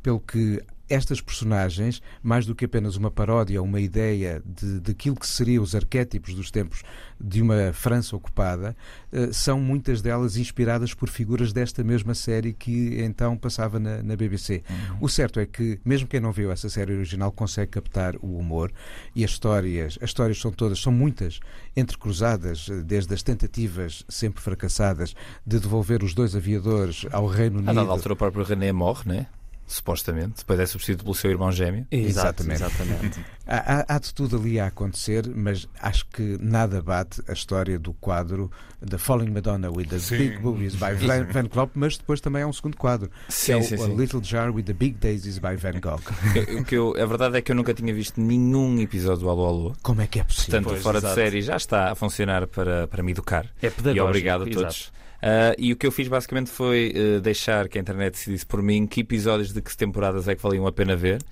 Pelo 0.03 0.19
que 0.21 0.61
estas 0.93 1.23
personagens, 1.23 2.03
mais 2.23 2.45
do 2.45 2.55
que 2.55 2.67
apenas 2.67 2.97
uma 2.97 3.11
paródia, 3.11 3.63
uma 3.63 3.81
ideia 3.81 4.43
de, 4.45 4.79
daquilo 4.79 5.17
que 5.17 5.27
seriam 5.27 5.63
os 5.63 5.75
arquétipos 5.75 6.35
dos 6.35 6.51
tempos 6.51 6.83
de 7.19 7.41
uma 7.41 7.73
França 7.73 8.15
ocupada, 8.15 8.77
eh, 9.11 9.31
são 9.33 9.59
muitas 9.59 10.03
delas 10.03 10.37
inspiradas 10.37 10.93
por 10.93 11.09
figuras 11.09 11.53
desta 11.53 11.83
mesma 11.83 12.15
série 12.15 12.53
que 12.53 13.01
então 13.01 13.39
passava 13.39 13.79
na, 13.79 14.03
na 14.03 14.17
BBC. 14.17 14.63
O 15.01 15.09
certo 15.09 15.41
é 15.41 15.47
que, 15.47 15.81
mesmo 15.83 16.07
quem 16.07 16.21
não 16.21 16.31
viu 16.31 16.53
essa 16.53 16.69
série 16.69 16.93
original, 16.93 17.33
consegue 17.33 17.71
captar 17.71 18.17
o 18.17 18.37
humor 18.37 18.71
e 19.15 19.25
as 19.25 19.31
histórias, 19.31 19.99
as 20.03 20.11
histórias 20.11 20.39
são 20.39 20.53
todas, 20.53 20.81
são 20.81 20.93
muitas, 20.93 21.41
entrecruzadas, 21.75 22.69
eh, 22.71 22.83
desde 22.83 23.15
as 23.15 23.23
tentativas 23.23 24.05
sempre 24.09 24.43
fracassadas 24.43 25.15
de 25.47 25.59
devolver 25.59 26.03
os 26.03 26.13
dois 26.13 26.37
aviadores 26.37 27.07
ao 27.11 27.27
Reino 27.27 27.57
A 27.57 27.59
Unido. 27.61 27.75
dada 27.75 27.91
altura 27.91 28.13
o 28.13 28.17
próprio 28.17 28.45
René 28.45 28.73
morre, 28.73 29.09
né? 29.09 29.27
Supostamente, 29.75 30.35
depois 30.39 30.59
é 30.61 30.67
substituído 30.67 31.03
pelo 31.05 31.15
seu 31.15 31.31
irmão 31.31 31.51
gêmeo. 31.53 31.87
Exatamente. 31.91 32.63
há, 33.47 33.81
há- 33.81 33.85
há 33.89 33.99
de 33.99 34.13
tudo 34.15 34.37
ali 34.37 34.59
a 34.61 34.67
acontecer, 34.67 35.29
mas 35.35 35.69
acho 35.81 36.07
que 36.07 36.37
nada 36.41 36.81
bate 36.83 37.23
a 37.29 37.33
história 37.33 37.79
do 37.79 37.93
quadro 37.95 38.51
The 38.89 38.99
Falling 38.99 39.31
Madonna 39.31 39.71
with 39.71 39.87
the 39.87 39.99
Sim. 39.99 40.19
Big 40.19 40.39
Boobies 40.39 40.75
by 40.75 40.93
Van, 41.07 41.25
Van 41.33 41.45
Gogh, 41.49 41.71
mas 41.75 41.97
depois 41.97 42.21
também 42.21 42.43
há 42.43 42.47
um 42.47 42.53
segundo 42.53 42.77
quadro, 42.77 43.11
Sim, 43.29 43.47
que 43.47 43.53
é 43.53 43.57
o 43.57 43.63
sim, 43.63 43.75
A 43.75 43.79
sim. 43.79 43.97
Little 43.97 44.23
Jar 44.23 44.51
with 44.55 44.65
the 44.65 44.73
Big 44.73 44.97
Daisies 44.99 45.39
by 45.39 45.57
Van 45.57 45.81
Gogh. 45.81 46.03
O 46.61 46.65
que 46.65 46.75
eu- 46.77 46.95
a 47.01 47.07
verdade 47.07 47.37
é 47.39 47.43
que 47.43 47.51
eu 47.53 47.57
nunca 47.57 47.73
tinha 47.75 47.93
visto 47.95 48.21
nenhum 48.21 48.79
episódio 48.81 49.21
do 49.23 49.31
Alô 49.31 49.47
Alô. 49.47 49.73
Como 49.83 50.01
é 50.01 50.07
que 50.07 50.21
é 50.21 50.25
possível? 50.25 50.61
Portanto, 50.63 50.67
o 50.67 50.71
Pois, 50.71 50.83
fora 50.83 50.99
exato. 50.99 51.15
de 51.15 51.21
série 51.23 51.43
já 51.43 51.57
está 51.57 51.93
a 51.93 51.95
funcionar 51.95 52.47
para, 52.47 52.87
para 52.89 53.03
me 53.03 53.13
educar. 53.13 53.47
É 53.63 53.71
pedagógico, 53.71 53.97
E 53.97 54.01
obrigado 54.09 54.45
a 54.45 54.49
exato. 54.49 54.93
Ah, 55.23 55.55
e 55.57 55.73
o 55.73 55.77
que 55.77 55.87
eu 55.87 55.93
fiz 55.93 56.09
basicamente 56.09 56.51
foi 56.51 56.93
eh, 56.95 57.21
deixar 57.21 57.69
que 57.69 57.79
a 57.79 57.81
internet 57.81 58.15
decidisse 58.15 58.45
por 58.45 58.61
mim 58.61 58.87
que 58.87 59.01
episódios 59.03 59.53
de 59.53 59.63
que 59.63 59.77
temporadas 59.77 60.27
é 60.29 60.35
que 60.35 60.43
valiam 60.43 60.67
a 60.67 60.73
pena 60.73 60.97
ver. 60.97 61.23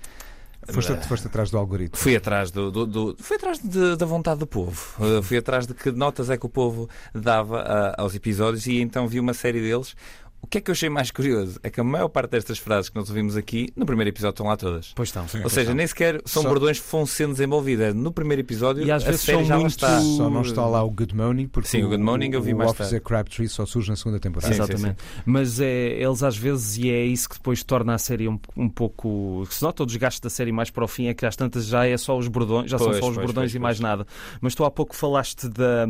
Foste, 0.69 0.95
foste 1.07 1.25
atrás 1.25 1.49
do 1.49 1.57
algoritmo. 1.57 1.97
Fui 1.97 2.15
atrás 2.15 2.51
do, 2.51 2.69
do- 2.71 2.85
do- 2.85 3.15
fui 3.19 3.35
atrás 3.35 3.57
de- 3.57 3.95
da 3.97 4.05
vontade 4.05 4.39
do 4.39 4.45
povo. 4.47 4.79
Uh, 5.03 5.21
fui 5.23 5.35
atrás 5.37 5.65
de 5.65 5.73
que 5.73 5.91
notas 5.91 6.29
é 6.29 6.37
que 6.37 6.45
o 6.45 6.49
povo 6.49 6.87
dava 7.15 7.61
a- 7.61 7.95
aos 7.99 8.13
episódios 8.13 8.67
e 8.67 8.79
então 8.79 9.07
vi 9.07 9.19
uma 9.19 9.33
série 9.33 9.59
deles. 9.59 9.95
O 10.43 10.47
que 10.47 10.57
é 10.57 10.61
que 10.61 10.69
eu 10.69 10.73
achei 10.73 10.89
mais 10.89 11.11
curioso 11.11 11.59
é 11.63 11.69
que 11.69 11.79
a 11.79 11.83
maior 11.83 12.09
parte 12.09 12.31
destas 12.31 12.57
frases 12.57 12.89
que 12.89 12.95
nós 12.95 13.07
ouvimos 13.09 13.37
aqui, 13.37 13.69
no 13.75 13.85
primeiro 13.85 14.09
episódio 14.09 14.31
estão 14.33 14.47
lá 14.47 14.57
todas. 14.57 14.91
Pois 14.95 15.09
estão. 15.09 15.25
Ou 15.43 15.49
seja, 15.49 15.73
nem 15.73 15.85
sequer 15.87 16.19
são 16.25 16.41
Só- 16.43 16.49
bordões 16.49 16.79
que 16.79 16.91
vão 16.91 17.05
sendo 17.05 17.31
desenvolvidos. 17.33 17.85
É 17.85 17.93
No 17.93 18.11
primeiro 18.11 18.41
episódio, 18.41 18.83
E 18.83 18.91
às 18.91 19.03
a 19.03 19.05
vezes 19.05 19.21
série 19.21 19.37
são 19.37 19.45
já 19.45 19.53
lá 19.55 19.61
muito- 19.61 19.71
está. 19.71 20.01
Só 20.01 20.29
não 20.29 20.41
está 20.41 20.65
lá 20.65 20.83
o 20.83 20.89
Good 20.89 21.15
Morning, 21.15 21.47
porque 21.47 21.69
Sim, 21.69 21.83
o 21.83 21.89
Good 21.89 22.03
Morning 22.03 22.31
eu 22.33 22.41
vi 22.41 22.53
o 22.53 22.57
mais 22.57 22.71
Officer 22.71 22.99
Crabtree 23.01 23.47
só 23.47 23.65
surge 23.65 23.89
na 23.91 23.95
segunda 23.95 24.19
temporada. 24.19 24.51
Sim, 24.53 24.61
sim, 24.61 24.63
Exatamente. 24.73 24.97
Mas 25.25 25.59
é, 25.61 25.89
eles 26.01 26.23
às 26.23 26.35
vezes, 26.35 26.77
e 26.77 26.89
é 26.89 27.05
isso 27.05 27.29
que 27.29 27.35
depois 27.35 27.63
torna 27.63 27.93
a 27.93 27.97
série 27.97 28.27
um, 28.27 28.39
um 28.57 28.67
pouco. 28.67 29.45
Se 29.49 29.61
nota 29.61 29.83
o 29.83 29.85
desgaste 29.85 30.21
da 30.21 30.29
série 30.29 30.51
mais 30.51 30.69
para 30.71 30.83
o 30.83 30.87
fim, 30.87 31.07
é 31.07 31.13
que 31.13 31.25
às 31.25 31.35
tantas 31.35 31.65
já 31.67 31.85
é 31.85 31.95
só 31.97 32.17
os 32.17 32.27
bordões, 32.27 32.69
já 32.69 32.77
Pois, 32.77 32.91
são 32.93 32.99
só 32.99 33.09
os 33.09 33.15
pois, 33.15 33.25
bordões 33.27 33.51
pois, 33.51 33.55
e 33.55 33.59
mais 33.59 33.79
nada. 33.79 34.05
Mas 34.41 34.55
tu 34.55 34.65
há 34.65 34.71
pouco 34.71 34.95
falaste 34.95 35.47
da, 35.47 35.85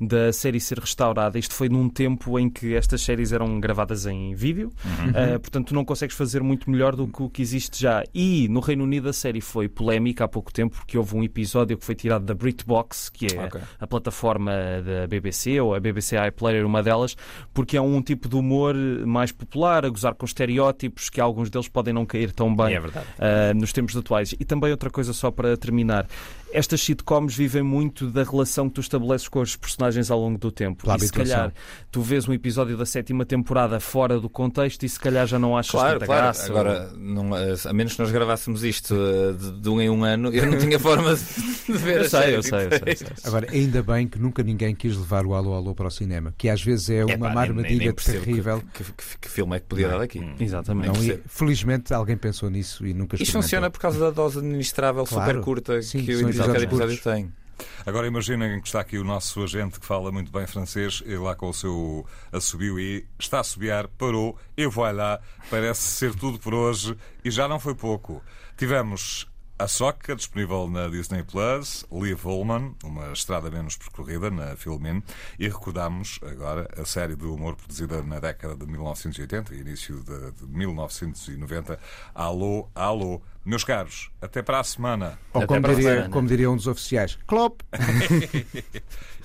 da 0.00 0.32
série 0.32 0.58
ser 0.58 0.78
restaurada. 0.78 1.38
Isto 1.38 1.54
foi 1.54 1.68
num 1.68 1.88
tempo 1.88 2.38
em 2.38 2.48
que 2.48 2.74
estas 2.74 3.02
séries 3.02 3.32
eram 3.32 3.60
gravadas 3.60 3.89
em 4.06 4.34
vídeo, 4.34 4.72
Uhum. 4.84 5.12
Ah, 5.34 5.38
portanto 5.38 5.74
não 5.74 5.84
consegues 5.84 6.16
fazer 6.16 6.42
muito 6.42 6.70
melhor 6.70 6.94
do 6.96 7.06
que 7.06 7.22
o 7.22 7.28
que 7.30 7.42
existe 7.42 7.80
já. 7.80 8.02
E 8.14 8.48
no 8.48 8.60
Reino 8.60 8.84
Unido 8.84 9.08
a 9.08 9.12
série 9.12 9.40
foi 9.40 9.68
polémica 9.68 10.24
há 10.24 10.28
pouco 10.28 10.52
tempo, 10.52 10.76
porque 10.76 10.96
houve 10.98 11.16
um 11.16 11.22
episódio 11.22 11.76
que 11.78 11.84
foi 11.84 11.94
tirado 11.94 12.24
da 12.24 12.34
BritBox, 12.34 13.08
que 13.10 13.26
é 13.36 13.44
Ok. 13.44 13.60
a 13.78 13.86
plataforma 13.86 14.52
da 14.84 15.06
BBC 15.06 15.60
ou 15.60 15.74
a 15.74 15.80
BBC 15.80 16.16
iPlayer, 16.28 16.66
uma 16.66 16.82
delas, 16.82 17.16
porque 17.54 17.76
é 17.76 17.80
um 17.80 18.00
tipo 18.02 18.28
de 18.28 18.36
humor 18.36 18.74
mais 19.06 19.32
popular, 19.32 19.84
a 19.84 19.88
gozar 19.88 20.14
com 20.14 20.24
estereótipos 20.26 21.08
que 21.10 21.20
alguns 21.20 21.50
deles 21.50 21.68
podem 21.68 21.92
não 21.94 22.04
cair 22.06 22.32
tão 22.32 22.54
bem 22.54 22.74
é 22.74 22.80
verdade. 22.80 23.06
ah, 23.18 23.54
nos 23.54 23.72
tempos 23.72 23.96
atuais. 23.96 24.32
E 24.38 24.44
também 24.44 24.70
outra 24.70 24.90
coisa 24.90 25.12
só 25.12 25.30
para 25.30 25.56
terminar. 25.56 26.06
Estas 26.52 26.80
sitcoms 26.80 27.34
vivem 27.36 27.62
muito 27.62 28.10
da 28.10 28.22
relação 28.24 28.68
que 28.68 28.74
tu 28.74 28.80
estabeleces 28.80 29.28
com 29.28 29.40
os 29.40 29.54
personagens 29.56 30.10
ao 30.10 30.18
longo 30.20 30.38
do 30.38 30.50
tempo. 30.50 30.82
Pela 30.84 30.96
e 30.96 31.00
se 31.00 31.12
calhar 31.12 31.52
tu 31.92 32.02
vês 32.02 32.26
um 32.28 32.32
episódio 32.32 32.76
da 32.76 32.84
sétima 32.84 33.24
temporada 33.24 33.78
fora 33.78 34.18
do 34.18 34.28
contexto 34.28 34.82
e 34.84 34.88
se 34.88 34.98
calhar 34.98 35.26
já 35.26 35.38
não 35.38 35.56
achas 35.56 35.70
Claro, 35.70 35.94
tanta 35.94 36.06
claro. 36.06 36.22
graça. 36.22 36.46
Agora, 36.46 36.92
não, 36.96 37.36
eh, 37.36 37.54
a 37.64 37.72
menos 37.72 37.94
que 37.94 38.00
nós 38.02 38.10
gravássemos 38.10 38.64
isto 38.64 38.94
eh, 38.94 39.32
de, 39.32 39.60
de 39.60 39.68
um 39.68 39.80
em 39.80 39.88
um 39.90 40.02
ano, 40.04 40.32
eu 40.34 40.46
não 40.50 40.58
tinha 40.58 40.78
forma 40.80 41.14
de, 41.14 41.72
ver 41.72 42.00
Eu 42.02 42.08
sei, 42.10 42.36
eu 42.36 42.42
sei, 42.42 42.66
eu 42.66 42.70
sei, 42.70 42.80
eu 42.86 42.96
sei. 42.96 43.06
Agora, 43.24 43.46
ainda 43.50 43.82
bem 43.82 44.08
que 44.08 44.18
nunca 44.18 44.42
ninguém 44.42 44.74
quis 44.74 44.96
levar 44.96 45.24
o 45.24 45.34
Alô 45.34 45.54
Alô 45.54 45.74
para 45.74 45.86
o 45.86 45.90
cinema, 45.90 46.34
que 46.36 46.48
às 46.48 46.62
vezes 46.62 46.90
é 46.90 47.04
uma 47.04 47.30
Epá, 47.30 47.40
armadilha 47.42 47.92
terrível. 47.92 48.62
Que, 48.74 48.82
que- 48.84 48.92
que- 48.92 49.18
que 49.20 49.28
filme 49.28 49.56
é 49.56 49.60
que 49.60 49.66
podia 49.66 49.88
dar 49.88 49.98
daqui? 49.98 50.20
Exatamente. 50.40 50.88
Não, 50.98 51.04
e, 51.04 51.20
felizmente 51.26 51.94
alguém 51.94 52.16
pensou 52.16 52.50
nisso 52.50 52.84
e 52.86 52.92
nunca 52.92 53.16
Isto 53.22 53.32
funciona 53.32 53.70
por 53.70 53.78
causa 53.80 53.98
da 54.00 54.10
dose 54.10 54.38
administrável 54.38 55.04
Claro. 55.04 55.30
super 55.30 55.44
curta 55.44 55.82
Sim, 55.82 56.04
que 56.04 56.14
o 56.16 56.28
são 56.44 56.54
episódio- 56.54 56.78
cada 56.78 56.92
episódios 56.92 56.98
episódio 56.98 57.32
tem. 57.34 57.40
Agora 57.84 58.06
imaginem 58.06 58.58
que 58.60 58.66
está 58.68 58.80
aqui 58.80 58.96
o 58.96 59.04
nosso 59.04 59.42
agente 59.42 59.78
que 59.78 59.84
fala 59.86 60.10
muito 60.10 60.32
bem 60.32 60.46
francês, 60.46 61.02
e 61.04 61.14
lá 61.16 61.34
com 61.34 61.50
o 61.50 61.54
seu 61.54 62.06
assobio 62.32 62.80
e 62.80 63.06
está 63.18 63.38
a 63.38 63.40
assobiar, 63.40 63.86
parou, 63.88 64.38
eu 64.56 64.70
vou 64.70 64.90
lá, 64.90 65.20
parece 65.50 65.82
ser 65.82 66.14
tudo 66.14 66.38
por 66.38 66.54
hoje 66.54 66.96
e 67.22 67.30
já 67.30 67.46
não 67.46 67.60
foi 67.60 67.74
pouco. 67.74 68.22
Tivemos 68.56 69.26
a 69.58 69.68
Soca, 69.68 70.16
disponível 70.16 70.70
na 70.70 70.88
Disney 70.88 71.22
Plus, 71.22 71.84
Liv 71.92 72.24
Ullman, 72.24 72.74
uma 72.82 73.12
estrada 73.12 73.50
menos 73.50 73.76
percorrida 73.76 74.30
na 74.30 74.56
Filmin, 74.56 75.02
e 75.38 75.46
recordámos 75.48 76.18
agora 76.22 76.66
a 76.80 76.84
série 76.86 77.14
de 77.14 77.26
humor 77.26 77.56
produzida 77.56 78.02
na 78.02 78.20
década 78.20 78.56
de 78.56 78.66
1980 78.72 79.54
e 79.54 79.60
início 79.60 79.96
de, 80.02 80.32
de 80.32 80.46
1990, 80.46 81.78
Alô, 82.14 82.68
Alô. 82.74 83.20
Meus 83.44 83.64
caros, 83.64 84.10
até 84.20 84.42
para 84.42 84.60
a 84.60 84.64
semana. 84.64 85.18
Ou 85.32 85.38
Até 85.40 85.46
como 85.46 85.62
para 85.62 85.72
a 85.72 85.74
diria, 85.74 85.90
semana. 85.94 86.10
como 86.10 86.28
diria 86.28 86.50
um 86.50 86.56
dos 86.56 86.66
oficiais, 86.66 87.18
Klopp! 87.26 87.62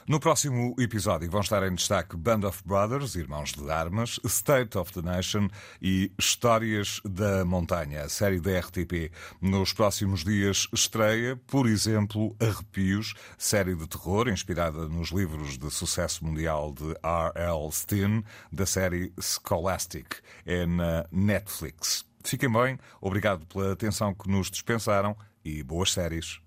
No 0.08 0.20
próximo 0.20 0.76
episódio 0.78 1.28
vão 1.32 1.42
estar 1.42 1.64
em 1.64 1.74
destaque 1.74 2.16
Band 2.16 2.42
of 2.48 2.62
Brothers, 2.64 3.16
Irmãos 3.16 3.54
de 3.54 3.68
Armas, 3.72 4.20
State 4.24 4.78
of 4.78 4.94
the 4.94 5.02
Nation 5.02 5.48
e 5.82 6.12
Histórias 6.16 7.02
da 7.04 7.44
Montanha, 7.44 8.04
a 8.04 8.10
série 8.10 8.40
da 8.40 8.60
RTP. 8.60 9.12
Nos 9.42 9.74
próximos 9.74 10.24
dias 10.24 10.68
estreia, 10.72 11.36
por 11.48 11.66
exemplo, 11.68 12.36
Arrepios, 12.40 13.16
série 13.36 13.74
de 13.74 13.88
terror 13.88 14.28
inspirada 14.30 14.88
nos 14.88 15.10
livros 15.10 15.58
de 15.58 15.72
sucesso 15.72 16.24
mundial 16.24 16.72
de 16.72 16.92
R.L. 17.02 17.72
Stein, 17.72 18.24
da 18.52 18.68
série 18.68 19.12
Scholastic. 19.20 20.18
É 20.46 20.68
na 20.68 21.04
Netflix. 21.12 22.06
Fiquem 22.26 22.52
bem, 22.52 22.80
obrigado 23.00 23.46
pela 23.46 23.72
atenção 23.72 24.14
que 24.14 24.28
nos 24.28 24.50
dispensaram 24.50 25.16
e 25.44 25.62
boas 25.62 25.92
séries. 25.92 26.42